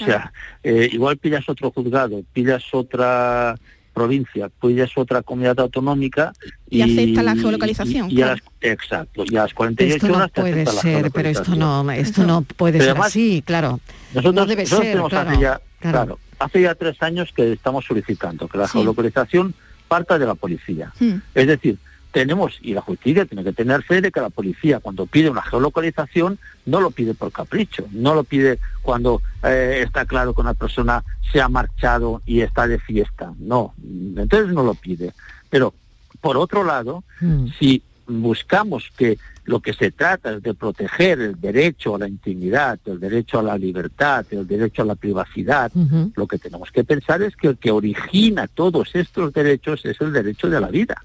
O 0.00 0.04
sea, 0.04 0.32
eh, 0.62 0.88
igual 0.92 1.16
pillas 1.16 1.48
otro 1.48 1.70
juzgado, 1.70 2.22
pillas 2.32 2.62
otra 2.72 3.54
provincia, 3.94 4.50
pillas 4.60 4.90
otra 4.96 5.22
comunidad 5.22 5.58
autonómica 5.60 6.32
Y 6.68 6.82
acepta 6.82 7.22
la 7.22 7.34
geolocalización, 7.34 8.10
y- 8.10 8.16
y 8.16 8.22
a 8.22 8.26
las- 8.26 8.42
exacto, 8.60 9.24
y 9.24 9.36
a 9.36 9.42
las 9.44 9.54
48 9.54 9.96
Esto 9.96 10.08
no 10.08 10.16
horas 10.16 10.32
te 10.32 10.40
puede 10.42 10.52
acepta 10.62 10.72
la 10.74 10.80
ser, 10.82 11.10
pero 11.12 11.28
esto 11.30 11.54
no, 11.56 11.90
esto 11.92 12.24
no 12.26 12.42
puede 12.42 12.72
Pero 12.74 12.84
ser 12.84 12.90
además, 12.90 13.06
así, 13.08 13.42
claro. 13.46 13.80
Nosotros, 14.12 14.34
no 14.34 14.46
debe 14.46 14.62
nosotros 14.64 14.84
ser, 14.84 14.92
tenemos 14.92 15.10
claro, 15.10 15.30
hace 15.30 15.40
ya, 15.40 15.60
claro. 15.80 15.96
claro, 16.04 16.18
hace 16.38 16.60
ya 16.62 16.74
tres 16.74 17.02
años 17.02 17.32
que 17.34 17.52
estamos 17.54 17.84
solicitando 17.86 18.48
que 18.48 18.58
la 18.58 18.66
Sí. 18.66 18.72
geolocalización 18.74 19.54
parta 19.88 20.18
de 20.18 20.26
la 20.26 20.34
policía. 20.34 20.92
Es 21.34 21.46
decir, 21.46 21.78
tenemos, 22.12 22.58
y 22.62 22.72
la 22.72 22.80
justicia 22.80 23.26
tiene 23.26 23.44
que 23.44 23.52
tener 23.52 23.82
fe 23.82 24.00
de 24.00 24.10
que 24.10 24.22
la 24.22 24.30
policía 24.30 24.80
cuando 24.80 25.04
pide 25.04 25.28
una 25.28 25.42
geolocalización 25.42 26.38
no 26.64 26.80
lo 26.80 26.90
pide 26.90 27.12
por 27.12 27.30
capricho, 27.30 27.86
no 27.92 28.14
lo 28.14 28.24
pide 28.24 28.58
cuando 28.80 29.20
eh, 29.42 29.82
está 29.84 30.06
claro 30.06 30.34
que 30.34 30.40
una 30.40 30.54
persona 30.54 31.04
se 31.30 31.42
ha 31.42 31.48
marchado 31.48 32.22
y 32.24 32.40
está 32.40 32.66
de 32.66 32.78
fiesta, 32.78 33.32
no, 33.38 33.74
entonces 34.16 34.48
no 34.48 34.62
lo 34.62 34.74
pide. 34.74 35.12
Pero 35.50 35.74
por 36.22 36.38
otro 36.38 36.64
lado, 36.64 37.04
si 37.58 37.82
buscamos 38.06 38.90
que 38.96 39.18
lo 39.46 39.60
que 39.60 39.72
se 39.72 39.90
trata 39.92 40.32
es 40.32 40.42
de 40.42 40.54
proteger 40.54 41.20
el 41.20 41.40
derecho 41.40 41.94
a 41.94 41.98
la 42.00 42.08
intimidad, 42.08 42.78
el 42.84 43.00
derecho 43.00 43.38
a 43.38 43.42
la 43.42 43.56
libertad, 43.56 44.26
el 44.30 44.46
derecho 44.46 44.82
a 44.82 44.84
la 44.84 44.94
privacidad. 44.96 45.70
Lo 46.16 46.26
que 46.26 46.38
tenemos 46.38 46.70
que 46.70 46.84
pensar 46.84 47.22
es 47.22 47.34
que 47.36 47.48
el 47.48 47.56
que 47.56 47.70
origina 47.70 48.46
todos 48.48 48.90
estos 48.94 49.32
derechos 49.32 49.84
es 49.84 50.00
el 50.00 50.12
derecho 50.12 50.50
de 50.50 50.60
la 50.60 50.68
vida. 50.68 51.02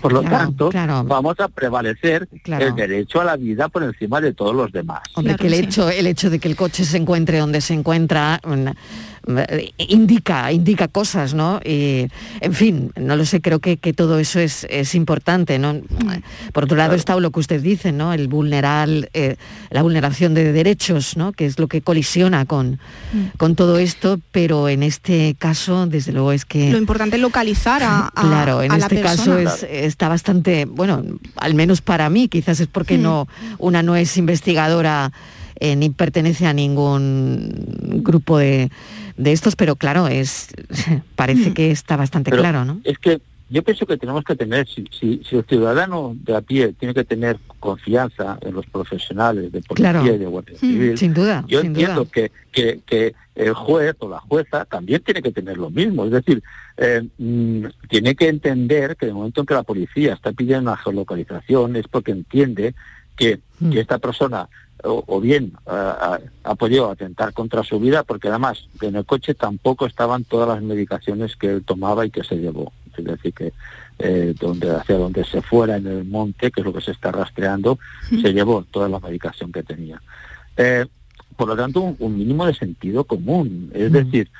Por 0.00 0.12
lo 0.12 0.20
Claro, 0.20 0.36
tanto, 0.36 0.68
claro. 0.70 1.04
vamos 1.04 1.40
a 1.40 1.48
prevalecer 1.48 2.28
Claro. 2.42 2.66
el 2.66 2.74
derecho 2.74 3.20
a 3.20 3.24
la 3.24 3.36
vida 3.36 3.68
por 3.68 3.82
encima 3.82 4.20
de 4.20 4.32
todos 4.34 4.54
los 4.54 4.70
demás. 4.70 5.00
Hombre, 5.14 5.36
que 5.36 5.46
el 5.46 5.54
hecho, 5.54 5.88
el 5.88 6.06
hecho 6.06 6.30
de 6.30 6.38
que 6.38 6.48
el 6.48 6.56
coche 6.56 6.84
se 6.84 6.96
encuentre 6.98 7.38
donde 7.38 7.60
se 7.60 7.74
encuentra 7.74 8.40
mm, 8.44 8.68
indica, 9.78 10.52
indica 10.52 10.88
cosas, 10.88 11.34
¿no? 11.34 11.60
Y, 11.64 12.08
en 12.40 12.52
fin, 12.52 12.92
no 12.96 13.16
lo 13.16 13.24
sé, 13.24 13.40
creo 13.40 13.58
que, 13.60 13.76
que 13.76 13.92
todo 13.92 14.18
eso 14.18 14.38
es, 14.40 14.66
es 14.70 14.94
importante, 14.94 15.58
¿no? 15.58 15.80
Por 16.52 16.64
otro 16.64 16.76
lado 16.76 16.94
está 16.94 17.18
lo 17.18 17.30
que 17.30 17.40
usted 17.40 17.60
dice, 17.60 17.92
¿no? 17.92 18.12
El 18.12 18.28
vulnerar, 18.28 18.88
eh, 19.14 19.36
la 19.70 19.82
vulneración 19.82 20.34
de 20.34 20.52
derechos, 20.52 21.16
¿no? 21.16 21.32
Que 21.32 21.46
es 21.46 21.58
lo 21.58 21.68
que 21.68 21.80
colisiona 21.80 22.44
con, 22.44 22.78
con 23.36 23.54
todo 23.56 23.78
esto, 23.78 24.20
pero 24.32 24.68
en 24.68 24.82
este 24.82 25.34
caso, 25.38 25.86
desde 25.86 26.12
luego, 26.12 26.32
es 26.32 26.44
que... 26.44 26.70
Lo 26.70 26.78
importante 26.78 27.16
es 27.16 27.22
localizar 27.22 27.82
a, 27.82 28.08
a- 28.14 28.22
Claro, 28.22 28.62
en 28.62 28.72
a 28.72 28.78
la 28.78 28.86
este 28.86 29.00
caso 29.00 29.38
es, 29.38 29.62
está 29.68 30.08
bastante, 30.08 30.64
bueno, 30.66 31.02
al 31.36 31.54
menos 31.54 31.80
para 31.80 32.10
mí, 32.10 32.28
quizás 32.28 32.60
es 32.60 32.66
porque 32.66 32.98
Mm. 32.98 33.02
no, 33.02 33.28
una 33.58 33.82
no 33.82 33.96
es 33.96 34.16
investigadora 34.16 35.12
eh, 35.60 35.76
ni 35.76 35.88
pertenece 35.90 36.46
a 36.46 36.52
ningún 36.52 37.48
grupo 38.02 38.38
de, 38.38 38.70
de 39.16 39.32
estos, 39.32 39.56
pero 39.56 39.76
claro, 39.76 40.08
es 40.08 40.48
parece 41.16 41.50
Mm. 41.50 41.54
que 41.54 41.70
está 41.70 41.96
bastante 41.96 42.30
Pero 42.30 42.42
claro, 42.42 42.64
¿no? 42.64 42.80
Es 42.84 42.98
que 42.98 43.20
yo 43.50 43.62
pienso 43.62 43.86
que 43.86 43.96
tenemos 43.98 44.24
que 44.24 44.34
tener, 44.34 44.66
si, 44.66 44.84
si, 44.90 45.22
si 45.28 45.36
el 45.36 45.44
ciudadano 45.44 46.16
de 46.24 46.34
a 46.34 46.40
pie 46.40 46.72
tiene 46.72 46.94
que 46.94 47.04
tener 47.04 47.38
confianza 47.60 48.38
en 48.40 48.54
los 48.54 48.66
profesionales 48.66 49.52
de 49.52 49.60
policía 49.60 49.92
Claro. 49.92 50.06
y 50.14 50.18
de 50.18 50.26
guardia 50.26 50.58
civil, 50.58 50.98
Sin 50.98 51.12
duda, 51.14 51.44
yo 51.46 51.60
sin 51.60 51.68
entiendo 51.68 52.00
duda. 52.00 52.10
que, 52.12 52.32
que, 52.50 52.80
que 52.86 53.14
el 53.34 53.52
juez 53.52 53.94
o 53.98 54.08
la 54.08 54.18
jueza 54.20 54.64
también 54.64 55.02
tiene 55.02 55.20
que 55.22 55.30
tener 55.30 55.58
lo 55.58 55.68
mismo. 55.70 56.04
Es 56.06 56.12
decir, 56.12 56.42
eh, 56.78 57.06
mm, 57.18 57.66
tiene 57.88 58.14
que 58.14 58.28
entender 58.28 58.96
que 58.96 59.04
en 59.06 59.10
el 59.10 59.14
momento 59.16 59.40
en 59.42 59.46
que 59.46 59.54
la 59.54 59.62
policía 59.62 60.14
está 60.14 60.32
pidiendo 60.32 60.70
una 60.70 60.78
geolocalización 60.78 61.76
es 61.76 61.86
porque 61.86 62.12
entiende 62.12 62.74
que, 63.16 63.40
Mm. 63.60 63.70
que 63.70 63.80
esta 63.80 63.98
persona 63.98 64.48
o, 64.84 65.04
o 65.06 65.20
bien 65.20 65.52
ah, 65.66 66.18
ha, 66.44 66.50
ha 66.50 66.54
podido 66.54 66.90
atentar 66.90 67.32
contra 67.32 67.62
su 67.64 67.80
vida 67.80 68.02
porque 68.02 68.28
además 68.28 68.68
en 68.80 68.96
el 68.96 69.04
coche 69.04 69.34
tampoco 69.34 69.86
estaban 69.86 70.24
todas 70.24 70.48
las 70.48 70.62
medicaciones 70.62 71.36
que 71.36 71.50
él 71.50 71.64
tomaba 71.64 72.06
y 72.06 72.10
que 72.10 72.24
se 72.24 72.36
llevó. 72.36 72.72
Es 72.96 73.04
decir, 73.04 73.34
que 73.34 73.52
eh, 73.98 74.34
donde 74.38 74.70
hacia 74.70 74.96
donde 74.96 75.24
se 75.24 75.42
fuera 75.42 75.76
en 75.76 75.86
el 75.86 76.04
monte, 76.04 76.50
que 76.50 76.60
es 76.60 76.64
lo 76.64 76.72
que 76.72 76.80
se 76.80 76.92
está 76.92 77.12
rastreando, 77.12 77.78
se 78.08 78.32
llevó 78.32 78.64
toda 78.70 78.88
la 78.88 79.00
medicación 79.00 79.52
que 79.52 79.62
tenía. 79.62 80.00
Eh, 80.56 80.86
por 81.36 81.48
lo 81.48 81.56
tanto, 81.56 81.80
un, 81.80 81.96
un 81.98 82.16
mínimo 82.16 82.46
de 82.46 82.54
sentido 82.54 83.04
común. 83.04 83.70
Es 83.74 83.90
decir, 83.92 84.30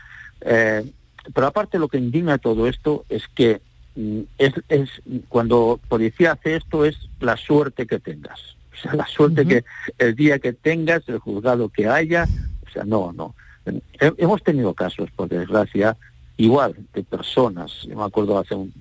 eh, 0.41 0.85
pero 1.33 1.47
aparte 1.47 1.79
lo 1.79 1.89
que 1.89 1.99
indigna 1.99 2.39
todo 2.39 2.67
esto 2.67 3.05
es 3.09 3.27
que 3.29 3.61
mm, 3.97 4.21
es, 4.39 4.55
es 4.69 4.91
cuando 5.29 5.81
policía 5.89 6.33
hace 6.33 6.57
esto 6.57 6.85
es 6.85 6.97
la 7.21 7.37
suerte 7.37 7.87
que 7.87 7.99
tengas. 7.99 8.57
O 8.75 8.83
sea, 8.83 8.95
la 8.95 9.07
suerte 9.07 9.47
que 9.47 9.65
el 9.99 10.15
día 10.15 10.39
que 10.39 10.53
tengas, 10.53 11.09
el 11.09 11.19
juzgado 11.19 11.69
que 11.69 11.89
haya, 11.89 12.27
o 12.67 12.71
sea, 12.71 12.85
no, 12.85 13.13
no. 13.13 13.35
He- 13.67 14.13
hemos 14.19 14.43
tenido 14.43 14.75
casos, 14.75 15.11
por 15.13 15.29
desgracia, 15.29 15.97
igual 16.37 16.75
de 16.93 17.03
personas. 17.05 17.71
Yo 17.89 17.97
me 17.97 18.05
acuerdo 18.05 18.39
hace 18.39 18.55
un, 18.55 18.73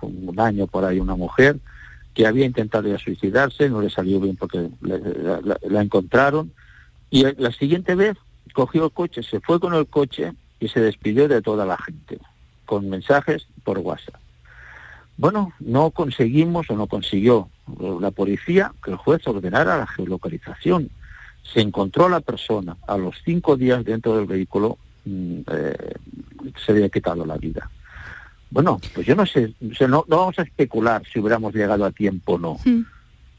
un 0.00 0.38
año 0.40 0.66
por 0.66 0.84
ahí 0.84 0.98
una 1.00 1.16
mujer 1.16 1.58
que 2.14 2.26
había 2.26 2.46
intentado 2.46 2.88
ya 2.88 2.98
suicidarse, 2.98 3.68
no 3.68 3.80
le 3.82 3.90
salió 3.90 4.20
bien 4.20 4.36
porque 4.36 4.68
le- 4.80 4.98
la, 4.98 5.40
la- 5.40 5.58
la 5.68 5.82
encontraron 5.82 6.52
y 7.10 7.24
la 7.40 7.50
siguiente 7.52 7.94
vez 7.94 8.16
cogió 8.54 8.84
el 8.84 8.90
coche, 8.92 9.22
se 9.22 9.40
fue 9.40 9.58
con 9.60 9.74
el 9.74 9.86
coche 9.86 10.32
y 10.60 10.68
se 10.68 10.80
despidió 10.80 11.26
de 11.28 11.42
toda 11.42 11.66
la 11.66 11.76
gente, 11.78 12.18
con 12.66 12.88
mensajes 12.88 13.46
por 13.64 13.78
WhatsApp. 13.78 14.20
Bueno, 15.16 15.52
no 15.60 15.90
conseguimos 15.90 16.70
o 16.70 16.76
no 16.76 16.86
consiguió 16.86 17.48
la 18.00 18.10
policía 18.10 18.72
que 18.82 18.90
el 18.90 18.96
juez 18.96 19.26
ordenara 19.26 19.78
la 19.78 19.86
geolocalización. 19.86 20.90
Se 21.42 21.60
encontró 21.60 22.06
a 22.06 22.10
la 22.10 22.20
persona 22.20 22.76
a 22.86 22.96
los 22.96 23.16
cinco 23.24 23.56
días 23.56 23.84
dentro 23.84 24.16
del 24.16 24.26
vehículo, 24.26 24.78
mm, 25.04 25.38
eh, 25.50 25.94
se 26.64 26.72
había 26.72 26.88
quitado 26.88 27.26
la 27.26 27.36
vida. 27.36 27.70
Bueno, 28.50 28.80
pues 28.94 29.06
yo 29.06 29.14
no 29.14 29.26
sé, 29.26 29.54
no, 29.60 30.04
no 30.06 30.16
vamos 30.16 30.38
a 30.38 30.42
especular 30.42 31.02
si 31.10 31.18
hubiéramos 31.18 31.54
llegado 31.54 31.84
a 31.84 31.90
tiempo 31.90 32.34
o 32.34 32.38
no. 32.38 32.58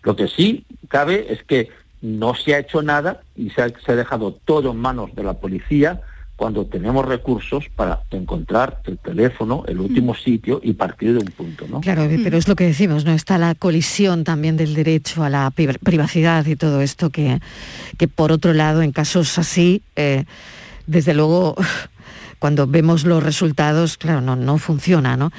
Lo 0.02 0.16
que 0.16 0.28
sí 0.28 0.66
cabe 0.88 1.32
es 1.32 1.44
que 1.44 1.70
no 2.02 2.36
se 2.36 2.56
ha 2.56 2.60
hecho 2.60 2.82
nada 2.82 3.22
y 3.36 3.50
se 3.52 3.62
ha, 3.62 3.70
se 3.70 3.92
ha 3.92 3.96
dejado 3.96 4.34
todo 4.46 4.72
en 4.72 4.78
manos 4.78 5.14
de 5.16 5.24
la 5.24 5.36
policía 5.36 6.02
cuando 6.36 6.66
tenemos 6.66 7.06
recursos 7.06 7.70
para 7.76 8.02
encontrar 8.12 8.82
el 8.86 8.98
teléfono, 8.98 9.64
el 9.68 9.80
último 9.80 10.16
sitio 10.16 10.60
y 10.64 10.74
partir 10.74 11.14
de 11.14 11.20
un 11.20 11.26
punto, 11.32 11.66
¿no? 11.70 11.80
Claro, 11.82 12.08
pero 12.24 12.38
es 12.38 12.48
lo 12.48 12.56
que 12.56 12.66
decimos, 12.66 13.06
¿no? 13.06 13.12
Está 13.14 13.38
la 13.38 13.56
colisión 13.56 14.24
también 14.24 14.58
del 14.58 14.74
derecho 14.74 15.24
a 15.24 15.30
la 15.30 15.52
pri- 15.52 15.78
privacidad 15.84 16.46
y 16.48 16.56
todo 16.56 16.82
esto 16.82 17.10
que, 17.12 17.40
que 17.98 18.08
por 18.08 18.32
otro 18.32 18.54
lado, 18.54 18.82
en 18.82 18.92
casos 18.92 19.38
así, 19.38 19.84
eh, 19.96 20.26
desde 20.88 21.14
luego, 21.14 21.56
cuando 22.44 22.68
vemos 22.68 23.06
los 23.06 23.24
resultados, 23.24 23.96
claro, 23.96 24.20
no, 24.20 24.36
no 24.36 24.58
funciona, 24.58 25.16
¿no? 25.16 25.32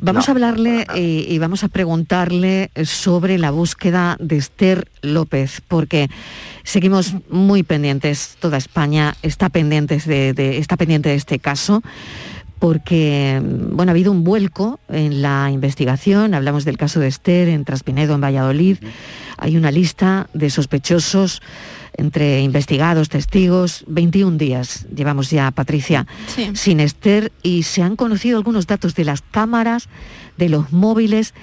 Vamos 0.00 0.28
a 0.28 0.32
hablarle 0.32 0.88
y, 0.96 1.24
y 1.32 1.38
vamos 1.38 1.62
a 1.62 1.68
preguntarle 1.68 2.72
sobre 2.82 3.38
la 3.38 3.52
búsqueda 3.52 4.16
de 4.18 4.38
Esther 4.38 4.88
López, 5.00 5.62
porque 5.68 6.08
seguimos 6.64 7.14
muy 7.30 7.62
pendientes, 7.62 8.36
toda 8.40 8.56
España 8.56 9.14
está, 9.22 9.50
pendientes 9.50 10.04
de, 10.04 10.32
de- 10.34 10.58
está 10.58 10.76
pendiente 10.76 11.10
de 11.10 11.14
este 11.14 11.38
caso 11.38 11.80
porque 12.58 13.40
bueno, 13.42 13.90
ha 13.90 13.94
habido 13.94 14.10
un 14.12 14.24
vuelco 14.24 14.80
en 14.88 15.22
la 15.22 15.50
investigación, 15.50 16.34
hablamos 16.34 16.64
del 16.64 16.76
caso 16.76 17.00
de 17.00 17.06
Esther 17.08 17.48
en 17.48 17.64
Traspinedo, 17.64 18.14
en 18.14 18.20
Valladolid, 18.20 18.78
hay 19.36 19.56
una 19.56 19.70
lista 19.70 20.28
de 20.34 20.50
sospechosos 20.50 21.40
entre 21.96 22.42
investigados, 22.42 23.08
testigos, 23.08 23.84
21 23.88 24.38
días 24.38 24.86
llevamos 24.94 25.30
ya, 25.30 25.50
Patricia, 25.50 26.06
Sí. 26.26 26.50
sin 26.54 26.80
Esther 26.80 27.32
y 27.42 27.64
se 27.64 27.82
han 27.82 27.96
conocido 27.96 28.38
algunos 28.38 28.66
datos 28.66 28.94
de 28.94 29.04
las 29.04 29.22
cámaras, 29.22 29.88
de 30.36 30.48
los 30.48 30.72
móviles 30.72 31.34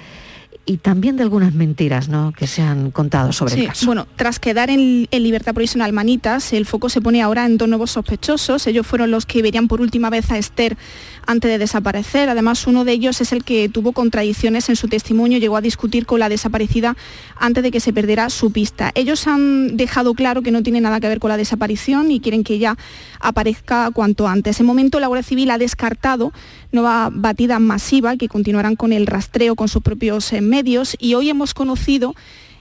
y 0.66 0.78
también 0.78 1.16
de 1.16 1.22
algunas 1.22 1.54
mentiras 1.54 2.08
¿no? 2.08 2.32
que 2.36 2.48
se 2.48 2.60
han 2.60 2.90
contado 2.90 3.32
sobre 3.32 3.54
Sí, 3.54 3.60
el 3.60 3.66
caso. 3.68 3.86
Bueno, 3.86 4.08
tras 4.16 4.40
quedar 4.40 4.68
en, 4.68 5.06
en 5.10 5.22
libertad 5.22 5.54
provisional 5.54 5.92
Manitas, 5.92 6.52
el 6.52 6.66
foco 6.66 6.88
se 6.88 7.00
pone 7.00 7.22
ahora 7.22 7.46
en 7.46 7.56
dos 7.56 7.68
nuevos 7.68 7.92
sospechosos. 7.92 8.66
Ellos 8.66 8.84
fueron 8.84 9.12
los 9.12 9.26
que 9.26 9.42
verían 9.42 9.68
por 9.68 9.80
última 9.80 10.10
vez 10.10 10.30
a 10.32 10.38
Esther 10.38 10.76
antes 11.24 11.50
de 11.50 11.58
desaparecer. 11.58 12.28
Además, 12.28 12.66
uno 12.66 12.84
de 12.84 12.92
ellos 12.92 13.20
es 13.20 13.32
el 13.32 13.44
que 13.44 13.68
tuvo 13.68 13.92
contradicciones 13.92 14.68
en 14.68 14.74
su 14.74 14.88
testimonio, 14.88 15.38
llegó 15.38 15.56
a 15.56 15.60
discutir 15.60 16.04
con 16.04 16.18
la 16.18 16.28
desaparecida 16.28 16.96
antes 17.36 17.62
de 17.62 17.70
que 17.70 17.78
se 17.78 17.92
perdiera 17.92 18.28
su 18.28 18.50
pista. 18.50 18.90
Ellos 18.96 19.26
han 19.28 19.76
dejado 19.76 20.14
claro 20.14 20.42
que 20.42 20.50
no 20.50 20.64
tiene 20.64 20.80
nada 20.80 20.98
que 20.98 21.08
ver 21.08 21.20
con 21.20 21.28
la 21.28 21.36
desaparición 21.36 22.10
y 22.10 22.18
quieren 22.18 22.42
que 22.42 22.54
ella 22.54 22.76
aparezca 23.20 23.90
cuanto 23.92 24.28
antes. 24.28 24.60
En 24.60 24.66
momento, 24.66 25.00
la 25.00 25.06
Guardia 25.06 25.28
Civil 25.28 25.50
ha 25.50 25.58
descartado 25.58 26.32
nueva 26.72 27.10
batida 27.12 27.58
masiva 27.58 28.16
que 28.16 28.28
continuarán 28.28 28.76
con 28.76 28.92
el 28.92 29.06
rastreo 29.06 29.56
con 29.56 29.68
sus 29.68 29.82
propios 29.82 30.32
eh, 30.32 30.40
medios 30.40 30.96
y 30.98 31.14
hoy 31.14 31.30
hemos 31.30 31.54
conocido 31.54 32.14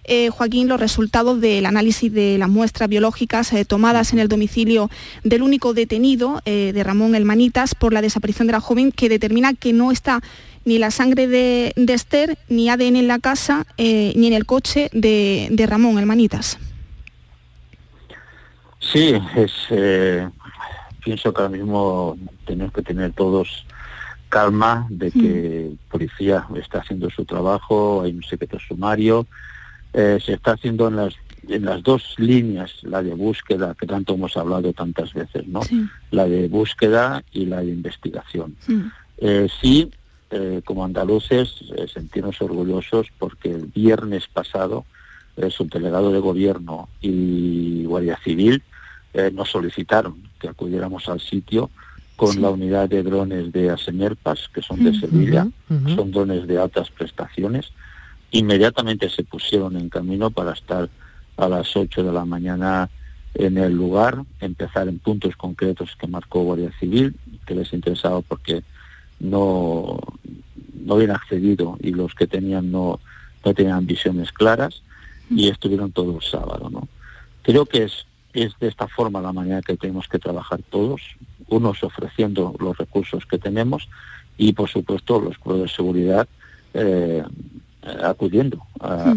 eh, 0.08 0.30
Joaquín, 0.30 0.68
los 0.68 0.80
resultados 0.80 1.42
del 1.42 1.66
análisis 1.66 2.14
de 2.14 2.38
las 2.38 2.48
muestras 2.48 2.88
biológicas 2.88 3.52
eh, 3.54 3.66
tomadas 3.66 4.14
en 4.14 4.20
el 4.20 4.28
domicilio 4.28 4.92
del 5.24 5.42
único 5.42 5.74
detenido, 5.74 6.42
de 6.46 6.84
Ramón 6.84 7.16
Elmanitas, 7.16 7.74
por 7.74 7.92
la 7.92 8.04
desaparición 8.04 8.46
de 8.46 8.54
la 8.54 8.60
joven, 8.60 8.92
que 8.92 9.10
determina 9.10 9.56
que 9.56 9.74
no 9.74 9.92
está 9.92 10.22
ni 10.64 10.78
la 10.78 10.92
sangre 10.92 11.28
de, 11.28 11.74
Esther, 11.76 12.38
ni 12.50 12.70
ADN 12.70 12.98
en 12.98 13.08
la 13.08 13.18
casa, 13.18 13.66
ni 13.80 14.28
en 14.28 14.34
el 14.34 14.46
coche 14.46 14.90
de, 14.94 15.48
de 15.50 15.66
Ramón 15.66 15.98
Elmanitas. 15.98 16.60
Sí, 18.80 19.16
es, 19.36 19.52
pienso 21.06 21.34
que 21.34 21.42
ahora 21.42 21.56
mismo 21.56 22.18
tenemos 22.46 22.74
que 22.74 22.82
tener 22.82 23.14
todos 23.14 23.66
calma 24.28 24.86
de 24.90 25.12
que 25.12 25.72
policía 25.90 26.46
está 26.56 26.80
haciendo 26.80 27.10
su 27.10 27.24
trabajo, 27.24 28.02
hay 28.02 28.12
un 28.12 28.24
secreto 28.24 28.60
sumario, 28.60 29.26
eh, 29.94 30.20
se 30.26 30.34
está 30.34 30.54
haciendo 30.54 30.90
en 30.90 30.98
las 30.98 31.16
en 31.48 31.66
las 31.66 31.84
dos 31.84 32.16
líneas, 32.18 32.72
la 32.84 33.04
de 33.04 33.14
búsqueda, 33.14 33.76
que 33.80 33.86
tanto 33.86 34.14
hemos 34.14 34.38
hablado 34.38 34.74
tantas 34.74 35.14
veces, 35.14 35.48
¿no? 35.48 35.62
La 36.12 36.26
de 36.26 36.48
búsqueda 36.48 37.24
y 37.32 37.46
la 37.46 37.62
de 37.62 37.72
investigación. 37.72 38.56
Eh, 39.18 39.48
sí, 39.62 39.92
eh, 40.32 40.62
como 40.66 40.84
andaluces, 40.84 41.56
eh, 41.78 41.88
sentirnos 41.88 42.42
orgullosos 42.42 43.08
porque 43.18 43.52
el 43.52 43.68
viernes 43.68 44.28
pasado 44.28 44.86
el 45.38 45.52
subdelegado 45.52 46.12
de 46.12 46.20
gobierno 46.20 46.88
y 47.02 47.84
Guardia 47.86 48.18
Civil 48.24 48.64
nos 49.34 49.50
solicitaron 49.50 50.16
que 50.46 50.52
acudiéramos 50.52 51.10
al 51.10 51.20
sitio 51.20 51.72
con 52.16 52.42
la 52.42 52.50
unidad 52.50 52.88
de 52.88 53.04
drones 53.04 53.52
de 53.52 53.72
Asemerpas, 53.72 54.48
que 54.54 54.62
son 54.62 54.84
de 54.84 54.98
Sevilla, 54.98 55.48
son 55.96 56.12
drones 56.12 56.48
de 56.48 56.58
altas 56.58 56.90
prestaciones. 56.90 57.72
Inmediatamente 58.32 59.10
se 59.10 59.24
pusieron 59.24 59.76
en 59.76 59.90
camino 59.90 60.30
para 60.30 60.54
estar 60.54 60.90
a 61.36 61.50
las 61.50 61.76
8 61.76 62.04
de 62.04 62.14
la 62.14 62.24
mañana 62.24 62.90
en 63.34 63.58
el 63.58 63.74
lugar, 63.74 64.24
empezar 64.40 64.88
en 64.88 65.00
puntos 65.00 65.36
concretos 65.36 65.96
que 66.00 66.08
marcó 66.08 66.44
Guardia 66.44 66.72
Civil, 66.80 67.16
que 67.46 67.56
les 67.56 67.74
interesaba 67.74 68.22
porque 68.22 68.64
no, 69.20 70.00
no 70.86 70.94
habían 70.94 71.12
accedido 71.12 71.78
y 71.82 71.92
los 71.92 72.14
que 72.16 72.28
tenían 72.28 72.72
no, 72.72 73.02
no 73.44 73.54
tenían 73.54 73.86
visiones 73.86 74.32
claras 74.32 74.84
y 75.30 75.50
estuvieron 75.50 75.92
todo 75.92 76.16
el 76.16 76.22
sábado. 76.22 76.70
¿no? 76.70 76.88
Creo 77.42 77.66
que 77.66 77.84
es, 77.84 78.06
es 78.36 78.58
de 78.60 78.68
esta 78.68 78.88
forma 78.88 79.22
la 79.22 79.34
manera 79.34 79.62
que 79.62 79.78
tenemos 79.78 80.08
que 80.08 80.20
trabajar 80.20 80.62
todos, 80.70 81.02
unos 81.48 81.84
ofreciendo 81.84 82.54
los 82.60 82.78
recursos 82.78 83.26
que 83.26 83.38
tenemos 83.38 83.88
y 84.38 84.54
por 84.54 84.70
supuesto 84.70 85.20
los 85.20 85.38
cuerpos 85.38 85.64
de 85.64 85.76
seguridad 85.76 86.28
eh, 86.74 87.24
acudiendo 88.04 88.66
a, 88.80 89.14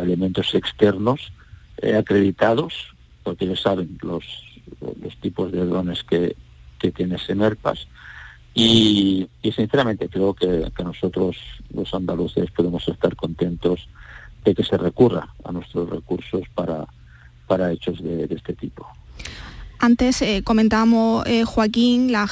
elementos 0.00 0.54
externos 0.54 1.32
eh, 1.78 1.96
acreditados, 1.96 2.94
porque 3.24 3.48
ya 3.48 3.56
saben 3.56 3.98
los, 4.00 4.24
los 5.02 5.16
tipos 5.16 5.50
de 5.50 5.66
drones 5.66 6.04
que, 6.04 6.36
que 6.78 6.92
tiene 6.92 7.18
Semerpas, 7.18 7.88
y, 8.54 9.28
sinceramente 9.54 10.08
creo 10.08 10.34
que, 10.34 10.70
nosotros 10.82 11.36
los 11.72 11.92
andaluces 11.94 12.50
podemos 12.50 12.86
estar 12.88 13.14
contentos 13.14 13.88
de 14.44 14.54
que 14.54 14.64
se 14.64 14.76
recurra 14.76 15.28
a 15.44 15.52
nuestros 15.52 15.88
recursos 15.88 16.42
para, 16.54 16.86
para 17.50 17.72
hechos 17.72 18.00
de 18.00 18.28
este 18.30 18.54
tipo. 18.54 18.86
Antes 19.80 20.20
eh, 20.20 20.42
comentábamos, 20.44 21.26
eh, 21.26 21.44
Joaquín, 21.44 22.12
la, 22.12 22.28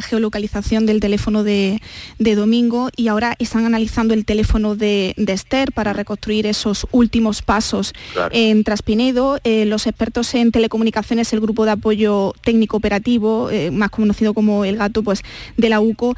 geolocalización 0.00 0.86
del 0.86 1.00
teléfono 1.00 1.44
de, 1.44 1.80
Domingo 2.18 2.88
y 2.96 3.08
ahora 3.08 3.36
están 3.38 3.66
analizando 3.66 4.14
el 4.14 4.24
teléfono 4.24 4.74
de, 4.74 5.14
Esther 5.18 5.70
para 5.72 5.92
reconstruir 5.92 6.46
esos 6.46 6.86
últimos 6.90 7.42
pasos 7.42 7.92
en 8.32 8.64
Traspinedo. 8.64 9.38
Eh, 9.44 9.66
los 9.66 9.86
expertos 9.86 10.34
en 10.34 10.50
telecomunicaciones, 10.50 11.32
el 11.34 11.40
grupo 11.40 11.66
de 11.66 11.72
apoyo 11.72 12.32
técnico 12.42 12.78
operativo, 12.78 13.50
más 13.70 13.90
conocido 13.90 14.32
como 14.32 14.64
el 14.64 14.78
gato 14.78 15.02
pues, 15.02 15.22
de 15.58 15.68
la 15.68 15.80
UCO, 15.80 16.16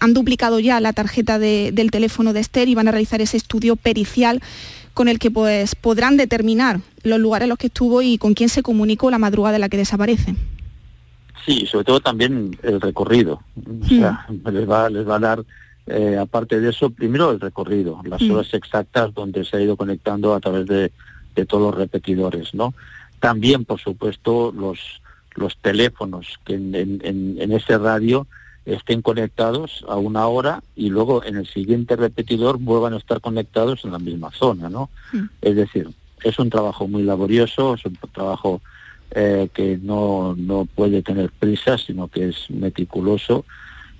han 0.00 0.14
duplicado 0.14 0.60
ya 0.60 0.80
la 0.80 0.92
tarjeta 0.92 1.40
del 1.40 1.90
teléfono 1.90 2.32
de 2.32 2.40
Esther 2.40 2.68
y 2.68 2.76
van 2.76 2.86
a 2.86 2.92
realizar 2.92 3.20
ese 3.20 3.36
estudio 3.36 3.74
pericial 3.74 4.40
con 4.94 5.08
el 5.08 5.18
que 5.18 5.30
pues, 5.30 5.74
podrán 5.74 6.16
determinar 6.16 6.80
los 7.02 7.18
lugares 7.18 7.44
en 7.44 7.50
los 7.50 7.58
que 7.58 7.68
estuvo 7.68 8.02
y 8.02 8.18
con 8.18 8.34
quién 8.34 8.48
se 8.48 8.62
comunicó 8.62 9.10
la 9.10 9.18
madrugada 9.18 9.54
de 9.54 9.58
la 9.58 9.68
que 9.68 9.76
desaparece. 9.76 10.34
Sí, 11.44 11.66
sobre 11.66 11.84
todo 11.84 12.00
también 12.00 12.56
el 12.62 12.80
recorrido. 12.80 13.42
O 13.82 13.86
sea, 13.86 14.26
mm. 14.28 14.48
les, 14.48 14.68
va, 14.68 14.88
les 14.88 15.08
va 15.08 15.16
a 15.16 15.20
dar, 15.20 15.44
eh, 15.86 16.16
aparte 16.20 16.60
de 16.60 16.70
eso, 16.70 16.90
primero 16.90 17.30
el 17.30 17.40
recorrido, 17.40 18.00
las 18.04 18.22
mm. 18.22 18.30
horas 18.30 18.54
exactas 18.54 19.12
donde 19.14 19.44
se 19.44 19.56
ha 19.56 19.60
ido 19.60 19.76
conectando 19.76 20.34
a 20.34 20.40
través 20.40 20.66
de, 20.66 20.92
todos 21.48 21.62
los 21.62 21.74
repetidores, 21.74 22.54
¿no? 22.54 22.74
También, 23.18 23.64
por 23.64 23.80
supuesto, 23.80 24.52
los, 24.52 25.00
los 25.34 25.56
teléfonos 25.56 26.38
que 26.44 26.54
en, 26.54 26.74
en, 26.74 27.00
en 27.38 27.52
ese 27.52 27.78
radio 27.78 28.26
estén 28.64 29.02
conectados 29.02 29.84
a 29.88 29.96
una 29.96 30.26
hora 30.26 30.62
y 30.76 30.88
luego 30.90 31.24
en 31.24 31.36
el 31.36 31.46
siguiente 31.46 31.96
repetidor 31.96 32.58
vuelvan 32.58 32.94
a 32.94 32.98
estar 32.98 33.20
conectados 33.20 33.84
en 33.84 33.92
la 33.92 33.98
misma 33.98 34.30
zona, 34.30 34.68
¿no? 34.68 34.90
Mm. 35.12 35.24
Es 35.40 35.56
decir, 35.56 35.90
es 36.22 36.38
un 36.38 36.50
trabajo 36.50 36.86
muy 36.86 37.02
laborioso, 37.02 37.74
es 37.74 37.84
un 37.84 37.98
trabajo 38.12 38.60
eh, 39.10 39.48
que 39.52 39.78
no, 39.82 40.34
no 40.36 40.64
puede 40.64 41.02
tener 41.02 41.30
prisa, 41.30 41.76
sino 41.76 42.08
que 42.08 42.28
es 42.28 42.50
meticuloso 42.50 43.44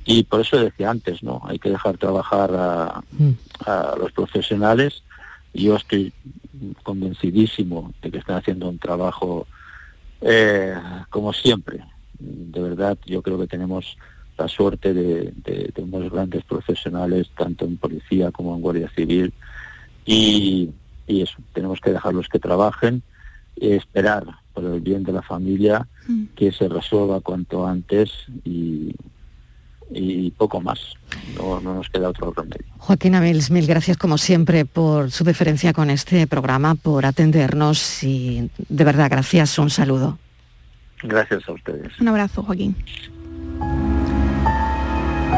y 0.04 0.24
por 0.24 0.40
eso 0.40 0.58
decía 0.58 0.90
antes, 0.90 1.22
¿no? 1.22 1.42
Hay 1.44 1.58
que 1.58 1.70
dejar 1.70 1.96
trabajar 1.96 2.50
a, 2.54 3.02
mm. 3.12 3.98
los 3.98 4.12
profesionales. 4.12 5.02
Yo 5.54 5.76
estoy 5.76 6.12
convencidísimo 6.82 7.92
de 8.02 8.10
que 8.10 8.18
están 8.18 8.36
haciendo 8.36 8.68
un 8.68 8.78
trabajo 8.78 9.46
eh, 10.20 10.74
como 11.10 11.32
siempre. 11.32 11.84
De 12.18 12.60
verdad, 12.60 12.98
yo 13.06 13.22
creo 13.22 13.38
que 13.38 13.46
tenemos 13.46 13.96
la 14.38 14.48
suerte 14.48 14.92
de, 14.94 15.72
unos 15.76 16.10
grandes 16.10 16.44
profesionales, 16.44 17.30
tanto 17.36 17.64
en 17.64 17.76
policía 17.76 18.30
como 18.30 18.54
en 18.54 18.62
guardia 18.62 18.90
civil, 18.94 19.32
y, 20.04 20.70
eso, 21.06 21.38
tenemos 21.52 21.80
que 21.80 21.92
dejarlos 21.92 22.28
que 22.28 22.38
trabajen 22.38 23.02
y 23.56 23.72
esperar 23.72 24.24
por 24.54 24.64
el 24.64 24.80
bien 24.80 25.02
de 25.02 25.12
la 25.12 25.22
familia 25.22 25.86
mm. 26.08 26.24
que 26.34 26.52
se 26.52 26.68
resuelva 26.68 27.20
cuanto 27.20 27.66
antes 27.66 28.10
y, 28.44 28.94
y 29.94 30.30
poco 30.32 30.60
más. 30.60 30.94
No, 31.36 31.60
no, 31.60 31.74
nos 31.74 31.88
queda 31.88 32.08
otro 32.08 32.32
remedio. 32.32 32.64
Joaquín 32.78 33.14
Abels, 33.14 33.50
mil 33.50 33.66
gracias 33.66 33.96
como 33.96 34.18
siempre 34.18 34.64
por 34.64 35.10
su 35.10 35.24
deferencia 35.24 35.72
con 35.72 35.90
este 35.90 36.26
programa, 36.26 36.74
por 36.74 37.06
atendernos 37.06 38.02
y 38.02 38.50
de 38.68 38.84
verdad 38.84 39.10
gracias, 39.10 39.58
un 39.58 39.70
saludo. 39.70 40.18
Gracias 41.02 41.48
a 41.48 41.52
ustedes. 41.52 42.00
Un 42.00 42.08
abrazo, 42.08 42.42
Joaquín. 42.42 42.76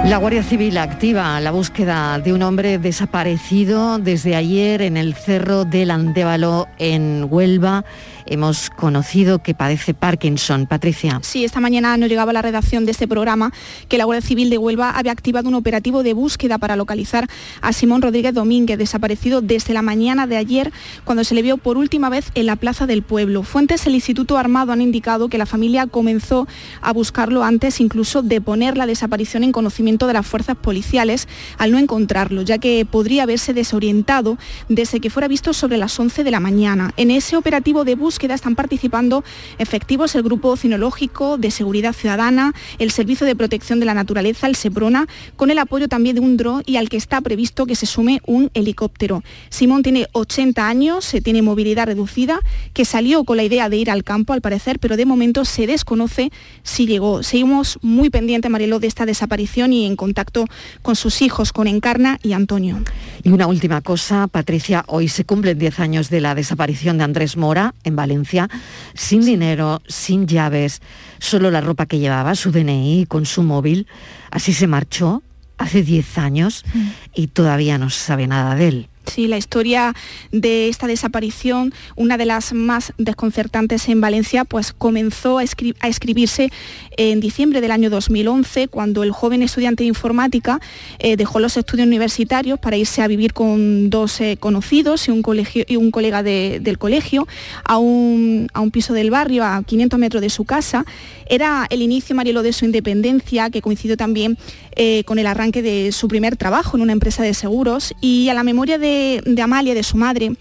La 0.04 0.18
Guardia 0.18 0.42
Civil 0.42 0.76
activa 0.76 1.40
la 1.40 1.50
búsqueda 1.50 2.18
de 2.18 2.34
un 2.34 2.42
hombre 2.42 2.78
desaparecido 2.78 3.98
desde 3.98 4.36
ayer 4.36 4.82
en 4.82 4.98
el 4.98 5.14
Cerro 5.14 5.64
del 5.64 5.90
Andévalo 5.90 6.68
en 6.78 7.26
Huelva 7.30 7.86
hemos 8.26 8.70
conocido 8.70 9.42
que 9.42 9.54
padece 9.54 9.94
Parkinson. 9.94 10.66
Patricia. 10.66 11.20
Sí, 11.22 11.44
esta 11.44 11.60
mañana 11.60 11.96
nos 11.96 12.08
llegaba 12.08 12.32
la 12.32 12.42
redacción 12.42 12.84
de 12.84 12.92
este 12.92 13.06
programa 13.06 13.52
que 13.88 13.98
la 13.98 14.04
Guardia 14.04 14.26
Civil 14.26 14.50
de 14.50 14.58
Huelva 14.58 14.90
había 14.90 15.12
activado 15.12 15.48
un 15.48 15.54
operativo 15.54 16.02
de 16.02 16.12
búsqueda 16.12 16.58
para 16.58 16.76
localizar 16.76 17.28
a 17.60 17.72
Simón 17.72 18.02
Rodríguez 18.02 18.34
Domínguez, 18.34 18.78
desaparecido 18.78 19.40
desde 19.40 19.74
la 19.74 19.82
mañana 19.82 20.26
de 20.26 20.36
ayer 20.36 20.72
cuando 21.04 21.24
se 21.24 21.34
le 21.34 21.42
vio 21.42 21.56
por 21.56 21.76
última 21.76 22.08
vez 22.08 22.30
en 22.34 22.46
la 22.46 22.56
Plaza 22.56 22.86
del 22.86 23.02
Pueblo. 23.02 23.42
Fuentes 23.42 23.84
del 23.84 23.94
Instituto 23.94 24.38
Armado 24.38 24.72
han 24.72 24.80
indicado 24.80 25.28
que 25.28 25.38
la 25.38 25.46
familia 25.46 25.86
comenzó 25.86 26.46
a 26.80 26.92
buscarlo 26.92 27.44
antes 27.44 27.80
incluso 27.80 28.22
de 28.22 28.40
poner 28.40 28.76
la 28.76 28.86
desaparición 28.86 29.44
en 29.44 29.52
conocimiento 29.52 30.06
de 30.06 30.14
las 30.14 30.26
fuerzas 30.26 30.56
policiales 30.56 31.28
al 31.58 31.72
no 31.72 31.78
encontrarlo, 31.78 32.42
ya 32.42 32.58
que 32.58 32.86
podría 32.90 33.24
haberse 33.24 33.52
desorientado 33.52 34.38
desde 34.68 35.00
que 35.00 35.10
fuera 35.10 35.28
visto 35.28 35.52
sobre 35.52 35.76
las 35.76 35.98
11 35.98 36.24
de 36.24 36.30
la 36.30 36.40
mañana. 36.40 36.92
En 36.96 37.10
ese 37.10 37.36
operativo 37.36 37.84
de 37.84 37.94
búsqueda 37.94 38.13
están 38.22 38.54
participando 38.54 39.24
efectivos 39.58 40.14
el 40.14 40.22
Grupo 40.22 40.56
Cinológico 40.56 41.38
de 41.38 41.50
Seguridad 41.50 41.92
Ciudadana, 41.92 42.54
el 42.78 42.90
Servicio 42.90 43.26
de 43.26 43.36
Protección 43.36 43.80
de 43.80 43.86
la 43.86 43.94
Naturaleza, 43.94 44.46
el 44.46 44.56
SEPRONA, 44.56 45.06
con 45.36 45.50
el 45.50 45.58
apoyo 45.58 45.88
también 45.88 46.16
de 46.16 46.20
un 46.20 46.36
dron 46.36 46.62
y 46.66 46.76
al 46.76 46.88
que 46.88 46.96
está 46.96 47.20
previsto 47.20 47.66
que 47.66 47.76
se 47.76 47.86
sume 47.86 48.20
un 48.26 48.50
helicóptero. 48.54 49.22
Simón 49.50 49.82
tiene 49.82 50.06
80 50.12 50.66
años, 50.66 51.04
se 51.04 51.20
tiene 51.20 51.42
movilidad 51.42 51.86
reducida, 51.86 52.40
que 52.72 52.84
salió 52.84 53.24
con 53.24 53.36
la 53.36 53.44
idea 53.44 53.68
de 53.68 53.76
ir 53.76 53.90
al 53.90 54.04
campo 54.04 54.32
al 54.32 54.40
parecer, 54.40 54.78
pero 54.78 54.96
de 54.96 55.06
momento 55.06 55.44
se 55.44 55.66
desconoce 55.66 56.30
si 56.62 56.86
llegó. 56.86 57.22
Seguimos 57.22 57.78
muy 57.82 58.10
pendiente, 58.10 58.48
Marielo, 58.48 58.80
de 58.80 58.86
esta 58.86 59.06
desaparición 59.06 59.72
y 59.72 59.86
en 59.86 59.96
contacto 59.96 60.46
con 60.82 60.96
sus 60.96 61.22
hijos, 61.22 61.52
con 61.52 61.66
Encarna 61.66 62.18
y 62.22 62.32
Antonio. 62.32 62.82
Y 63.22 63.30
una 63.30 63.46
última 63.46 63.80
cosa, 63.80 64.26
Patricia, 64.28 64.84
hoy 64.86 65.08
se 65.08 65.24
cumplen 65.24 65.58
10 65.58 65.80
años 65.80 66.10
de 66.10 66.20
la 66.20 66.34
desaparición 66.34 66.98
de 66.98 67.04
Andrés 67.04 67.36
Mora 67.36 67.74
en 67.84 67.96
Valencia, 68.04 68.48
sin 68.94 69.24
dinero, 69.24 69.80
sin 69.88 70.26
llaves, 70.26 70.82
solo 71.18 71.50
la 71.50 71.60
ropa 71.60 71.86
que 71.86 71.98
llevaba, 71.98 72.34
su 72.34 72.52
DNI 72.52 73.06
con 73.08 73.24
su 73.26 73.42
móvil. 73.42 73.86
Así 74.30 74.52
se 74.52 74.66
marchó 74.66 75.22
hace 75.58 75.82
10 75.82 76.18
años 76.18 76.64
mm. 76.74 76.88
y 77.14 77.26
todavía 77.28 77.78
no 77.78 77.88
se 77.90 78.00
sabe 78.00 78.26
nada 78.26 78.54
de 78.54 78.68
él. 78.68 78.88
Sí, 79.06 79.28
la 79.28 79.36
historia 79.36 79.94
de 80.32 80.68
esta 80.68 80.86
desaparición, 80.86 81.74
una 81.94 82.16
de 82.16 82.24
las 82.24 82.52
más 82.52 82.92
desconcertantes 82.96 83.88
en 83.88 84.00
Valencia, 84.00 84.44
pues 84.44 84.72
comenzó 84.72 85.38
a, 85.38 85.42
escribirse 85.42 86.50
en 86.96 87.20
diciembre 87.20 87.60
del 87.60 87.70
año 87.70 87.90
2011, 87.90 88.68
cuando 88.68 89.02
el 89.02 89.10
joven 89.10 89.42
estudiante 89.42 89.84
de 89.84 89.88
informática 89.88 90.60
eh, 90.98 91.16
dejó 91.16 91.40
los 91.40 91.56
estudios 91.56 91.86
universitarios 91.86 92.58
para 92.58 92.76
irse 92.76 93.02
a 93.02 93.06
vivir 93.06 93.32
con 93.32 93.90
dos 93.90 94.20
eh, 94.20 94.36
conocidos 94.38 95.08
y 95.08 95.10
un, 95.10 95.22
colegio, 95.22 95.64
y 95.66 95.76
un 95.76 95.90
colega 95.90 96.22
del 96.22 96.78
colegio 96.78 97.26
a 97.64 97.78
un, 97.78 98.48
a 98.52 98.60
un 98.60 98.70
piso 98.70 98.94
del 98.94 99.10
barrio 99.10 99.44
a 99.44 99.62
500 99.62 99.98
metros 99.98 100.20
de 100.20 100.30
su 100.30 100.44
casa. 100.44 100.84
Era 101.26 101.66
el 101.70 101.82
inicio, 101.82 102.14
Marielo, 102.14 102.42
de 102.42 102.52
su 102.52 102.64
independencia, 102.64 103.50
que 103.50 103.62
coincidió 103.62 103.96
también 103.96 104.36
eh, 104.76 105.04
con 105.04 105.18
el 105.18 105.26
arranque 105.26 105.62
de 105.62 105.92
su 105.92 106.08
primer 106.08 106.36
trabajo 106.36 106.76
en 106.76 106.82
una 106.82 106.92
empresa 106.92 107.22
de 107.22 107.32
seguros 107.34 107.94
y 108.00 108.28
a 108.28 108.34
la 108.34 108.42
memoria 108.42 108.76
de, 108.76 109.22
Amalia, 109.40 109.74
de 109.74 109.82
su 109.82 109.96
madre, 109.96 110.32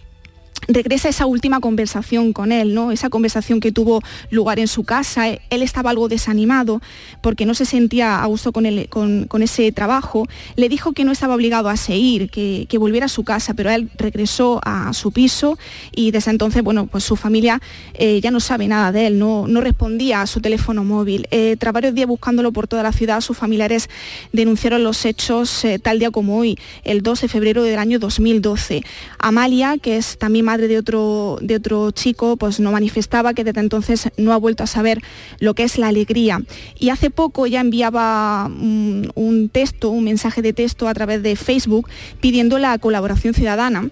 regresa 0.68 1.10
esa 1.10 1.26
última 1.26 1.60
conversación 1.60 2.34
con 2.34 2.52
él, 2.52 2.74
¿no? 2.74 2.92
Esa 2.92 3.10
conversación 3.10 3.60
que 3.60 3.72
tuvo 3.72 4.02
lugar 4.30 4.60
en 4.60 4.68
su 4.68 4.84
casa. 4.84 5.28
Él 5.28 5.62
estaba 5.62 5.90
algo 5.90 6.08
desanimado 6.08 6.82
porque 7.22 7.46
no 7.46 7.54
se 7.54 7.66
sentía 7.66 8.22
a 8.22 8.26
gusto 8.26 8.52
con, 8.52 8.66
el, 8.66 8.90
con, 8.90 9.26
con 9.26 9.44
ese 9.44 9.72
trabajo. 9.72 10.28
Le 10.56 10.70
dijo 10.70 10.94
que 10.94 11.04
no 11.04 11.12
estaba 11.12 11.36
obligado 11.36 11.70
a 11.70 11.78
seguir, 11.78 12.30
que, 12.30 12.66
que, 12.70 12.78
volviera 12.78 13.06
a 13.06 13.10
su 13.10 13.24
casa, 13.24 13.54
pero 13.54 13.72
él 13.72 13.90
regresó 13.98 14.60
a 14.64 14.92
su 14.94 15.12
piso 15.12 15.58
y 15.92 16.12
desde 16.12 16.32
entonces, 16.32 16.64
bueno, 16.64 16.88
pues 16.88 17.04
su 17.04 17.16
familia 17.16 17.62
eh, 17.94 18.20
ya 18.22 18.32
no 18.32 18.40
sabe 18.40 18.68
nada 18.68 18.92
de 18.92 19.08
él, 19.08 19.20
no, 19.20 19.48
no 19.48 19.62
respondía 19.62 20.22
a 20.22 20.28
su 20.28 20.42
teléfono 20.42 20.84
móvil. 20.84 21.28
Eh, 21.32 21.56
tras 21.60 21.74
varios 21.74 21.94
días 21.94 22.08
buscándolo 22.08 22.52
por 22.52 22.68
toda 22.68 22.84
la 22.84 22.92
ciudad, 22.92 23.22
sus 23.22 23.38
familiares 23.38 23.90
denunciaron 24.32 24.84
los 24.84 25.06
hechos 25.06 25.64
eh, 25.66 25.80
tal 25.80 26.00
día 26.00 26.12
como 26.12 26.38
hoy, 26.38 26.58
el 26.84 27.02
2 27.02 27.22
de 27.22 27.28
febrero 27.28 27.64
del 27.64 27.80
año 27.80 28.00
2012. 28.00 28.84
Amalia, 29.20 29.78
que 29.78 29.98
es 29.98 30.18
también 30.18 30.46
madre 30.54 30.68
de 30.68 30.78
otro, 30.78 31.40
de 31.42 31.56
otro 31.56 31.90
chico, 31.90 32.38
pues 32.38 32.60
no 32.60 32.72
manifestaba 32.72 33.34
que 33.34 33.44
desde 33.44 33.60
entonces 33.60 34.10
no 34.18 34.34
ha 34.34 34.38
vuelto 34.38 34.62
a 34.64 34.68
saber 34.68 35.00
lo 35.40 35.56
que 35.56 35.64
es 35.64 35.80
la 35.80 35.88
alegría. 35.88 36.44
Y 36.78 36.90
hace 36.90 37.10
poco 37.10 37.48
ya 37.48 37.60
enviaba 37.60 38.46
un, 38.46 39.12
un 39.16 39.50
texto, 39.50 39.90
un 39.90 40.04
mensaje 40.04 40.44
de 40.44 40.54
texto 40.54 40.88
a 40.88 40.94
través 40.94 41.24
de 41.24 41.36
Facebook 41.36 41.90
pidiendo 42.22 42.60
la 42.60 42.78
colaboración 42.78 43.34
ciudadana 43.34 43.90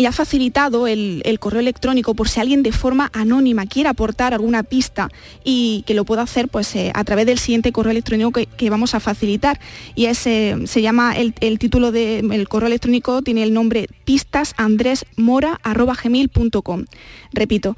y 0.00 0.06
ha 0.06 0.12
facilitado 0.12 0.86
el, 0.86 1.22
correo 1.40 1.60
electrónico 1.60 2.14
por 2.14 2.30
si 2.30 2.40
alguien 2.40 2.62
de 2.62 2.72
forma 2.72 3.10
anónima 3.12 3.66
quiere 3.66 3.90
aportar 3.90 4.32
alguna 4.32 4.62
pista 4.62 5.10
y 5.44 5.84
que 5.86 5.92
lo 5.92 6.06
pueda 6.06 6.22
hacer 6.22 6.48
pues 6.48 6.74
eh, 6.74 6.90
a 6.94 7.04
través 7.04 7.26
del 7.26 7.38
siguiente 7.38 7.70
correo 7.70 7.90
electrónico 7.90 8.32
que, 8.32 8.70
vamos 8.70 8.94
a 8.94 9.00
facilitar. 9.00 9.60
Y 9.94 10.06
es, 10.06 10.26
eh, 10.26 10.56
se 10.64 10.80
llama 10.80 11.14
el, 11.18 11.34
título 11.58 11.92
del 11.92 12.48
correo 12.48 12.68
electrónico 12.68 13.20
tiene 13.20 13.42
el 13.42 13.52
nombre 13.52 13.88
pistasandresmora@gmail.com 14.06 16.84
repito 17.34 17.74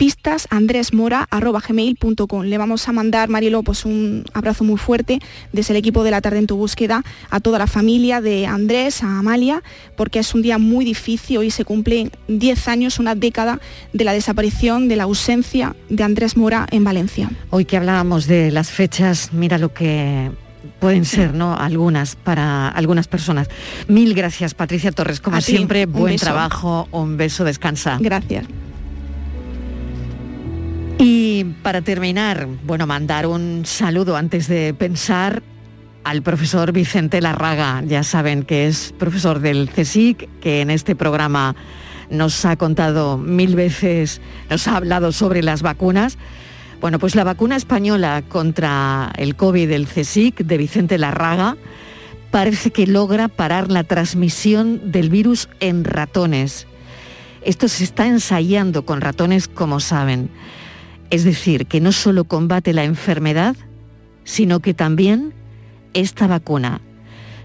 pistasandresmora.gmail.com. 0.00 2.42
Le 2.44 2.56
vamos 2.56 2.88
a 2.88 2.92
mandar, 2.92 3.28
Marielo, 3.28 3.62
pues 3.62 3.84
un 3.84 4.24
abrazo 4.32 4.64
muy 4.64 4.78
fuerte 4.78 5.18
desde 5.52 5.74
el 5.74 5.76
equipo 5.76 6.02
de 6.04 6.10
la 6.10 6.22
tarde 6.22 6.38
en 6.38 6.46
tu 6.46 6.56
búsqueda 6.56 7.04
a 7.28 7.40
toda 7.40 7.58
la 7.58 7.66
familia 7.66 8.22
de 8.22 8.46
Andrés, 8.46 9.02
a 9.02 9.18
Amalia, 9.18 9.62
porque 9.96 10.20
es 10.20 10.34
un 10.34 10.40
día 10.40 10.56
muy 10.56 10.86
difícil. 10.86 11.36
Hoy 11.36 11.50
se 11.50 11.66
cumplen 11.66 12.12
10 12.28 12.68
años, 12.68 12.98
una 12.98 13.14
década 13.14 13.60
de 13.92 14.04
la 14.04 14.14
desaparición, 14.14 14.88
de 14.88 14.96
la 14.96 15.02
ausencia 15.02 15.76
de 15.90 16.02
Andrés 16.02 16.34
Mora 16.34 16.66
en 16.70 16.82
Valencia. 16.82 17.30
Hoy 17.50 17.66
que 17.66 17.76
hablábamos 17.76 18.26
de 18.26 18.50
las 18.50 18.70
fechas, 18.70 19.34
mira 19.34 19.58
lo 19.58 19.74
que 19.74 20.30
pueden 20.78 21.04
ser, 21.04 21.34
¿no? 21.34 21.54
Algunas 21.54 22.16
para 22.16 22.68
algunas 22.68 23.06
personas. 23.06 23.48
Mil 23.86 24.14
gracias, 24.14 24.54
Patricia 24.54 24.92
Torres. 24.92 25.20
Como 25.20 25.36
A 25.36 25.42
siempre, 25.42 25.84
buen 25.84 26.14
beso. 26.14 26.24
trabajo, 26.24 26.88
un 26.90 27.18
beso, 27.18 27.44
descansa. 27.44 27.98
Gracias. 28.00 28.46
Y 31.02 31.44
para 31.62 31.80
terminar, 31.80 32.46
bueno, 32.66 32.86
mandar 32.86 33.26
un 33.26 33.62
saludo 33.64 34.18
antes 34.18 34.48
de 34.48 34.74
pensar 34.74 35.42
al 36.04 36.20
profesor 36.20 36.72
Vicente 36.72 37.22
Larraga. 37.22 37.82
Ya 37.86 38.02
saben 38.02 38.42
que 38.42 38.66
es 38.66 38.92
profesor 38.98 39.40
del 39.40 39.70
CSIC, 39.70 40.28
que 40.40 40.60
en 40.60 40.68
este 40.68 40.94
programa 40.94 41.56
nos 42.10 42.44
ha 42.44 42.56
contado 42.56 43.16
mil 43.16 43.56
veces, 43.56 44.20
nos 44.50 44.68
ha 44.68 44.76
hablado 44.76 45.10
sobre 45.12 45.42
las 45.42 45.62
vacunas. 45.62 46.18
Bueno, 46.82 46.98
pues 46.98 47.14
la 47.14 47.24
vacuna 47.24 47.56
española 47.56 48.22
contra 48.28 49.10
el 49.16 49.36
COVID 49.36 49.70
del 49.70 49.86
CSIC 49.86 50.40
de 50.44 50.58
Vicente 50.58 50.98
Larraga 50.98 51.56
parece 52.30 52.72
que 52.72 52.86
logra 52.86 53.28
parar 53.28 53.70
la 53.70 53.84
transmisión 53.84 54.92
del 54.92 55.08
virus 55.08 55.48
en 55.60 55.84
ratones. 55.84 56.66
Esto 57.42 57.68
se 57.68 57.84
está 57.84 58.06
ensayando 58.06 58.84
con 58.84 59.00
ratones, 59.00 59.48
como 59.48 59.80
saben. 59.80 60.28
Es 61.10 61.24
decir, 61.24 61.66
que 61.66 61.80
no 61.80 61.92
solo 61.92 62.24
combate 62.24 62.72
la 62.72 62.84
enfermedad, 62.84 63.56
sino 64.24 64.60
que 64.60 64.74
también 64.74 65.34
esta 65.92 66.26
vacuna, 66.26 66.80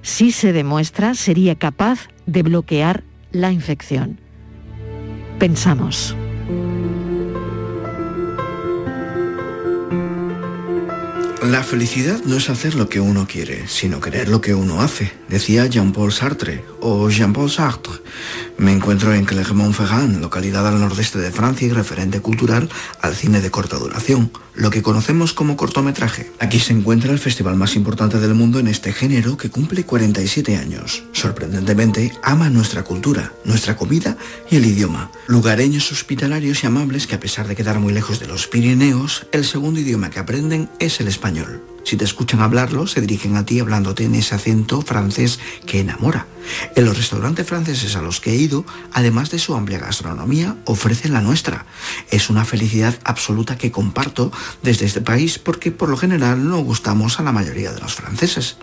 si 0.01 0.31
se 0.31 0.53
demuestra, 0.53 1.15
sería 1.15 1.55
capaz 1.55 2.07
de 2.27 2.43
bloquear 2.43 3.03
la 3.31 3.51
infección. 3.51 4.19
Pensamos. 5.39 6.15
La 11.51 11.63
felicidad 11.63 12.21
no 12.25 12.37
es 12.37 12.49
hacer 12.49 12.73
lo 12.73 12.89
que 12.89 12.99
uno 12.99 13.27
quiere, 13.27 13.67
sino 13.67 13.99
querer 13.99 14.29
lo 14.29 14.41
que 14.41 14.55
uno 14.55 14.81
hace, 14.81 15.11
decía 15.29 15.67
Jean-Paul 15.67 16.11
Sartre 16.11 16.63
o 16.81 17.07
Jean-Paul 17.09 17.51
Sartre. 17.51 17.93
Me 18.57 18.71
encuentro 18.71 19.13
en 19.13 19.25
Clermont-Ferrand, 19.25 20.21
localidad 20.21 20.65
al 20.67 20.79
nordeste 20.79 21.19
de 21.19 21.31
Francia 21.31 21.67
y 21.67 21.71
referente 21.71 22.21
cultural 22.21 22.69
al 23.01 23.13
cine 23.13 23.41
de 23.41 23.51
corta 23.51 23.77
duración, 23.77 24.31
lo 24.55 24.69
que 24.69 24.81
conocemos 24.81 25.33
como 25.33 25.57
cortometraje. 25.57 26.31
Aquí 26.39 26.59
se 26.59 26.73
encuentra 26.73 27.11
el 27.11 27.19
festival 27.19 27.55
más 27.55 27.75
importante 27.75 28.19
del 28.19 28.33
mundo 28.33 28.59
en 28.59 28.67
este 28.67 28.93
género 28.93 29.37
que 29.37 29.49
cumple 29.49 29.83
47 29.83 30.57
años. 30.57 31.03
Sorprendentemente, 31.11 32.13
ama 32.23 32.49
nuestra 32.49 32.83
cultura, 32.83 33.33
nuestra 33.43 33.75
comida 33.75 34.17
y 34.49 34.57
el 34.57 34.65
idioma. 34.65 35.11
Lugareños 35.27 35.91
hospitalarios 35.91 36.63
y 36.63 36.67
amables 36.67 37.07
que 37.07 37.15
a 37.15 37.19
pesar 37.19 37.47
de 37.47 37.55
quedar 37.55 37.79
muy 37.79 37.93
lejos 37.93 38.19
de 38.19 38.27
los 38.27 38.47
Pirineos, 38.47 39.27
el 39.31 39.45
segundo 39.45 39.79
idioma 39.79 40.09
que 40.09 40.19
aprenden 40.19 40.69
es 40.79 40.99
el 40.99 41.07
español. 41.07 41.61
Si 41.85 41.97
te 41.97 42.03
escuchan 42.03 42.41
hablarlo, 42.41 42.87
se 42.87 42.99
dirigen 42.99 43.35
a 43.35 43.45
ti 43.45 43.59
hablándote 43.59 44.05
en 44.05 44.15
ese 44.15 44.33
acento 44.33 44.81
francés 44.81 45.39
que 45.67 45.79
enamora. 45.79 46.25
En 46.75 46.83
los 46.83 46.97
restaurantes 46.97 47.45
franceses 47.45 47.95
a 47.95 48.01
los 48.01 48.19
que 48.19 48.31
he 48.31 48.35
ido, 48.35 48.65
además 48.91 49.29
de 49.29 49.37
su 49.37 49.53
amplia 49.53 49.77
gastronomía, 49.77 50.57
ofrecen 50.65 51.13
la 51.13 51.21
nuestra. 51.21 51.67
Es 52.09 52.31
una 52.31 52.43
felicidad 52.43 52.97
absoluta 53.03 53.59
que 53.59 53.71
comparto 53.71 54.31
desde 54.63 54.85
este 54.85 55.01
país 55.01 55.39
porque 55.39 55.71
por 55.71 55.89
lo 55.89 55.97
general 55.97 56.47
no 56.47 56.59
gustamos 56.59 57.19
a 57.19 57.23
la 57.23 57.31
mayoría 57.31 57.71
de 57.71 57.79
los 57.81 57.95
franceses. 57.95 58.57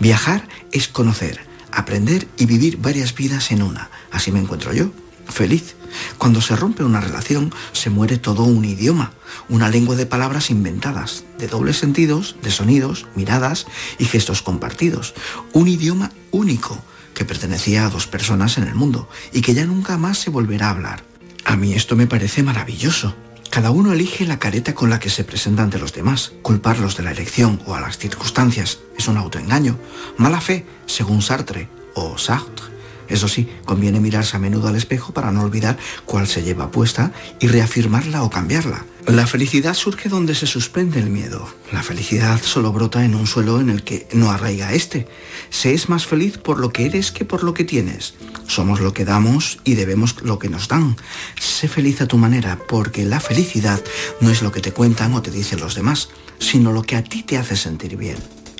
Viajar 0.00 0.48
es 0.72 0.88
conocer, 0.88 1.40
aprender 1.72 2.26
y 2.36 2.46
vivir 2.46 2.78
varias 2.78 3.14
vidas 3.14 3.50
en 3.50 3.62
una. 3.62 3.90
Así 4.10 4.32
me 4.32 4.40
encuentro 4.40 4.72
yo, 4.72 4.90
feliz. 5.28 5.76
Cuando 6.18 6.40
se 6.40 6.56
rompe 6.56 6.84
una 6.84 7.00
relación, 7.00 7.52
se 7.72 7.90
muere 7.90 8.18
todo 8.18 8.44
un 8.44 8.64
idioma, 8.64 9.12
una 9.48 9.68
lengua 9.68 9.96
de 9.96 10.06
palabras 10.06 10.50
inventadas, 10.50 11.24
de 11.38 11.48
dobles 11.48 11.78
sentidos, 11.78 12.36
de 12.42 12.50
sonidos, 12.50 13.06
miradas 13.14 13.66
y 13.98 14.04
gestos 14.04 14.42
compartidos. 14.42 15.14
Un 15.52 15.68
idioma 15.68 16.12
único 16.30 16.82
que 17.14 17.24
pertenecía 17.24 17.86
a 17.86 17.90
dos 17.90 18.06
personas 18.06 18.58
en 18.58 18.64
el 18.64 18.74
mundo 18.74 19.08
y 19.32 19.40
que 19.40 19.54
ya 19.54 19.64
nunca 19.64 19.96
más 19.96 20.18
se 20.18 20.30
volverá 20.30 20.68
a 20.68 20.70
hablar. 20.70 21.04
A 21.44 21.56
mí 21.56 21.72
esto 21.74 21.96
me 21.96 22.06
parece 22.06 22.42
maravilloso. 22.42 23.14
Cada 23.50 23.70
uno 23.70 23.92
elige 23.92 24.26
la 24.26 24.38
careta 24.38 24.74
con 24.74 24.90
la 24.90 24.98
que 24.98 25.10
se 25.10 25.24
presenta 25.24 25.62
ante 25.62 25.78
los 25.78 25.92
demás. 25.92 26.32
Culparlos 26.42 26.96
de 26.96 27.02
la 27.02 27.12
elección 27.12 27.60
o 27.66 27.74
a 27.74 27.80
las 27.80 27.98
circunstancias 27.98 28.78
es 28.98 29.08
un 29.08 29.16
autoengaño. 29.16 29.78
Mala 30.18 30.40
fe, 30.40 30.66
según 30.86 31.22
Sartre 31.22 31.68
o 31.94 32.18
Sartre. 32.18 32.66
Eso 33.08 33.28
sí, 33.28 33.48
conviene 33.64 34.00
mirarse 34.00 34.36
a 34.36 34.40
menudo 34.40 34.68
al 34.68 34.76
espejo 34.76 35.12
para 35.12 35.30
no 35.30 35.42
olvidar 35.42 35.78
cuál 36.04 36.26
se 36.26 36.42
lleva 36.42 36.70
puesta 36.70 37.12
y 37.40 37.46
reafirmarla 37.46 38.22
o 38.22 38.30
cambiarla. 38.30 38.84
La 39.06 39.28
felicidad 39.28 39.74
surge 39.74 40.08
donde 40.08 40.34
se 40.34 40.48
suspende 40.48 40.98
el 40.98 41.10
miedo. 41.10 41.48
La 41.70 41.84
felicidad 41.84 42.40
solo 42.42 42.72
brota 42.72 43.04
en 43.04 43.14
un 43.14 43.28
suelo 43.28 43.60
en 43.60 43.70
el 43.70 43.84
que 43.84 44.08
no 44.12 44.32
arraiga 44.32 44.72
este. 44.72 45.06
Se 45.48 45.72
es 45.74 45.88
más 45.88 46.06
feliz 46.06 46.38
por 46.38 46.58
lo 46.58 46.72
que 46.72 46.86
eres 46.86 47.12
que 47.12 47.24
por 47.24 47.44
lo 47.44 47.54
que 47.54 47.62
tienes. 47.62 48.14
Somos 48.48 48.80
lo 48.80 48.92
que 48.92 49.04
damos 49.04 49.60
y 49.62 49.74
debemos 49.74 50.20
lo 50.22 50.40
que 50.40 50.48
nos 50.48 50.66
dan. 50.66 50.96
Sé 51.40 51.68
feliz 51.68 52.00
a 52.00 52.08
tu 52.08 52.18
manera, 52.18 52.58
porque 52.68 53.04
la 53.04 53.20
felicidad 53.20 53.80
no 54.20 54.30
es 54.30 54.42
lo 54.42 54.50
que 54.50 54.60
te 54.60 54.72
cuentan 54.72 55.14
o 55.14 55.22
te 55.22 55.30
dicen 55.30 55.60
los 55.60 55.76
demás, 55.76 56.08
sino 56.40 56.72
lo 56.72 56.82
que 56.82 56.96
a 56.96 57.04
ti 57.04 57.22
te 57.22 57.38
hace 57.38 57.56
sentir 57.56 57.96
bien. 57.96 58.16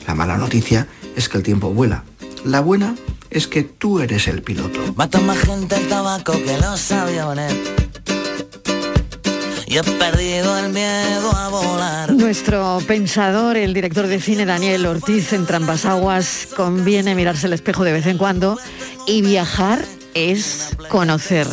La 0.07 0.15
mala 0.15 0.39
noticia 0.39 0.87
es 1.17 1.29
que 1.29 1.39
el 1.39 1.43
tiempo 1.43 1.71
vuela. 1.71 2.05
La 2.45 2.61
buena 2.61 2.95
es 3.31 3.49
que 3.49 3.65
tú 3.65 3.99
eres 3.99 4.29
el 4.29 4.43
piloto. 4.43 4.95
Mata 4.95 5.19
más 5.21 5.39
gente 5.39 5.77
el 5.77 5.89
tabaco 5.89 6.33
que 6.33 6.57
lo 6.59 6.77
sabía 6.77 7.27
poner. 7.27 7.86
Y 9.67 9.79
he 9.79 9.83
perdido 9.83 10.57
el 10.59 10.73
miedo 10.73 11.33
a 11.33 11.49
volar. 11.49 12.13
Nuestro 12.13 12.79
pensador, 12.87 13.57
el 13.57 13.75
director 13.75 14.07
de 14.07 14.21
cine 14.21 14.47
Daniel 14.47 14.87
Ortiz 14.87 15.33
en 15.33 15.45
Trampas 15.45 15.85
Aguas, 15.85 16.49
conviene 16.57 17.17
mirarse 17.17 17.49
el 17.49 17.53
espejo 17.53 17.83
de 17.83 17.93
vez 17.93 18.07
en 18.07 18.17
cuando 18.17 18.59
y 19.07 19.23
viajar 19.23 19.85
es 20.15 20.71
conocer. 20.89 21.49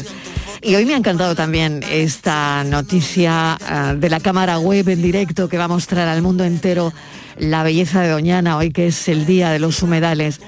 Y 0.62 0.76
hoy 0.76 0.86
me 0.86 0.94
ha 0.94 0.98
encantado 0.98 1.36
también 1.36 1.84
esta 1.90 2.64
noticia 2.64 3.58
uh, 3.60 3.98
de 3.98 4.10
la 4.10 4.20
cámara 4.20 4.60
web 4.60 4.88
en 4.88 5.02
directo 5.02 5.50
que 5.50 5.58
va 5.58 5.66
a 5.66 5.68
mostrar 5.68 6.08
al 6.08 6.22
mundo 6.22 6.46
entero 6.46 6.94
la 7.38 7.64
belleza 7.64 8.02
de 8.02 8.10
Doñana, 8.10 8.58
hoy 8.58 8.72
que 8.72 8.88
es 8.88 9.10
el 9.10 9.26
día 9.26 9.50
de 9.50 9.60
los 9.60 9.82
humedales. 9.82 10.40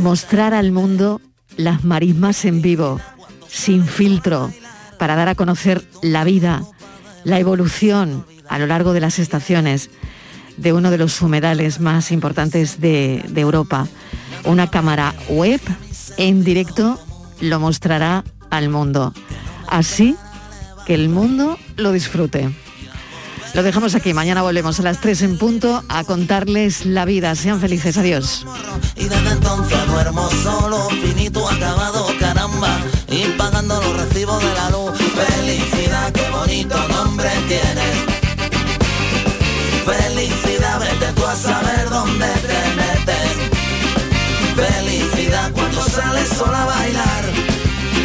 Mostrar 0.00 0.54
al 0.54 0.72
mundo 0.72 1.20
las 1.56 1.84
marismas 1.84 2.44
en 2.44 2.62
vivo, 2.62 3.00
sin 3.46 3.86
filtro, 3.86 4.50
para 5.04 5.16
dar 5.16 5.28
a 5.28 5.34
conocer 5.34 5.86
la 6.00 6.24
vida, 6.24 6.62
la 7.24 7.38
evolución 7.38 8.24
a 8.48 8.58
lo 8.58 8.66
largo 8.66 8.94
de 8.94 9.00
las 9.00 9.18
estaciones 9.18 9.90
de 10.56 10.72
uno 10.72 10.90
de 10.90 10.96
los 10.96 11.20
humedales 11.20 11.78
más 11.78 12.10
importantes 12.10 12.80
de, 12.80 13.22
Europa. 13.36 13.86
Una 14.46 14.70
cámara 14.70 15.14
web 15.28 15.60
en 16.16 16.42
directo 16.42 16.98
lo 17.42 17.60
mostrará 17.60 18.24
al 18.48 18.70
mundo. 18.70 19.12
así 19.68 20.16
que 20.86 20.94
el 20.94 21.10
mundo 21.10 21.58
lo 21.76 21.92
disfrute. 21.92 22.48
Lo 23.52 23.62
dejamos 23.62 23.94
aquí, 23.94 24.14
mañana 24.14 24.40
volvemos 24.40 24.80
a 24.80 24.84
las 24.84 25.02
3 25.02 25.20
en 25.20 25.36
punto 25.36 25.84
a 25.90 26.04
contarles 26.04 26.86
la 26.86 27.04
vida. 27.04 27.34
Sean 27.34 27.60
felices, 27.60 27.98
adiós 27.98 28.46
y 33.08 33.24
pagando 33.38 33.80
los 33.80 33.96
recibos 33.96 34.42
de 34.42 34.54
la 34.54 34.70
luz. 34.70 34.92
Felicidad, 34.98 36.12
qué 36.12 36.28
bonito 36.30 36.76
nombre 36.88 37.30
tienes. 37.48 37.96
Felicidad, 39.84 40.80
vete 40.80 41.12
tú 41.14 41.26
a 41.26 41.34
saber 41.34 41.88
dónde 41.90 42.26
te 42.26 42.60
metes. 42.80 43.32
Felicidad 44.56 45.50
cuando 45.52 45.82
sales 45.82 46.28
sola 46.28 46.62
a 46.62 46.66
bailar 46.66 47.24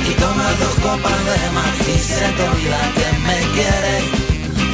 y 0.09 0.13
tomas 0.13 0.59
dos 0.59 0.75
copas 0.81 1.19
de 1.25 1.49
más 1.51 1.87
y 1.87 1.99
se 1.99 2.27
te 2.35 2.43
olvida 2.43 2.81
que 2.97 3.09
me 3.27 3.37
quieres. 3.55 4.03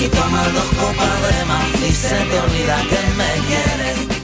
Y 0.03 0.07
tomas 0.07 0.53
dos 0.53 0.69
copas 0.79 1.17
de 1.27 1.45
más 1.45 1.89
y 1.89 1.93
se 1.93 2.15
te 2.15 2.39
olvida 2.39 2.77
que 2.89 3.01
me 3.17 3.31
quieres. 3.47 4.14